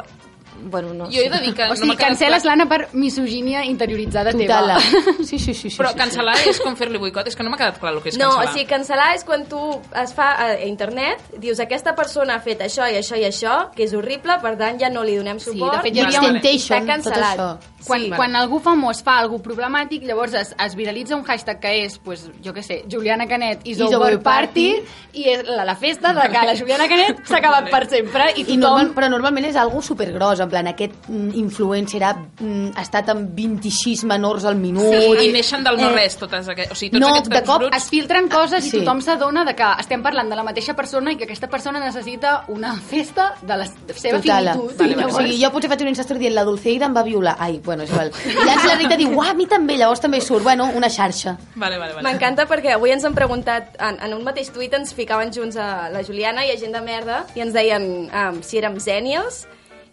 Bueno, 0.64 0.94
no 0.94 1.06
Jo 1.12 1.22
he 1.22 1.30
de 1.30 1.40
dir 1.40 1.54
que 1.54 1.64
O 1.64 1.70
no 1.70 1.76
sigui, 1.76 1.96
cancel·les 1.96 2.42
clar. 2.42 2.58
l'Anna 2.58 2.66
per 2.68 2.90
misogínia 2.94 3.64
interioritzada 3.66 4.32
Total. 4.32 4.74
teva. 4.78 4.80
Sí, 5.28 5.38
sí, 5.40 5.54
sí. 5.54 5.70
sí 5.70 5.78
Però 5.78 5.92
sí, 5.92 5.98
cancel·lar 6.00 6.36
és 6.48 6.60
com 6.64 6.76
fer-li 6.76 6.98
boicot. 6.98 7.28
És 7.28 7.36
que 7.36 7.44
no 7.44 7.50
m'ha 7.52 7.58
quedat 7.58 7.80
clar 7.80 7.94
el 7.94 8.02
que 8.02 8.10
és 8.10 8.18
No, 8.18 8.30
o 8.30 8.38
cancel·lar. 8.38 8.54
sigui, 8.54 8.66
cancel·lar 8.72 9.10
és 9.16 9.24
quan 9.28 9.46
tu 9.50 9.60
es 10.04 10.14
fa 10.14 10.30
a 10.46 10.50
internet, 10.66 11.22
dius 11.38 11.60
aquesta 11.60 11.94
persona 11.96 12.36
ha 12.36 12.40
fet 12.44 12.62
això 12.66 12.88
i 12.92 12.96
això 13.00 13.18
i 13.20 13.26
això, 13.28 13.72
que 13.76 13.84
és 13.88 13.94
horrible, 13.94 14.38
per 14.42 14.56
tant 14.58 14.80
ja 14.80 14.90
no 14.90 15.04
li 15.04 15.16
donem 15.18 15.40
Sí, 15.40 15.52
suport. 15.52 15.76
de 15.78 15.82
fet, 15.88 15.96
hi 15.96 16.02
havia 16.06 16.22
un... 16.22 16.34
Temptation, 16.38 16.88
Està 16.98 17.34
això. 17.34 17.50
Quan, 17.88 18.02
Sí. 18.02 18.10
quan 18.12 18.36
algú 18.36 18.58
famós 18.60 19.02
fa 19.04 19.18
algú 19.22 19.38
problemàtic, 19.42 20.04
llavors 20.04 20.34
es, 20.34 20.50
es 20.60 20.76
viralitza 20.76 21.16
un 21.16 21.24
hashtag 21.24 21.60
que 21.62 21.72
és, 21.86 21.98
pues, 22.04 22.26
jo 22.44 22.52
què 22.54 22.62
sé, 22.64 22.82
Juliana 22.92 23.28
Canet 23.28 23.62
is, 23.64 23.78
Is 23.78 23.84
over, 23.84 23.96
over 24.16 24.20
party, 24.24 24.74
party. 24.74 25.20
i 25.22 25.24
és 25.30 25.44
la, 25.48 25.64
la 25.64 25.76
festa 25.76 26.12
de 26.14 26.26
que 26.30 26.42
la 26.46 26.56
Juliana 26.58 26.88
Canet 26.90 27.22
s'ha 27.26 27.38
acabat 27.38 27.70
per 27.72 27.88
sempre 27.88 28.32
i 28.36 28.42
I 28.42 28.44
tothom... 28.58 28.60
normal, 28.60 28.92
però 28.96 29.10
normalment 29.10 29.46
és 29.46 29.56
algo 29.56 29.82
supergros, 29.82 30.40
en 30.48 30.52
plan, 30.54 30.68
aquest 30.72 30.96
mm, 31.10 31.36
influencer 31.38 32.02
ha, 32.08 32.14
mm, 32.40 32.72
ha 32.76 32.82
estat 32.86 33.12
amb 33.14 33.30
26 33.38 34.06
menors 34.10 34.46
al 34.48 34.56
minut. 34.58 34.96
I 35.22 35.30
neixen 35.36 35.64
del 35.68 35.78
no 35.82 35.92
res, 35.94 36.16
totes 36.18 36.48
aquests... 36.50 36.72
O 36.74 36.80
sigui, 36.80 36.94
tots 36.96 37.04
No, 37.04 37.12
aquests 37.16 37.30
de 37.36 37.42
cop 37.46 37.62
bruts... 37.66 37.78
es 37.78 37.90
filtren 37.92 38.30
coses 38.32 38.66
i 38.66 38.72
Sí. 38.72 38.80
tothom 38.82 39.02
s'adona 39.06 39.44
de 39.48 39.54
que 39.56 39.68
estem 39.84 40.02
parlant 40.04 40.30
de 40.32 40.36
la 40.40 40.44
mateixa 40.48 40.74
persona 40.76 41.12
i 41.14 41.18
que 41.20 41.26
aquesta 41.28 41.50
persona 41.52 41.80
necessita 41.84 42.44
una 42.54 42.74
festa 42.76 43.34
de 43.42 43.58
la 43.58 43.66
seva 43.68 44.18
Total. 44.22 44.50
finitud. 44.54 44.74
Vale, 44.78 44.92
I 44.92 44.96
vale, 44.96 45.12
O 45.14 45.18
sigui, 45.22 45.38
jo 45.44 45.52
potser 45.52 45.70
faig 45.72 45.82
un 45.86 45.92
Instastory 45.94 46.20
dient 46.26 46.36
la 46.36 46.44
Dulceida 46.48 46.86
em 46.88 46.96
va 46.96 47.04
violar. 47.04 47.36
Ai, 47.40 47.60
bueno, 47.64 47.84
és 47.84 47.92
igual. 47.92 48.12
I 48.26 48.34
llavors 48.38 48.66
la 48.72 48.76
Rita 48.80 48.98
diu, 48.98 49.12
uah, 49.18 49.32
a 49.32 49.34
mi 49.38 49.46
també, 49.48 49.78
llavors 49.78 50.02
també 50.04 50.22
surt. 50.22 50.44
Bueno, 50.44 50.70
una 50.76 50.90
xarxa. 50.90 51.38
Vale, 51.56 51.78
vale, 51.78 51.94
vale. 51.94 52.04
M'encanta 52.08 52.46
perquè 52.48 52.74
avui 52.76 52.92
ens 52.96 53.04
han 53.06 53.16
preguntat, 53.16 53.76
en, 53.80 53.98
en 54.04 54.14
un 54.14 54.24
mateix 54.24 54.50
tuit 54.54 54.74
ens 54.74 54.94
ficaven 54.94 55.32
junts 55.34 55.58
a 55.58 55.90
la 55.92 56.04
Juliana 56.04 56.46
i 56.46 56.52
a 56.52 56.58
gent 56.60 56.72
de 56.74 56.82
merda 56.82 57.26
i 57.36 57.42
ens 57.42 57.54
deien 57.54 58.08
um, 58.08 58.42
si 58.44 58.58
érem 58.62 58.78
zènials 58.80 59.46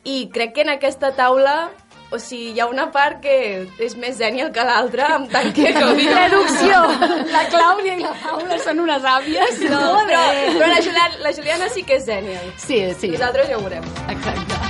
i 0.04 0.28
crec 0.32 0.54
que 0.54 0.62
en 0.62 0.74
aquesta 0.76 1.12
taula 1.16 1.70
o 2.14 2.18
sigui, 2.20 2.52
hi 2.54 2.60
ha 2.62 2.66
una 2.70 2.84
part 2.94 3.18
que 3.24 3.34
és 3.82 3.96
més 3.98 4.14
zènial 4.20 4.52
que 4.54 4.62
l'altra, 4.62 5.08
en 5.16 5.24
tant 5.32 5.50
que... 5.56 5.72
Traducció. 5.74 6.82
La 7.32 7.42
Clàudia 7.50 7.96
i 7.98 8.04
la 8.04 8.12
Paula 8.22 8.58
són 8.62 8.84
unes 8.84 9.08
àvies. 9.08 9.58
No, 9.72 9.80
però, 10.06 10.20
però 10.54 10.68
la, 10.70 10.78
Juliana, 10.84 11.18
la 11.24 11.32
Juliana 11.34 11.70
sí 11.74 11.82
que 11.82 11.98
és 11.98 12.06
zènial. 12.06 12.46
Sí, 12.60 12.78
sí. 13.00 13.10
Nosaltres 13.16 13.50
ja 13.50 13.58
ho 13.58 13.64
veurem. 13.64 13.88
Exacte. 14.14 14.62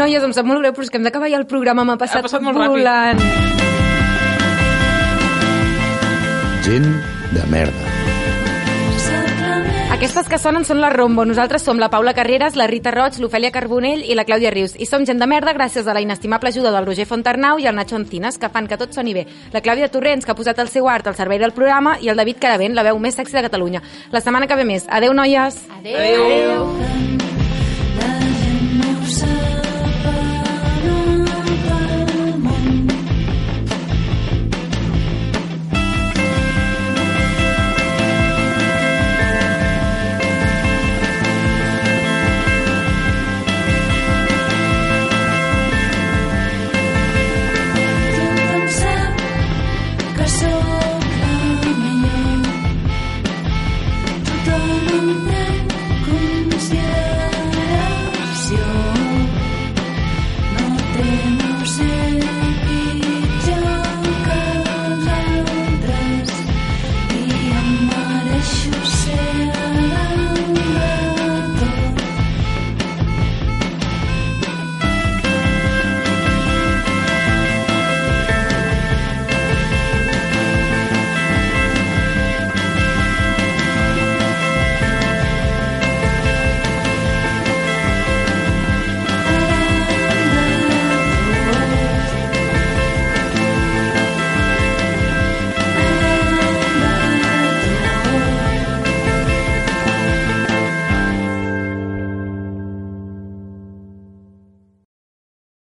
Noies, 0.00 0.22
em 0.24 0.32
sap 0.32 0.46
molt 0.48 0.62
greu, 0.62 0.72
però 0.72 0.86
és 0.86 0.94
que 0.94 1.00
hem 1.02 1.04
d'acabar 1.04 1.28
ja 1.28 1.36
el 1.42 1.48
programa. 1.50 1.84
M'ha 1.84 1.98
passat, 2.00 2.24
passat 2.24 2.40
molt 2.46 2.56
ràpid. 2.56 2.78
volant. 2.78 3.20
Gent 6.64 6.88
de 7.34 7.44
merda. 7.52 8.09
Aquestes 10.00 10.30
que 10.32 10.38
sonen 10.40 10.64
són 10.64 10.78
la 10.80 10.88
Rombo. 10.88 11.26
Nosaltres 11.28 11.60
som 11.60 11.76
la 11.76 11.90
Paula 11.92 12.14
Carreras, 12.16 12.54
la 12.56 12.64
Rita 12.70 12.88
Roig, 12.88 13.18
l'Ofèlia 13.20 13.50
Carbonell 13.52 14.00
i 14.00 14.14
la 14.16 14.24
Clàudia 14.24 14.48
Rius. 14.48 14.72
I 14.80 14.86
som 14.88 15.04
gent 15.04 15.20
de 15.20 15.26
merda 15.28 15.52
gràcies 15.52 15.84
a 15.84 15.92
la 15.92 16.00
inestimable 16.00 16.48
ajuda 16.48 16.72
del 16.72 16.86
Roger 16.88 17.04
Fontarnau 17.04 17.60
i 17.60 17.68
el 17.68 17.76
Nacho 17.76 17.98
Antines, 18.00 18.38
que 18.40 18.48
fan 18.48 18.64
que 18.64 18.78
tot 18.80 18.96
soni 18.96 19.12
bé. 19.12 19.26
La 19.52 19.60
Clàudia 19.60 19.90
Torrents, 19.92 20.24
que 20.24 20.32
ha 20.32 20.38
posat 20.38 20.64
el 20.64 20.72
seu 20.72 20.88
art 20.88 21.12
al 21.12 21.18
servei 21.20 21.36
del 21.38 21.52
programa, 21.52 21.98
i 22.00 22.08
el 22.08 22.16
David 22.16 22.40
Caravent, 22.40 22.72
la 22.72 22.86
veu 22.88 22.96
més 22.96 23.20
sexy 23.20 23.36
de 23.36 23.44
Catalunya. 23.50 23.84
La 24.10 24.24
setmana 24.24 24.48
que 24.48 24.56
ve 24.56 24.64
més. 24.64 24.88
Adeu, 24.88 25.12
noies! 25.12 25.66
Adéu. 25.82 26.24
Adéu. 26.24 26.64
La 27.20 27.29